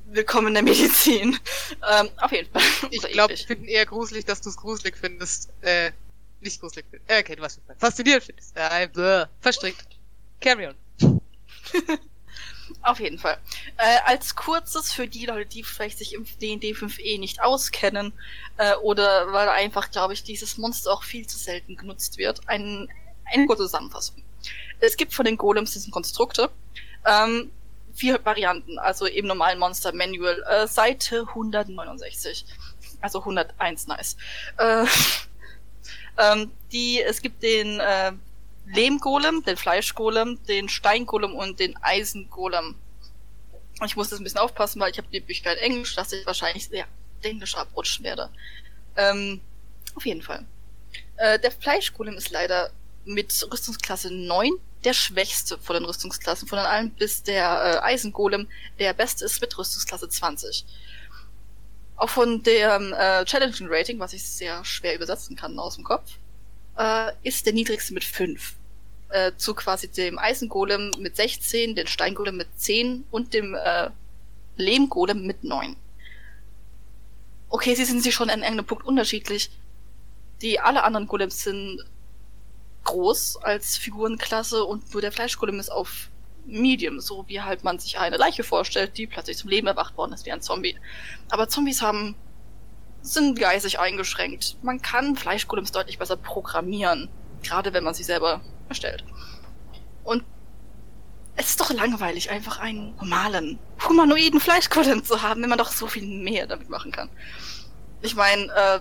Willkommen 0.07 0.49
in 0.49 0.55
der 0.55 0.63
Medizin. 0.63 1.39
Ähm, 1.89 2.09
auf 2.19 2.33
jeden 2.33 2.51
Fall. 2.51 2.63
Ich 2.91 3.03
glaube, 3.03 3.35
ich 3.35 3.47
finde 3.47 3.69
eher 3.69 3.87
gruselig, 3.87 4.25
dass 4.25 4.41
du 4.41 4.49
es 4.49 4.57
gruselig 4.57 4.97
findest. 4.97 5.51
Äh, 5.63 5.93
nicht 6.41 6.61
gruselig 6.61 6.87
findest. 6.91 7.11
Äh, 7.11 7.21
okay, 7.21 7.37
du 7.37 7.43
weißt, 7.43 7.61
faszinierend 7.79 8.25
findest. 8.25 8.57
Äh, 8.57 8.89
bläh, 8.89 9.27
verstrickt. 9.41 9.87
Carry 10.41 10.69
on. 10.69 10.75
Auf 12.83 13.01
jeden 13.01 13.19
Fall. 13.19 13.39
Äh, 13.77 13.99
als 14.07 14.35
kurzes 14.35 14.93
für 14.93 15.07
die 15.07 15.27
Leute, 15.27 15.47
die 15.47 15.63
vielleicht 15.63 15.99
sich 15.99 16.15
im 16.15 16.27
D&D 16.41 16.73
5e 16.73 17.19
nicht 17.19 17.41
auskennen 17.41 18.13
äh, 18.57 18.75
oder 18.77 19.33
weil 19.33 19.49
einfach, 19.49 19.91
glaube 19.91 20.15
ich, 20.15 20.23
dieses 20.23 20.59
Monster 20.59 20.93
auch 20.93 21.05
viel 21.05 21.27
zu 21.27 21.39
selten 21.39 21.77
genutzt 21.77 22.19
wird, 22.19 22.49
ein, 22.49 22.89
eine 23.25 23.47
kurze 23.47 23.65
Zusammenfassung. 23.65 24.23
Es 24.81 24.97
gibt 24.97 25.15
von 25.15 25.25
den 25.25 25.37
Golems 25.37 25.73
diesen 25.73 25.91
Konstrukte 25.93 26.51
ähm, 27.05 27.51
vier 27.95 28.25
Varianten, 28.25 28.79
also 28.79 29.07
im 29.07 29.27
normalen 29.27 29.59
Monster 29.59 29.93
Manual, 29.93 30.43
äh, 30.49 30.67
Seite 30.67 31.27
169. 31.29 32.45
Also 33.01 33.21
101, 33.21 33.87
nice. 33.87 34.17
Äh, 34.59 34.85
ähm, 36.19 36.51
die, 36.73 37.01
es 37.03 37.23
gibt 37.23 37.43
den 37.43 37.81
äh, 37.81 38.13
Lehmgolem, 38.67 39.45
den 39.45 39.57
Fleischgolem, 39.57 40.43
den 40.47 40.69
Steingolem 40.69 41.35
und 41.35 41.61
den 41.61 41.77
Eisengolem. 41.83 42.77
Ich 43.85 43.97
muss 43.97 44.09
das 44.09 44.19
ein 44.21 44.25
bisschen 44.25 44.41
aufpassen, 44.41 44.81
weil 44.81 44.91
ich 44.91 44.99
habe 44.99 45.09
die 45.13 45.21
Möglichkeit 45.21 45.59
Englisch, 45.59 45.95
dass 45.95 46.13
ich 46.13 46.27
wahrscheinlich 46.27 46.67
sehr 46.69 46.87
Englisch 47.23 47.57
abrutschen 47.57 48.05
werde. 48.05 48.31
Ähm, 48.97 49.41
auf 49.95 50.05
jeden 50.05 50.23
Fall. 50.23 50.45
Äh, 51.17 51.39
der 51.39 51.53
Fleischgolem 51.53 52.17
ist 52.17 52.31
leider 52.31 52.71
mit 53.05 53.47
Rüstungsklasse 53.51 54.13
9 54.13 54.53
der 54.85 54.93
schwächste 54.93 55.59
von 55.59 55.75
den 55.75 55.85
Rüstungsklassen 55.85 56.47
von 56.49 56.59
den 56.59 56.67
allen, 56.67 56.91
bis 56.93 57.23
der 57.23 57.81
äh, 57.83 57.85
Eisengolem 57.85 58.49
der 58.79 58.93
beste 58.93 59.25
ist 59.25 59.41
mit 59.41 59.57
Rüstungsklasse 59.57 60.09
20. 60.09 60.65
Auch 61.97 62.11
von 62.11 62.43
dem 62.43 62.93
äh, 62.93 63.25
Challenging 63.25 63.69
Rating, 63.71 63.99
was 63.99 64.13
ich 64.13 64.25
sehr 64.25 64.65
schwer 64.65 64.95
übersetzen 64.95 65.35
kann 65.35 65.59
aus 65.59 65.77
dem 65.77 65.85
Kopf, 65.85 66.13
äh, 66.77 67.13
ist 67.23 67.47
der 67.47 67.53
niedrigste 67.53 67.95
mit 67.95 68.05
5. 68.05 68.55
Äh, 69.09 69.33
zu 69.37 69.55
quasi 69.55 69.89
dem 69.89 70.19
Eisengolem 70.19 70.91
mit 70.99 71.17
16, 71.17 71.75
den 71.75 71.87
Steingolem 71.87 72.37
mit 72.37 72.49
10 72.57 73.05
und 73.11 73.35
dem 73.35 73.55
äh, 73.55 73.91
Lehmgolem 74.57 75.27
mit 75.27 75.45
9. 75.45 75.77
Okay, 77.49 77.75
sie 77.75 77.85
sind 77.85 78.03
sich 78.03 78.15
schon 78.15 78.31
an 78.31 78.41
irgendeinem 78.41 78.67
Punkt 78.67 78.85
unterschiedlich. 78.85 79.51
Die 80.43 80.59
alle 80.59 80.83
anderen 80.83 81.07
Golems 81.07 81.45
sind 81.45 81.85
groß 82.85 83.37
als 83.43 83.77
Figurenklasse 83.77 84.65
und 84.65 84.93
nur 84.93 85.01
der 85.01 85.13
Fleischgolem 85.13 85.61
ist 85.61 85.71
auf 85.71 86.09
Medium, 86.47 87.01
so 87.01 87.25
wie 87.29 87.41
halt 87.41 87.65
man 87.65 87.79
sich 87.79 87.99
eine 87.99 88.17
Leiche 88.17 88.45
vorstellt, 88.45 88.97
die 88.99 89.07
plötzlich 89.07 89.37
zum 89.39 89.51
Leben 89.51 89.67
erwacht 89.67 89.97
worden 89.97 90.13
ist 90.13 90.27
wie 90.27 90.33
ein 90.33 90.43
Zombie. 90.43 90.77
Aber 91.31 91.49
Zombies 91.49 91.83
haben 91.83 92.15
sind 93.07 93.39
geistig 93.39 93.79
eingeschränkt. 93.79 94.57
Man 94.63 94.83
kann 94.83 95.17
Fleischgolems 95.17 95.73
deutlich 95.73 95.99
besser 95.99 96.17
programmieren, 96.17 97.09
gerade 97.43 97.73
wenn 97.73 97.85
man 97.85 97.95
sie 97.95 98.05
selber 98.05 98.41
erstellt. 98.69 99.05
Und 100.05 100.25
es 101.37 101.51
ist 101.51 101.61
doch 101.61 101.71
langweilig, 101.71 102.31
einfach 102.31 102.59
einen 102.59 102.97
normalen, 102.97 103.59
humanoiden 103.87 104.41
Fleischgolem 104.41 105.05
zu 105.05 105.23
haben, 105.23 105.43
wenn 105.43 105.51
man 105.51 105.59
doch 105.59 105.71
so 105.71 105.87
viel 105.87 106.07
mehr 106.07 106.47
damit 106.47 106.71
machen 106.71 106.93
kann. 106.93 107.11
Ich 108.03 108.15
meine, 108.15 108.45
äh, 108.45 108.81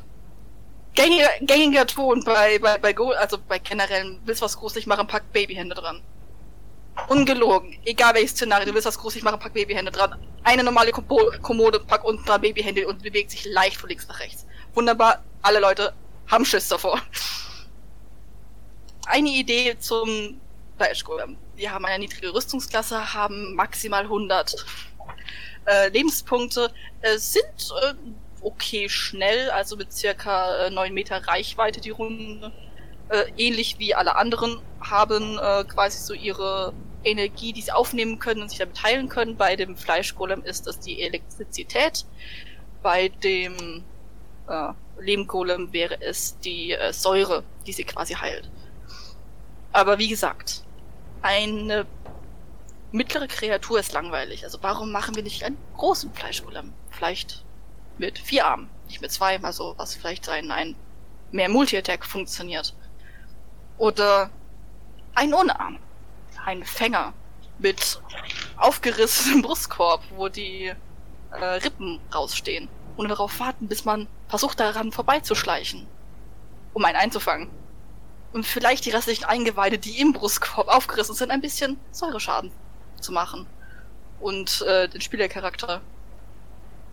gängiger, 0.94 1.30
gängiger 1.42 1.86
Ton 1.86 2.24
bei, 2.24 2.60
bei, 2.60 2.78
bei 2.78 2.94
Go, 2.94 3.12
also 3.12 3.38
bei 3.38 3.60
generellen, 3.60 4.20
willst 4.26 4.42
was 4.42 4.58
gruselig 4.58 4.88
machen, 4.88 5.08
pack 5.08 5.32
Babyhände 5.34 5.76
dran. 5.76 6.02
Ungelogen. 7.08 7.78
Egal 7.86 8.14
welches 8.16 8.32
Szenario, 8.32 8.66
du 8.66 8.74
willst 8.74 8.88
was 8.88 8.98
gruselig 8.98 9.24
machen, 9.24 9.40
pack 9.40 9.54
Babyhände 9.54 9.92
dran. 9.92 10.20
Eine 10.44 10.64
normale 10.64 10.92
Kommode, 10.92 11.80
pack 11.82 12.04
unten 12.04 12.26
dran 12.26 12.42
Babyhände 12.42 12.88
und 12.88 13.04
bewegt 13.04 13.32
sich 13.32 13.46
leicht 13.46 13.78
von 13.78 13.90
links 13.90 14.08
nach 14.08 14.20
rechts. 14.20 14.46
Wunderbar. 14.74 15.24
Alle 15.42 15.60
Leute 15.60 15.94
haben 16.28 16.46
Schiss 16.46 16.68
davor. 16.68 17.00
Eine 19.06 19.30
Idee 19.30 19.78
zum 19.78 20.42
Fleischgolem. 20.78 21.38
Wir 21.56 21.72
haben 21.72 21.86
eine 21.86 22.00
niedrige 22.00 22.34
Rüstungsklasse, 22.34 23.14
haben 23.14 23.56
maximal 23.56 24.04
100 24.04 24.66
äh, 25.66 25.90
Lebenspunkte, 25.90 26.72
äh, 27.02 27.18
sind 27.18 27.72
äh, 27.84 27.94
okay 28.42 28.90
schnell, 28.90 29.50
also 29.52 29.78
mit 29.78 29.94
circa 29.94 30.66
äh, 30.66 30.70
9 30.70 30.94
Meter 30.94 31.26
Reichweite 31.28 31.82
die 31.82 31.92
Runde. 31.92 32.52
Äh, 33.10 33.26
ähnlich 33.38 33.78
wie 33.78 33.94
alle 33.94 34.16
anderen 34.16 34.60
haben 34.90 35.40
äh, 35.40 35.64
quasi 35.66 36.00
so 36.00 36.14
ihre 36.14 36.74
Energie, 37.04 37.54
die 37.54 37.62
sie 37.62 37.72
aufnehmen 37.72 38.20
können 38.20 38.42
und 38.42 38.50
sich 38.50 38.60
damit 38.60 38.82
heilen 38.84 39.10
können. 39.10 39.38
Bei 39.38 39.56
dem 39.56 39.76
Fleischgolem 39.76 40.44
ist 40.44 40.68
das 40.68 40.80
die 40.80 41.02
Elektrizität. 41.02 42.06
Bei 42.82 43.10
dem 43.10 43.84
äh, 44.48 44.74
Lehmgolem 45.00 45.72
wäre 45.74 46.02
es 46.02 46.40
die 46.40 46.72
äh, 46.72 46.94
Säure, 46.94 47.44
die 47.66 47.74
sie 47.74 47.84
quasi 47.84 48.14
heilt. 48.14 48.50
Aber 49.72 49.98
wie 50.00 50.08
gesagt, 50.08 50.64
eine 51.22 51.86
mittlere 52.92 53.28
Kreatur 53.28 53.80
ist 53.80 53.94
langweilig. 53.94 54.44
Also 54.44 54.60
warum 54.62 54.92
machen 54.92 55.16
wir 55.16 55.24
nicht 55.24 55.44
einen 55.44 55.58
großen 55.76 56.14
Fleischgolem? 56.14 56.74
Vielleicht 56.92 57.44
mit 57.98 58.18
vier 58.18 58.46
Armen, 58.46 58.70
nicht 58.88 59.02
mit 59.02 59.12
zwei, 59.12 59.42
also 59.42 59.74
was 59.78 59.96
vielleicht 59.96 60.30
ein, 60.30 60.52
ein 60.52 60.76
mehr 61.32 61.50
Multi-Attack 61.50 62.06
funktioniert. 62.06 62.74
Oder 63.78 64.30
ein 65.16 65.34
ohne 65.34 65.60
Arm 65.60 65.80
ein 66.46 66.64
Fänger 66.64 67.14
mit 67.58 68.02
aufgerissenem 68.58 69.42
Brustkorb, 69.44 70.04
wo 70.16 70.30
die 70.30 70.72
äh, 71.32 71.46
Rippen 71.46 72.00
rausstehen. 72.14 72.70
Und 72.98 73.10
darauf 73.10 73.40
warten, 73.40 73.68
bis 73.68 73.84
man 73.84 74.08
versucht 74.30 74.60
daran 74.60 74.92
vorbeizuschleichen, 74.92 75.86
um 76.74 76.86
einen 76.86 76.98
einzufangen. 76.98 77.50
Und 78.32 78.46
vielleicht 78.46 78.86
die 78.86 78.92
restlichen 78.92 79.26
Eingeweide, 79.26 79.78
die 79.78 80.00
im 80.00 80.14
Brustkorb 80.14 80.68
aufgerissen 80.68 81.16
sind, 81.16 81.32
ein 81.32 81.42
bisschen 81.42 81.78
Säureschaden 81.92 82.52
zu 83.02 83.12
machen. 83.12 83.48
Und 84.20 84.62
äh, 84.62 84.88
den 84.88 85.02
Spielercharakter 85.02 85.82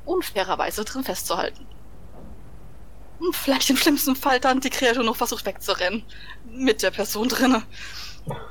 unfairerweise 0.05 0.85
drin 0.85 1.05
festzuhalten. 1.05 1.67
Und 3.21 3.37
vielleicht 3.37 3.71
im 3.71 3.77
schlimmsten 3.77 4.17
Fall 4.17 4.41
dann 4.41 4.61
die 4.61 4.71
Kreatur 4.71 5.05
noch 5.05 5.15
versucht 5.15 5.47
wegzurennen. 5.47 6.05
Mit 6.45 6.83
der 6.83 6.91
Person 6.91 7.29
drinnen 7.29 7.65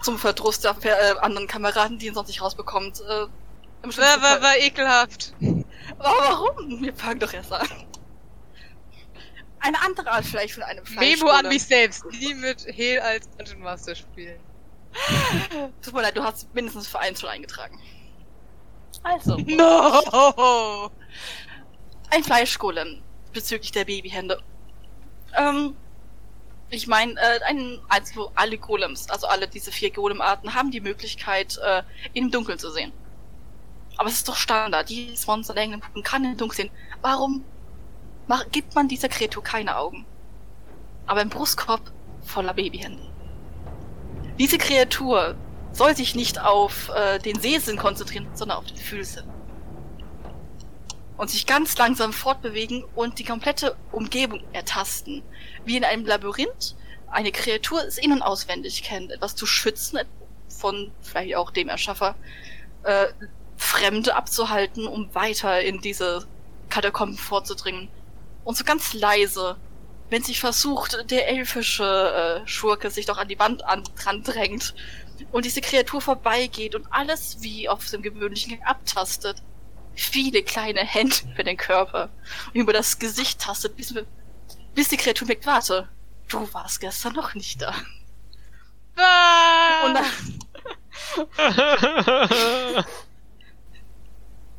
zum 0.01 0.17
Verdruss 0.17 0.59
der 0.59 0.75
äh, 0.83 1.19
anderen 1.19 1.47
Kameraden, 1.47 1.97
die 1.97 2.07
ihn 2.07 2.13
sonst 2.13 2.27
nicht 2.27 2.41
rausbekommt. 2.41 3.01
Äh, 3.01 3.27
war, 3.83 4.21
war, 4.21 4.41
war 4.41 4.57
ekelhaft. 4.57 5.33
Aber 5.97 6.17
warum? 6.19 6.81
Wir 6.81 6.93
fangen 6.93 7.19
doch 7.19 7.33
erst 7.33 7.51
an. 7.51 7.67
Eine 9.59 9.79
andere 9.81 10.11
Art 10.11 10.25
vielleicht 10.25 10.55
von 10.55 10.63
einem 10.63 10.85
Fleisch. 10.85 11.19
Memo 11.19 11.29
an 11.29 11.47
mich 11.47 11.63
selbst. 11.63 12.03
Nie 12.19 12.33
mit 12.33 12.65
Hel 12.65 12.99
als 12.99 13.29
Dungeon 13.37 13.61
Master 13.61 13.95
spielen. 13.95 14.39
Tut 15.81 15.93
mir 15.93 16.01
leid, 16.01 16.17
du 16.17 16.23
hast 16.23 16.53
mindestens 16.53 16.87
für 16.87 16.99
eins 16.99 17.21
schon 17.21 17.29
eingetragen. 17.29 17.79
Also. 19.03 19.37
No! 19.37 20.91
Ein 22.09 22.23
Fleischgolem 22.23 23.01
bezüglich 23.33 23.71
der 23.71 23.85
Babyhände. 23.85 24.41
Ähm, 25.37 25.75
ich 26.71 26.87
meine, 26.87 27.13
äh, 27.19 27.39
ein, 27.45 27.79
also 27.89 28.31
alle 28.35 28.57
Golems, 28.57 29.09
also 29.09 29.27
alle 29.27 29.47
diese 29.47 29.71
vier 29.71 29.91
Golem-Arten 29.91 30.55
haben 30.55 30.71
die 30.71 30.79
Möglichkeit, 30.79 31.57
äh, 31.57 31.83
im 32.13 32.31
Dunkeln 32.31 32.57
zu 32.57 32.71
sehen. 32.71 32.93
Aber 33.97 34.07
es 34.07 34.15
ist 34.15 34.29
doch 34.29 34.37
Standard. 34.37 34.89
Jedes 34.89 35.27
Monster 35.27 35.53
der 35.53 35.67
Puppen 35.77 36.01
kann 36.01 36.23
im 36.23 36.37
Dunkeln 36.37 36.69
sehen. 36.69 36.77
Warum 37.01 37.43
macht, 38.27 38.51
gibt 38.53 38.73
man 38.73 38.87
dieser 38.87 39.09
Kreatur 39.09 39.43
keine 39.43 39.77
Augen? 39.77 40.05
Aber 41.05 41.21
im 41.21 41.29
Brustkorb 41.29 41.91
voller 42.23 42.53
Babyhände. 42.53 43.03
Diese 44.39 44.57
Kreatur 44.57 45.35
soll 45.73 45.95
sich 45.95 46.15
nicht 46.15 46.39
auf 46.41 46.89
äh, 46.89 47.19
den 47.19 47.39
Sehsinn 47.39 47.77
konzentrieren, 47.77 48.27
sondern 48.33 48.57
auf 48.57 48.65
den 48.65 48.77
Fühlsinn. 48.77 49.25
Und 51.21 51.29
sich 51.29 51.45
ganz 51.45 51.77
langsam 51.77 52.13
fortbewegen 52.13 52.83
und 52.95 53.19
die 53.19 53.23
komplette 53.23 53.77
Umgebung 53.91 54.41
ertasten. 54.53 55.21
Wie 55.65 55.77
in 55.77 55.83
einem 55.83 56.03
Labyrinth 56.03 56.75
eine 57.11 57.31
Kreatur 57.31 57.83
es 57.85 57.99
in- 57.99 58.11
und 58.11 58.23
auswendig 58.23 58.81
kennt, 58.81 59.11
etwas 59.11 59.35
zu 59.35 59.45
schützen 59.45 59.99
von 60.47 60.91
vielleicht 61.03 61.35
auch 61.35 61.51
dem 61.51 61.69
Erschaffer, 61.69 62.15
äh, 62.81 63.05
Fremde 63.55 64.15
abzuhalten, 64.15 64.87
um 64.87 65.13
weiter 65.13 65.61
in 65.61 65.79
diese 65.79 66.25
Katakomben 66.71 67.19
vorzudringen. 67.19 67.89
Und 68.43 68.57
so 68.57 68.63
ganz 68.63 68.93
leise, 68.93 69.57
wenn 70.09 70.23
sich 70.23 70.39
versucht, 70.39 71.11
der 71.11 71.27
elfische 71.27 72.41
äh, 72.43 72.47
Schurke 72.47 72.89
sich 72.89 73.05
doch 73.05 73.19
an 73.19 73.27
die 73.27 73.37
Wand 73.37 73.63
an, 73.63 73.83
dran 73.95 74.23
drängt 74.23 74.73
und 75.31 75.45
diese 75.45 75.61
Kreatur 75.61 76.01
vorbeigeht 76.01 76.73
und 76.73 76.87
alles 76.89 77.37
wie 77.41 77.69
auf 77.69 77.87
dem 77.91 78.01
gewöhnlichen 78.01 78.57
Gang 78.57 78.67
abtastet. 78.67 79.43
Viele 79.95 80.43
kleine 80.43 80.81
Hände 80.81 81.15
für 81.35 81.43
den 81.43 81.57
Körper 81.57 82.09
und 82.47 82.55
über 82.55 82.73
das 82.73 82.99
Gesicht 82.99 83.41
tastet, 83.41 83.75
bis, 83.75 83.93
bis 84.73 84.89
die 84.89 84.97
Kreatur 84.97 85.27
merkt, 85.27 85.45
warte, 85.45 85.89
du 86.29 86.53
warst 86.53 86.79
gestern 86.79 87.13
noch 87.13 87.33
nicht 87.35 87.61
da. 87.61 87.73
Ah! 88.97 89.85
Und 89.85 89.93
dann 89.95 90.05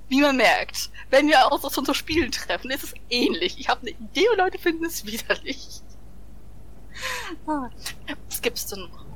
Wie 0.09 0.21
man 0.21 0.37
merkt, 0.37 0.91
wenn 1.11 1.29
wir 1.29 1.47
auch 1.47 1.59
so 1.71 1.83
zu 1.83 1.95
Spielen 1.95 2.31
treffen, 2.33 2.71
ist 2.71 2.85
es 2.85 2.93
ähnlich. 3.09 3.59
Ich 3.59 3.69
habe 3.69 3.81
eine 3.81 3.91
Idee 3.91 4.29
und 4.29 4.37
Leute 4.39 4.59
finden 4.59 4.85
es 4.85 5.07
widerlich. 5.07 5.81
Ah, 7.47 7.71
was 8.29 8.43
gibt's 8.43 8.67
denn 8.67 8.81
noch? 8.81 9.07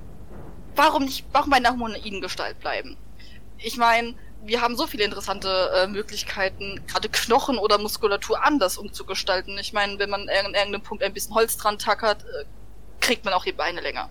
Warum 0.75 1.05
nicht, 1.05 1.27
warum 1.33 1.51
bei 1.51 1.59
einer 1.59 1.73
humanoiden 1.73 2.23
Gestalt 2.23 2.59
bleiben? 2.61 2.97
Ich 3.59 3.77
meine, 3.77 4.15
wir 4.47 4.61
haben 4.61 4.77
so 4.77 4.87
viele 4.87 5.05
interessante 5.05 5.71
äh, 5.75 5.87
Möglichkeiten, 5.89 6.83
gerade 6.87 7.09
Knochen 7.09 7.59
oder 7.59 7.79
Muskulatur 7.79 8.45
anders 8.45 8.79
umzugestalten. 8.79 9.59
Ich 9.59 9.73
meine, 9.73 9.99
wenn 9.99 10.11
man 10.11 10.29
an 10.29 10.55
irgendeinem 10.55 10.83
Punkt 10.83 11.03
ein 11.03 11.13
bisschen 11.13 11.35
Holz 11.35 11.57
dran 11.57 11.79
tackert, 11.79 12.23
äh, 12.23 12.45
kriegt 13.01 13.25
man 13.25 13.35
auch 13.35 13.45
die 13.45 13.53
Beine 13.53 13.81
länger. 13.81 14.09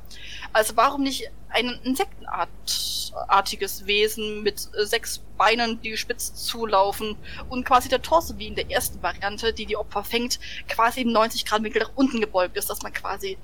Also 0.53 0.75
warum 0.75 1.03
nicht 1.03 1.29
ein 1.49 1.79
insektenartiges 1.83 3.86
Wesen 3.86 4.43
mit 4.43 4.69
äh, 4.77 4.86
sechs 4.86 5.21
Beinen, 5.38 5.81
die 5.81 5.97
spitz 5.97 6.33
zulaufen 6.33 7.17
und 7.49 7.65
quasi 7.65 7.89
der 7.89 8.01
Torso 8.01 8.38
wie 8.38 8.47
in 8.47 8.55
der 8.55 8.69
ersten 8.69 9.01
Variante, 9.01 9.53
die 9.53 9.65
die 9.65 9.77
Opfer 9.77 10.03
fängt, 10.03 10.39
quasi 10.67 11.01
im 11.01 11.11
90 11.11 11.45
Grad 11.45 11.63
Winkel 11.63 11.81
nach 11.81 11.91
unten 11.95 12.19
gebeugt 12.19 12.57
ist, 12.57 12.69
dass 12.69 12.81
man 12.81 12.93
quasi 12.93 13.38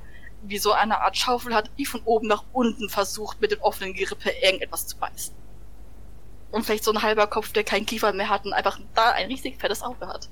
wie 0.44 0.58
so 0.58 0.74
eine 0.74 1.02
Art 1.02 1.18
Schaufel 1.18 1.54
hat, 1.54 1.70
die 1.78 1.86
von 1.86 2.02
oben 2.04 2.28
nach 2.28 2.44
unten 2.52 2.90
versucht, 2.90 3.40
mit 3.42 3.52
den 3.52 3.60
offenen 3.60 3.94
Gerippe 3.94 4.32
irgendetwas 4.42 4.88
zu 4.88 4.98
beißen. 4.98 5.36
Und 6.52 6.66
vielleicht 6.66 6.84
so 6.84 6.92
ein 6.92 7.02
halber 7.02 7.28
Kopf, 7.28 7.54
der 7.54 7.64
keinen 7.64 7.86
Kiefer 7.86 8.12
mehr 8.14 8.30
hat 8.30 8.46
und 8.46 8.54
einfach 8.54 8.80
da 8.94 9.12
ein 9.12 9.28
riesig 9.28 9.58
fettes 9.58 9.82
Auge 9.82 10.08
hat 10.08 10.30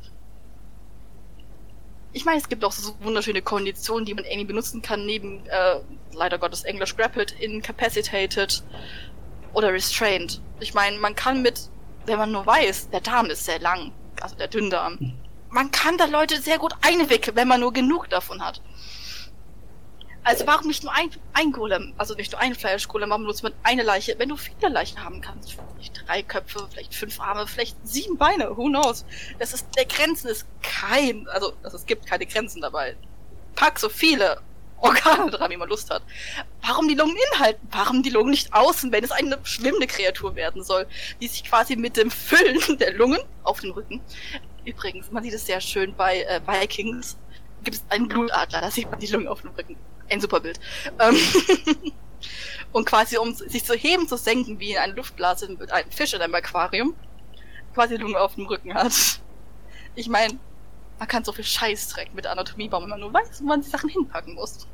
ich 2.12 2.26
meine, 2.26 2.40
es 2.40 2.50
gibt 2.50 2.64
auch 2.64 2.72
so 2.72 2.96
wunderschöne 3.02 3.42
Konditionen, 3.42 4.06
die 4.06 4.14
man 4.14 4.26
irgendwie 4.26 4.46
benutzen 4.46 4.82
kann, 4.82 5.06
neben, 5.06 5.46
äh, 5.48 5.80
leider 6.14 6.40
Gottes 6.40 6.64
Englisch 6.64 6.96
grappled, 6.96 7.32
incapacitated 7.40 8.64
oder 9.54 9.72
restrained. 9.72 10.42
Ich 10.60 10.74
meine, 10.74 10.98
man 10.98 11.16
kann 11.16 11.42
mit, 11.42 11.70
wenn 12.06 12.18
man 12.18 12.32
nur 12.32 12.46
weiß, 12.46 12.90
der 12.90 13.02
Darm 13.02 13.28
ist 13.28 13.46
sehr 13.46 13.60
lang, 13.60 13.92
also 14.22 14.36
der 14.36 14.48
Dünndarm, 14.48 15.00
hm. 15.00 15.14
man 15.50 15.72
kann 15.72 15.98
da 15.98 16.06
Leute 16.06 16.42
sehr 16.42 16.58
gut 16.58 16.74
einwickeln, 16.82 17.36
wenn 17.36 17.48
man 17.48 17.60
nur 17.60 17.74
genug 17.74 18.10
davon 18.10 18.44
hat. 18.44 18.62
Also 20.30 20.46
warum 20.46 20.68
nicht 20.68 20.84
nur 20.84 20.94
ein, 20.94 21.10
ein 21.34 21.52
Golem, 21.52 21.92
also 21.98 22.14
nicht 22.14 22.34
nur 22.34 22.40
ein 22.40 22.54
Fleischgolem, 22.54 23.10
warum 23.10 23.24
nutzt 23.24 23.42
man 23.42 23.52
eine 23.64 23.82
Leiche, 23.82 24.14
wenn 24.20 24.30
du 24.30 24.38
viele 24.38 24.70
Leichen 24.70 25.04
haben 25.04 25.22
kannst? 25.22 25.58
Vielleicht 25.74 26.08
drei 26.08 26.22
Köpfe, 26.22 26.68
vielleicht 26.72 26.94
fünf 26.94 27.20
Arme, 27.20 27.48
vielleicht 27.48 27.76
sieben 27.84 28.16
Beine, 28.16 28.56
who 28.56 28.68
knows? 28.68 29.06
Das 29.40 29.54
ist, 29.54 29.66
der 29.76 29.86
Grenzen 29.86 30.28
ist 30.28 30.46
kein, 30.62 31.28
also, 31.30 31.54
also 31.64 31.78
es 31.78 31.86
gibt 31.88 32.06
keine 32.06 32.28
Grenzen 32.28 32.62
dabei. 32.62 32.96
Pack 33.56 33.80
so 33.80 33.90
viele 33.90 34.40
Organe 34.78 35.32
dran, 35.32 35.50
wie 35.50 35.58
man 35.58 35.68
Lust 35.68 35.90
hat. 35.90 36.04
Warum 36.62 36.88
die 36.88 36.94
Lungen 36.94 37.18
inhalten? 37.34 37.68
Warum 37.72 38.04
die 38.04 38.12
Lungen 38.12 38.30
nicht 38.30 38.54
außen, 38.54 38.92
wenn 38.92 39.04
es 39.04 39.10
eine 39.10 39.40
schwimmende 39.42 39.88
Kreatur 39.88 40.36
werden 40.36 40.64
soll, 40.64 40.86
die 41.20 41.28
sich 41.28 41.44
quasi 41.44 41.76
mit 41.76 41.98
dem 41.98 42.12
Füllen 42.12 42.78
der 42.78 42.94
Lungen 42.94 43.22
auf 43.42 43.62
den 43.62 43.72
Rücken. 43.72 44.00
Übrigens, 44.64 45.10
man 45.10 45.24
sieht 45.24 45.34
es 45.34 45.48
sehr 45.48 45.60
schön 45.60 45.96
bei 45.96 46.22
äh, 46.22 46.40
Vikings. 46.46 47.18
Gibt 47.64 47.78
es 47.78 47.84
einen 47.90 48.08
Blutadler, 48.08 48.62
da 48.62 48.70
sieht 48.70 48.92
man 48.92 49.00
die 49.00 49.08
Lungen 49.08 49.28
auf 49.28 49.42
dem 49.42 49.50
Rücken 49.58 49.76
ein 50.12 50.22
super 50.22 50.40
Bild. 50.40 50.60
Ähm, 51.00 51.16
und 52.72 52.86
quasi, 52.86 53.18
um 53.18 53.34
sich 53.34 53.66
zu 53.66 53.74
heben, 53.74 54.08
zu 54.08 54.18
senken, 54.18 54.60
wie 54.60 54.72
in 54.72 54.78
eine 54.78 54.94
Luftblase 54.94 55.50
mit 55.50 55.72
einem 55.72 55.92
Fisch 55.92 56.14
in 56.14 56.22
einem 56.22 56.36
Aquarium, 56.36 56.96
quasi 57.74 57.96
Lunge 57.96 58.20
auf 58.20 58.36
dem 58.36 58.46
Rücken 58.46 58.74
hat. 58.74 58.94
Ich 59.96 60.10
meine, 60.10 60.38
man 61.00 61.08
kann 61.08 61.24
so 61.24 61.32
viel 61.32 61.46
Scheißdreck 61.46 62.14
mit 62.14 62.28
Anatomie 62.28 62.68
bauen, 62.68 62.84
wenn 62.84 62.90
man 62.90 63.00
nur 63.00 63.14
weiß, 63.14 63.42
wo 63.42 63.46
man 63.46 63.62
die 63.62 63.70
Sachen 63.70 63.90
hinpacken 63.90 64.36
muss. 64.36 64.68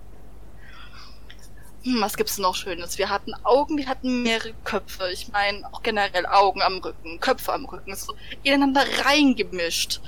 Hm, 1.83 2.01
was 2.01 2.17
gibt's 2.17 2.39
noch 2.39 2.55
Schönes? 2.55 2.97
Wir 2.97 3.09
hatten 3.09 3.33
Augen, 3.43 3.77
wir 3.77 3.88
hatten 3.88 4.23
mehrere 4.23 4.53
Köpfe. 4.63 5.09
Ich 5.11 5.27
meine, 5.31 5.71
auch 5.71 5.83
generell 5.83 6.25
Augen 6.25 6.63
am 6.63 6.79
Rücken, 6.79 7.19
Köpfe 7.19 7.53
am 7.53 7.65
Rücken, 7.65 7.95
so 7.95 8.15
ineinander 8.41 8.83
reingemischt. 9.05 10.01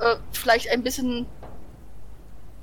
Äh, 0.00 0.16
vielleicht 0.32 0.70
ein 0.70 0.84
bisschen 0.84 1.26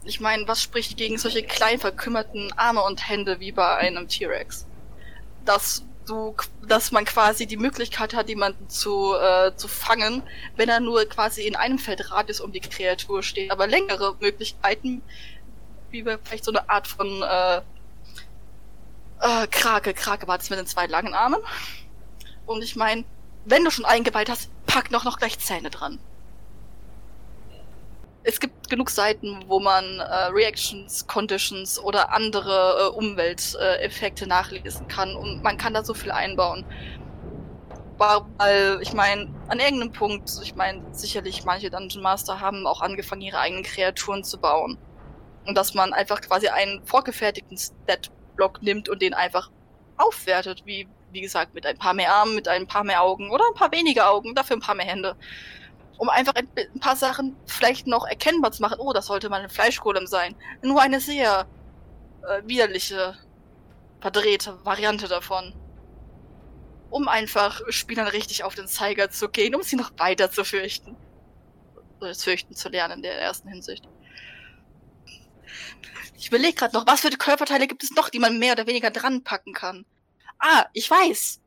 ich 0.04 0.20
meine, 0.20 0.48
was 0.48 0.62
spricht 0.62 0.98
gegen 0.98 1.18
solche 1.18 1.44
klein 1.44 1.80
verkümmerten 1.80 2.52
Arme 2.54 2.82
und 2.82 3.08
Hände 3.08 3.40
wie 3.40 3.52
bei 3.52 3.78
einem 3.78 4.08
T-Rex? 4.08 4.66
Dass 5.46 5.84
du, 6.08 6.36
dass 6.68 6.92
man 6.92 7.06
quasi 7.06 7.46
die 7.46 7.58
Möglichkeit 7.58 8.16
hat, 8.16 8.28
jemanden 8.28 8.68
zu, 8.70 9.14
äh, 9.16 9.56
zu 9.56 9.68
fangen, 9.68 10.24
wenn 10.56 10.70
er 10.70 10.80
nur 10.80 11.06
quasi 11.06 11.44
in 11.44 11.56
einem 11.56 11.78
Feldradius 11.78 12.42
um 12.42 12.52
die 12.52 12.62
Kreatur 12.62 13.22
steht. 13.22 13.52
Aber 13.52 13.68
längere 13.68 14.16
Möglichkeiten, 14.20 15.04
wie 15.92 16.02
bei 16.02 16.18
vielleicht 16.24 16.46
so 16.46 16.52
eine 16.52 16.68
Art 16.70 16.88
von 16.88 17.22
äh, 17.22 17.58
äh, 19.20 19.48
Krake. 19.48 19.94
Krake 19.94 20.28
war 20.28 20.38
das 20.38 20.50
mit 20.50 20.58
den 20.58 20.66
zwei 20.68 20.88
langen 20.88 21.14
Armen. 21.14 21.42
Und 22.48 22.64
ich 22.64 22.76
meine, 22.76 23.04
wenn 23.46 23.64
du 23.64 23.70
schon 23.70 23.86
eingeweiht 23.86 24.30
hast, 24.30 24.50
pack 24.66 24.90
noch 24.90 25.04
noch 25.04 25.20
gleich 25.20 25.38
Zähne 25.40 25.70
dran 25.70 26.00
es 28.24 28.40
gibt 28.40 28.70
genug 28.70 28.90
Seiten, 28.90 29.44
wo 29.48 29.60
man 29.60 30.00
äh, 30.00 30.26
Reactions, 30.26 31.08
Conditions 31.08 31.80
oder 31.80 32.14
andere 32.14 32.92
äh, 32.92 32.96
Umwelteffekte 32.96 34.26
äh, 34.26 34.28
nachlesen 34.28 34.88
kann 34.88 35.16
und 35.16 35.42
man 35.42 35.58
kann 35.58 35.74
da 35.74 35.84
so 35.84 35.94
viel 35.94 36.12
einbauen. 36.12 36.66
Weil, 37.98 38.82
ich 38.82 38.94
meine, 38.94 39.30
an 39.48 39.60
irgendeinem 39.60 39.92
Punkt, 39.92 40.30
ich 40.42 40.56
meine, 40.56 40.84
sicherlich 40.92 41.46
manche 41.46 41.70
Dungeon 41.70 42.02
Master 42.02 42.40
haben 42.40 42.66
auch 42.66 42.82
angefangen, 42.82 43.22
ihre 43.22 43.40
eigenen 43.40 43.64
Kreaturen 43.64 44.24
zu 44.24 44.40
bauen. 44.40 44.80
Und 45.46 45.56
dass 45.56 45.76
man 45.76 45.94
einfach 45.94 46.22
quasi 46.22 46.48
einen 46.48 46.84
vorgefertigten 46.86 47.58
Stat-Block 47.58 48.64
nimmt 48.64 48.90
und 48.90 49.04
den 49.04 49.14
einfach 49.14 49.52
aufwertet, 49.98 50.64
wie, 50.66 50.88
wie 51.12 51.22
gesagt, 51.22 51.54
mit 51.54 51.66
ein 51.68 51.78
paar 51.78 51.94
mehr 51.94 52.12
Armen, 52.12 52.34
mit 52.34 52.48
ein 52.48 52.66
paar 52.66 52.84
mehr 52.84 53.04
Augen 53.04 53.30
oder 53.30 53.44
ein 53.48 53.56
paar 53.56 53.72
weniger 53.72 54.10
Augen, 54.10 54.34
dafür 54.34 54.58
ein 54.58 54.62
paar 54.62 54.76
mehr 54.76 54.88
Hände 54.88 55.16
um 56.02 56.10
einfach 56.10 56.34
ein, 56.34 56.48
paar 56.80 56.96
Sachen 56.96 57.38
vielleicht 57.46 57.86
noch 57.86 58.08
erkennbar 58.08 58.52
zu 58.52 58.64
machen. 58.64 58.80
Oh, 58.80 58.92
das 58.92 59.06
sollte 59.06 59.30
mal 59.30 59.42
ein 59.42 59.52
Fleischgolem 59.52 60.08
sein. 60.08 60.36
Nur 60.64 60.82
eine 60.82 61.00
sehr 61.00 61.48
äh, 62.28 62.42
widerliche, 62.44 63.16
verdrehte 64.00 64.66
Variante 64.66 65.08
davon. 65.08 65.54
Um 66.90 67.08
einfach 67.08 67.62
Spielern 67.70 68.08
richtig 68.08 68.44
auf 68.44 68.56
den 68.56 68.68
Zeiger 68.68 69.12
zu 69.12 69.30
gehen, 69.30 69.54
um 69.54 69.62
sie 69.62 69.76
noch 69.76 69.92
weiter 69.98 70.32
zu 70.32 70.44
fürchten. 70.44 70.98
Oder 72.00 72.16
fürchten 72.16 72.56
zu 72.56 72.70
lernen 72.70 72.94
in 72.94 73.02
der 73.04 73.22
ersten 73.22 73.50
Hinsicht. 73.50 73.88
Ich 76.18 76.30
überlege 76.30 76.56
gerade 76.56 76.76
noch, 76.76 76.88
was 76.88 77.02
für 77.02 77.12
Körperteile 77.12 77.68
gibt 77.68 77.84
es 77.84 77.92
noch, 77.92 78.10
die 78.10 78.18
man 78.18 78.40
mehr 78.40 78.54
oder 78.54 78.66
weniger 78.66 78.90
dran 78.90 79.24
packen 79.24 79.54
kann. 79.54 79.86
Ah, 80.40 80.66
ich 80.74 80.90
weiß. 80.90 81.40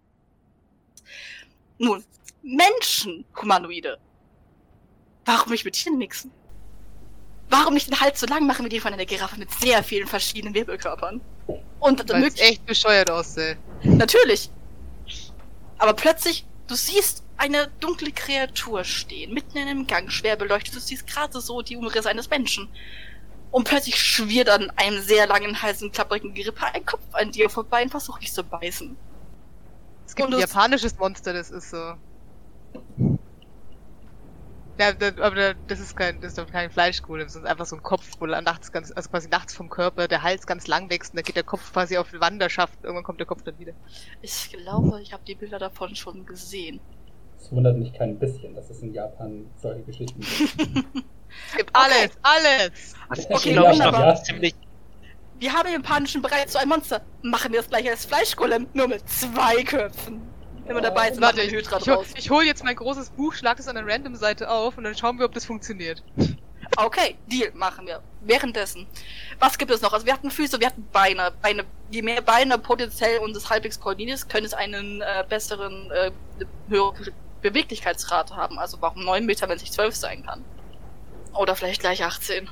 Nun, 1.79 2.05
Menschen, 2.45 3.25
Humanoide. 3.35 3.99
Warum 5.25 5.53
nicht 5.53 5.65
mit 5.65 5.75
Tieren 5.75 5.99
mixen? 5.99 6.31
Warum 7.51 7.75
nicht 7.75 7.89
den 7.89 8.01
Hals 8.01 8.21
so 8.21 8.27
lang 8.27 8.47
machen 8.47 8.65
wir 8.65 8.71
den 8.71 8.81
von 8.81 8.93
einer 8.93 9.05
Giraffe 9.05 9.39
mit 9.39 9.51
sehr 9.53 9.83
vielen 9.83 10.07
verschiedenen 10.07 10.55
Wirbelkörpern? 10.55 11.21
Und 11.81 12.09
Weil 12.11 12.25
es 12.25 12.41
echt 12.41 12.65
bescheuert 12.67 13.11
aussieht. 13.11 13.59
Natürlich. 13.83 14.51
Aber 15.79 15.93
plötzlich, 15.93 16.47
du 16.67 16.75
siehst 16.75 17.23
eine 17.37 17.69
dunkle 17.81 18.11
Kreatur 18.13 18.85
stehen, 18.85 19.35
mitten 19.35 19.59
in 19.59 19.69
einem 19.69 19.87
Gang, 19.87 20.11
schwer 20.11 20.37
beleuchtet. 20.37 20.75
Du 20.75 20.81
siehst 20.81 21.07
gerade 21.07 21.41
so 21.41 21.61
die 21.63 21.77
Umrisse 21.77 22.09
eines 22.09 22.31
Menschen. 22.31 22.69
Und 23.51 23.69
plötzlich 23.69 24.01
schwirrt 24.01 24.49
an 24.49 24.71
einem 24.77 25.01
sehr 25.03 25.27
langen, 25.27 25.61
heißen, 25.61 25.93
klapprigen 25.93 26.35
Gerippe 26.35 26.65
ein 26.73 26.85
Kopf 26.85 27.03
an 27.13 27.31
dir 27.31 27.51
vorbei 27.51 27.83
und 27.83 27.91
versucht 27.91 28.23
dich 28.23 28.33
zu 28.33 28.43
beißen. 28.43 28.97
Es 30.07 30.15
gibt 30.15 30.29
und 30.29 30.35
ein 30.35 30.41
japanisches 30.41 30.99
Monster, 30.99 31.33
das 31.33 31.51
ist 31.51 31.71
so. 31.71 31.95
Ja, 34.77 34.89
aber 35.21 35.55
das 35.69 35.79
ist 35.79 35.97
kein, 35.97 36.21
das 36.21 36.31
ist 36.31 36.39
doch 36.39 36.51
kein 36.51 36.69
Fleischgolem, 36.69 37.27
das 37.27 37.37
ist 37.37 37.47
einfach 37.47 37.65
so 37.65 37.77
ein 37.77 37.83
Kopf, 37.83 38.17
wo 38.19 38.27
nachts 38.27 38.73
ganz, 38.73 38.91
also 38.91 39.09
quasi 39.09 39.29
nachts 39.29 39.55
vom 39.55 39.71
Körper 39.71 40.09
der 40.09 40.23
Hals 40.25 40.49
ganz 40.49 40.67
lang 40.67 40.91
wächst 40.91 41.13
und 41.13 41.19
da 41.19 41.23
geht 41.23 41.37
der 41.37 41.45
Kopf 41.45 41.73
quasi 41.73 41.97
auf 41.97 42.13
Wanderschaft. 42.13 42.83
Irgendwann 42.83 43.05
kommt 43.05 43.21
der 43.21 43.27
Kopf 43.27 43.43
dann 43.43 43.57
wieder. 43.59 43.73
Ich 44.21 44.51
glaube, 44.51 45.01
ich 45.01 45.13
habe 45.13 45.23
die 45.25 45.37
Bilder 45.37 45.61
davon 45.61 45.95
schon 45.95 46.27
gesehen. 46.27 46.81
Es 47.39 47.53
wundert 47.53 47.77
mich 47.77 47.93
kein 47.93 48.19
bisschen, 48.19 48.55
dass 48.57 48.69
es 48.71 48.83
in 48.83 48.93
Japan 48.93 49.47
solche 49.63 49.83
Geschichten 49.83 50.21
gibt. 50.21 50.41
es 51.51 51.57
gibt 51.57 51.71
alles, 51.73 52.11
okay. 52.11 52.19
alles! 52.23 52.95
Also 53.09 53.29
okay, 53.31 53.53
glaube 53.53 53.73
ich 53.75 53.79
noch 53.79 53.93
ja. 53.93 54.15
ziemlich. 54.17 54.55
Wir 55.39 55.53
haben 55.53 55.67
im 55.69 55.83
japanischen 55.83 56.23
Bereich 56.23 56.49
so 56.49 56.59
ein 56.59 56.69
Monster. 56.69 57.03
Machen 57.23 57.53
wir 57.53 57.61
das 57.61 57.69
gleich 57.69 57.89
als 57.89 58.07
Fleischgolem, 58.07 58.67
nur 58.73 58.89
mit 58.89 59.09
zwei 59.09 59.63
Köpfen. 59.63 60.34
Wenn 60.67 60.77
wir 60.77 60.83
dabei 60.83 61.11
sind, 61.11 61.21
Warte, 61.21 61.43
ich, 61.43 61.53
ich, 61.53 61.67
draus. 61.67 62.07
ich 62.17 62.31
hole 62.31 62.47
jetzt 62.47 62.65
mein 62.65 62.77
großes 62.77 63.11
Buch, 63.11 63.35
schlag 63.35 63.59
das 63.59 63.69
an 63.69 63.77
einer 63.77 63.87
Random-Seite 63.87 64.51
auf 64.51 64.79
und 64.79 64.85
dann 64.85 64.97
schauen 64.97 65.19
wir, 65.19 65.27
ob 65.27 65.33
das 65.33 65.45
funktioniert. 65.45 66.03
Okay, 66.77 67.17
Deal, 67.27 67.53
machen 67.55 67.87
wir. 67.87 68.03
Währenddessen. 68.23 68.87
Was 69.39 69.59
gibt 69.59 69.71
es 69.71 69.83
noch? 69.83 69.93
Also 69.93 70.07
wir 70.07 70.13
hatten 70.15 70.31
Füße, 70.31 70.59
wir 70.59 70.69
hatten 70.69 70.89
Beine. 70.93 71.33
Beine 71.43 71.65
je 71.91 72.03
mehr 72.03 72.23
Beine 72.23 72.59
potenziell 72.59 73.19
und 73.19 73.37
es 73.37 73.51
halbwegs 73.51 73.79
koordiniert 73.79 74.17
ist, 74.17 74.29
können 74.29 74.47
es 74.47 74.55
einen 74.55 75.03
äh, 75.03 75.25
besseren, 75.29 75.91
äh, 75.91 76.11
höheren 76.69 77.13
Beweglichkeitsrate 77.43 78.35
haben. 78.35 78.59
Also 78.59 78.79
warum 78.81 79.05
9 79.05 79.25
Meter, 79.27 79.49
wenn 79.49 79.57
es 79.57 79.63
nicht 79.63 79.75
12 79.75 79.95
sein 79.95 80.25
kann? 80.25 80.45
Oder 81.35 81.55
vielleicht 81.55 81.81
gleich 81.81 82.03
18. 82.03 82.49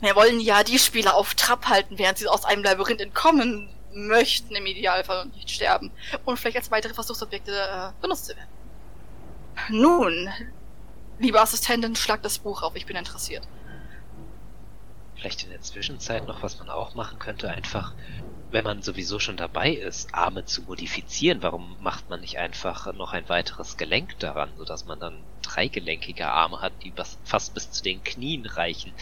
Wir 0.00 0.16
wollen 0.16 0.40
ja 0.40 0.64
die 0.64 0.78
Spieler 0.78 1.14
auf 1.14 1.34
Trab 1.34 1.68
halten, 1.68 1.98
während 1.98 2.18
sie 2.18 2.26
aus 2.26 2.44
einem 2.44 2.64
Labyrinth 2.64 3.00
entkommen 3.00 3.68
möchten 3.94 4.54
im 4.54 4.66
Idealfall 4.66 5.26
nicht 5.26 5.50
sterben. 5.50 5.90
Und 6.24 6.38
vielleicht 6.38 6.56
als 6.56 6.70
weitere 6.70 6.94
Versuchsobjekte 6.94 7.52
äh, 7.52 7.90
benutzt 8.00 8.26
zu 8.26 8.36
werden. 8.36 8.48
Nun, 9.68 10.28
liebe 11.18 11.40
Assistentin, 11.40 11.94
schlag 11.96 12.22
das 12.22 12.38
Buch 12.38 12.62
auf, 12.62 12.74
ich 12.76 12.86
bin 12.86 12.96
interessiert. 12.96 13.46
Vielleicht 15.16 15.44
in 15.44 15.50
der 15.50 15.60
Zwischenzeit 15.60 16.26
noch, 16.26 16.42
was 16.42 16.58
man 16.58 16.68
auch 16.68 16.94
machen 16.94 17.18
könnte, 17.18 17.48
einfach, 17.48 17.94
wenn 18.50 18.64
man 18.64 18.82
sowieso 18.82 19.20
schon 19.20 19.36
dabei 19.36 19.70
ist, 19.70 20.12
Arme 20.14 20.44
zu 20.44 20.62
modifizieren, 20.62 21.42
warum 21.42 21.76
macht 21.80 22.10
man 22.10 22.20
nicht 22.20 22.38
einfach 22.38 22.92
noch 22.94 23.12
ein 23.12 23.28
weiteres 23.28 23.76
Gelenk 23.76 24.18
daran, 24.18 24.50
sodass 24.56 24.84
man 24.84 24.98
dann 24.98 25.22
dreigelenkige 25.42 26.26
Arme 26.26 26.60
hat, 26.60 26.72
die 26.82 26.92
fast 27.24 27.54
bis 27.54 27.70
zu 27.70 27.82
den 27.82 28.02
Knien 28.02 28.46
reichen 28.46 28.92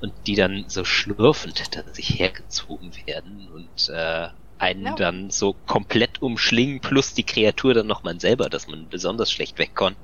und 0.00 0.12
die 0.26 0.34
dann 0.34 0.64
so 0.68 0.84
schlürfend 0.84 1.76
dann 1.76 1.92
sich 1.92 2.18
hergezogen 2.18 2.92
werden 3.06 3.48
und 3.54 3.88
äh, 3.88 4.28
einen 4.58 4.86
ja. 4.86 4.94
dann 4.94 5.30
so 5.30 5.54
komplett 5.66 6.22
umschlingen, 6.22 6.80
plus 6.80 7.14
die 7.14 7.24
Kreatur 7.24 7.74
dann 7.74 7.86
noch 7.86 8.02
mal 8.02 8.18
selber, 8.20 8.48
dass 8.50 8.68
man 8.68 8.88
besonders 8.88 9.32
schlecht 9.32 9.58
wegkommt. 9.58 9.96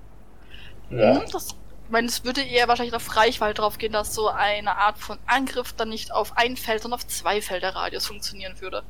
Ja. 0.90 1.20
Das, 1.30 1.48
ich 1.48 1.90
meine, 1.90 2.08
es 2.08 2.24
würde 2.24 2.42
eher 2.42 2.68
wahrscheinlich 2.68 2.94
auf 2.94 3.16
Reichweite 3.16 3.54
drauf 3.54 3.78
gehen, 3.78 3.92
dass 3.92 4.14
so 4.14 4.28
eine 4.28 4.76
Art 4.76 4.98
von 4.98 5.18
Angriff 5.26 5.72
dann 5.74 5.90
nicht 5.90 6.12
auf 6.12 6.36
ein 6.36 6.56
Feld, 6.56 6.82
sondern 6.82 6.98
auf 7.00 7.06
zwei 7.06 7.42
Felder 7.42 7.74
Radius 7.74 8.06
funktionieren 8.06 8.60
würde. 8.60 8.82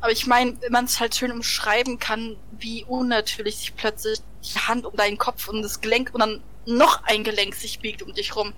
Aber 0.00 0.10
ich 0.10 0.26
meine, 0.26 0.60
wenn 0.60 0.72
man 0.72 0.86
es 0.86 0.98
halt 0.98 1.14
schön 1.14 1.30
umschreiben 1.30 2.00
kann, 2.00 2.36
wie 2.50 2.84
unnatürlich 2.84 3.56
sich 3.56 3.76
plötzlich 3.76 4.18
die 4.44 4.58
Hand 4.58 4.84
um 4.84 4.96
deinen 4.96 5.18
Kopf 5.18 5.46
und 5.48 5.62
das 5.62 5.80
Gelenk 5.80 6.10
und 6.12 6.20
dann 6.20 6.42
noch 6.66 7.04
ein 7.04 7.22
Gelenk 7.22 7.54
sich 7.54 7.78
biegt 7.78 8.02
um 8.02 8.12
dich 8.12 8.34
rum 8.34 8.52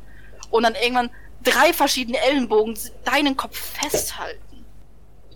und 0.50 0.62
dann 0.62 0.74
irgendwann 0.74 1.10
drei 1.42 1.72
verschiedene 1.72 2.18
Ellenbogen 2.18 2.76
deinen 3.04 3.36
Kopf 3.36 3.56
festhalten. 3.58 4.64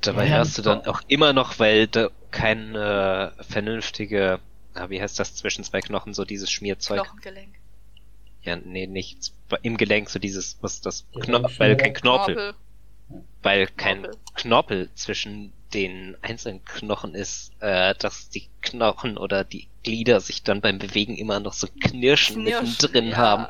Dabei 0.00 0.26
ja, 0.26 0.38
hast 0.38 0.56
du 0.58 0.62
dann 0.62 0.86
auch 0.86 1.02
immer 1.08 1.32
noch, 1.32 1.58
weil 1.58 1.86
da 1.86 2.10
keine 2.30 3.34
äh, 3.38 3.42
vernünftige, 3.44 4.40
ah, 4.74 4.90
wie 4.90 5.00
heißt 5.00 5.18
das 5.18 5.34
zwischen 5.34 5.64
zwei 5.64 5.80
Knochen, 5.80 6.14
so 6.14 6.24
dieses 6.24 6.50
Schmierzeug. 6.50 7.02
Knochengelenk. 7.02 7.54
Ja, 8.42 8.56
nee, 8.56 8.86
nicht 8.86 9.32
im 9.62 9.76
Gelenk, 9.76 10.08
so 10.08 10.18
dieses, 10.18 10.58
was 10.60 10.80
das, 10.80 11.04
Kno 11.20 11.48
weil 11.58 11.76
kein 11.76 11.92
Knorpel. 11.92 12.34
Knorpel. 12.34 12.54
Weil 13.42 13.66
kein 13.66 14.02
Knorpel. 14.02 14.18
Knorpel 14.34 14.90
zwischen 14.94 15.52
den 15.74 16.16
einzelnen 16.22 16.64
Knochen 16.64 17.14
ist, 17.14 17.52
äh, 17.60 17.94
dass 17.98 18.30
die 18.30 18.48
Knochen 18.62 19.18
oder 19.18 19.44
die 19.44 19.68
Glieder 19.82 20.20
sich 20.20 20.42
dann 20.42 20.60
beim 20.60 20.78
Bewegen 20.78 21.16
immer 21.16 21.40
noch 21.40 21.52
so 21.52 21.66
Knirschen, 21.80 22.42
Knirschen 22.44 22.68
mittendrin 22.68 23.08
ja. 23.10 23.16
haben. 23.16 23.46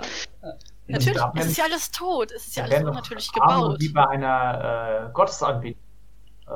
Natürlich, 0.89 1.20
es 1.35 1.47
ist 1.47 1.59
ja 1.59 1.65
alles 1.65 1.90
tot, 1.90 2.32
es 2.32 2.47
ist 2.47 2.56
ja 2.56 2.65
alles 2.65 2.82
unnatürlich 2.82 3.31
gebaut. 3.31 3.78
Wie 3.78 3.90
bei 3.90 4.09
einer 4.09 5.09
äh, 5.09 5.12
Gottesanbetung. 5.12 5.81
Äh, 6.47 6.52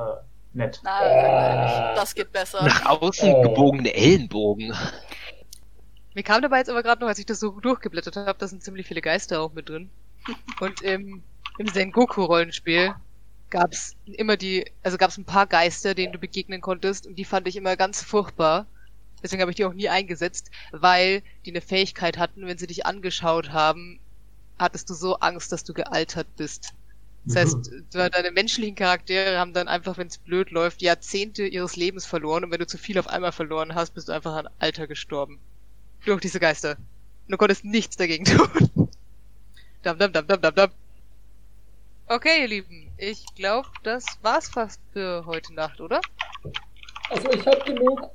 nett. 0.53 0.81
Nein, 0.83 1.03
äh, 1.03 1.95
das 1.95 2.15
geht 2.15 2.31
besser. 2.31 2.63
Nach 2.63 2.85
außen 2.85 3.31
oh. 3.31 3.41
gebogene 3.43 3.93
Ellenbogen. 3.93 4.75
Mir 6.15 6.23
kam 6.23 6.41
dabei 6.41 6.59
jetzt 6.59 6.69
aber 6.69 6.83
gerade 6.83 7.01
noch, 7.01 7.07
als 7.07 7.19
ich 7.19 7.25
das 7.25 7.39
so 7.39 7.59
durchgeblättert 7.59 8.15
habe, 8.15 8.37
da 8.37 8.47
sind 8.47 8.63
ziemlich 8.63 8.87
viele 8.87 9.01
Geister 9.01 9.41
auch 9.41 9.53
mit 9.53 9.69
drin. 9.69 9.89
Und 10.59 10.81
im, 10.81 11.23
im 11.59 11.67
Sengoku-Rollenspiel 11.67 12.95
gab's 13.49 13.95
immer 14.05 14.35
die, 14.35 14.65
also 14.83 14.97
gab's 14.97 15.17
ein 15.17 15.25
paar 15.25 15.45
Geister, 15.45 15.93
denen 15.93 16.13
du 16.13 16.19
begegnen 16.19 16.61
konntest 16.61 17.05
und 17.05 17.15
die 17.15 17.25
fand 17.25 17.47
ich 17.47 17.55
immer 17.55 17.75
ganz 17.75 18.01
furchtbar. 18.01 18.65
Deswegen 19.21 19.41
habe 19.41 19.51
ich 19.51 19.55
die 19.55 19.65
auch 19.65 19.73
nie 19.73 19.89
eingesetzt, 19.89 20.51
weil 20.71 21.23
die 21.45 21.51
eine 21.51 21.61
Fähigkeit 21.61 22.17
hatten, 22.17 22.45
wenn 22.45 22.57
sie 22.57 22.67
dich 22.67 22.85
angeschaut 22.85 23.51
haben, 23.51 23.99
hattest 24.59 24.89
du 24.89 24.93
so 24.93 25.15
Angst, 25.17 25.51
dass 25.51 25.63
du 25.63 25.73
gealtert 25.73 26.27
bist. 26.37 26.73
Das 27.25 27.37
heißt, 27.37 27.71
mhm. 27.71 27.85
deine 27.91 28.31
menschlichen 28.31 28.75
Charaktere 28.75 29.37
haben 29.37 29.53
dann 29.53 29.67
einfach, 29.67 29.97
wenn 29.97 30.07
es 30.07 30.17
blöd 30.17 30.51
läuft, 30.51 30.81
Jahrzehnte 30.81 31.45
ihres 31.45 31.75
Lebens 31.75 32.05
verloren 32.05 32.43
und 32.43 32.51
wenn 32.51 32.59
du 32.59 32.67
zu 32.67 32.77
viel 32.77 32.99
auf 32.99 33.07
einmal 33.07 33.31
verloren 33.31 33.75
hast, 33.75 33.93
bist 33.93 34.09
du 34.09 34.11
einfach 34.11 34.35
an 34.35 34.49
Alter 34.59 34.87
gestorben. 34.87 35.39
Durch 36.05 36.19
diese 36.19 36.41
Geister. 36.41 36.71
Und 37.25 37.31
du 37.31 37.37
konntest 37.37 37.63
nichts 37.63 37.95
dagegen 37.95 38.25
tun. 38.25 38.89
dam, 39.83 39.97
dam, 39.97 40.11
dam, 40.11 40.27
dam, 40.27 40.41
dam, 40.41 40.55
dam. 40.55 40.71
Okay, 42.07 42.41
ihr 42.41 42.47
Lieben, 42.47 42.91
ich 42.97 43.25
glaube, 43.35 43.69
das 43.83 44.05
war's 44.21 44.49
fast 44.49 44.81
für 44.91 45.25
heute 45.25 45.53
Nacht, 45.53 45.79
oder? 45.79 46.01
Also 47.09 47.31
ich 47.31 47.45
hab 47.45 47.65
genug. 47.65 48.09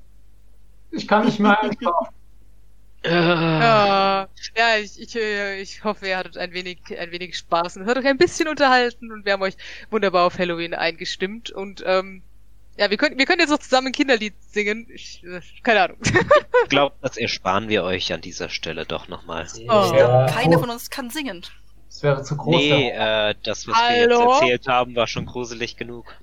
Ich 0.90 1.08
kann 1.08 1.24
nicht 1.24 1.38
mehr 1.38 1.58
Äh. 1.80 2.17
Ja, 3.08 4.28
ja 4.56 4.76
ich, 4.78 5.00
ich, 5.00 5.16
äh, 5.16 5.60
ich 5.60 5.84
hoffe, 5.84 6.08
ihr 6.08 6.16
hattet 6.16 6.36
ein 6.36 6.52
wenig, 6.52 6.78
ein 6.98 7.10
wenig 7.10 7.36
Spaß 7.36 7.76
und 7.76 7.84
hört 7.84 7.98
euch 7.98 8.06
ein 8.06 8.18
bisschen 8.18 8.48
unterhalten 8.48 9.12
und 9.12 9.24
wir 9.24 9.32
haben 9.32 9.42
euch 9.42 9.56
wunderbar 9.90 10.26
auf 10.26 10.38
Halloween 10.38 10.74
eingestimmt 10.74 11.50
und 11.50 11.82
ähm, 11.86 12.22
ja, 12.78 12.90
wir 12.90 12.96
können, 12.96 13.18
wir 13.18 13.26
können 13.26 13.40
jetzt 13.40 13.52
auch 13.52 13.58
zusammen 13.58 13.88
ein 13.88 13.92
Kinderlied 13.92 14.34
singen. 14.52 14.86
Ich, 14.94 15.24
äh, 15.24 15.40
keine 15.64 15.82
Ahnung. 15.82 15.98
ich 16.00 16.12
glaube, 16.68 16.94
das 17.02 17.16
ersparen 17.16 17.68
wir 17.68 17.82
euch 17.82 18.12
an 18.12 18.20
dieser 18.20 18.48
Stelle 18.50 18.86
doch 18.86 19.08
nochmal. 19.08 19.48
Oh. 19.68 19.92
Ja. 19.96 20.26
Keiner 20.26 20.60
von 20.60 20.70
uns 20.70 20.88
kann 20.88 21.10
singen. 21.10 21.44
Das 21.88 22.02
wäre 22.04 22.22
zu 22.22 22.36
groß. 22.36 22.54
Nee, 22.54 22.90
äh, 22.90 23.34
das, 23.42 23.66
was 23.66 23.74
Hallo? 23.74 24.18
wir 24.18 24.26
jetzt 24.26 24.42
erzählt 24.42 24.68
haben, 24.68 24.94
war 24.94 25.08
schon 25.08 25.26
gruselig 25.26 25.76
genug. 25.76 26.14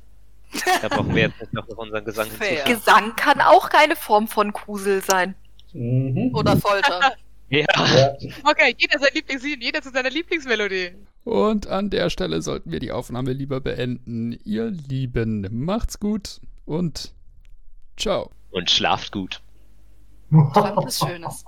Da 0.81 0.87
brauchen 0.87 1.13
wir 1.13 1.23
jetzt 1.23 1.41
nicht 1.41 1.53
noch 1.53 1.67
unseren 1.67 2.05
Gesang 2.05 2.27
hinzufügen. 2.27 2.61
Gesang 2.65 3.15
kann 3.17 3.41
auch 3.41 3.69
keine 3.69 3.97
Form 3.97 4.29
von 4.29 4.53
Grusel 4.53 5.03
sein. 5.03 5.35
Mhm. 5.75 6.33
Oder 6.33 6.55
Folter. 6.55 7.13
ja. 7.49 7.65
Okay, 8.43 8.75
jeder 8.77 8.97
sein 8.97 9.09
Lieblingslied, 9.13 9.61
jeder 9.61 9.81
zu 9.81 9.91
seiner 9.91 10.09
Lieblingsmelodie. 10.09 10.91
Und 11.25 11.67
an 11.67 11.89
der 11.89 12.09
Stelle 12.09 12.41
sollten 12.41 12.71
wir 12.71 12.79
die 12.79 12.91
Aufnahme 12.91 13.33
lieber 13.33 13.59
beenden. 13.59 14.39
Ihr 14.45 14.69
Lieben, 14.69 15.47
macht's 15.51 15.99
gut 15.99 16.39
und 16.65 17.13
ciao. 17.97 18.31
Und 18.51 18.71
schlaft 18.71 19.11
gut. 19.11 19.41
Träumt 20.31 20.77
was 20.77 20.99
Schönes. 20.99 21.43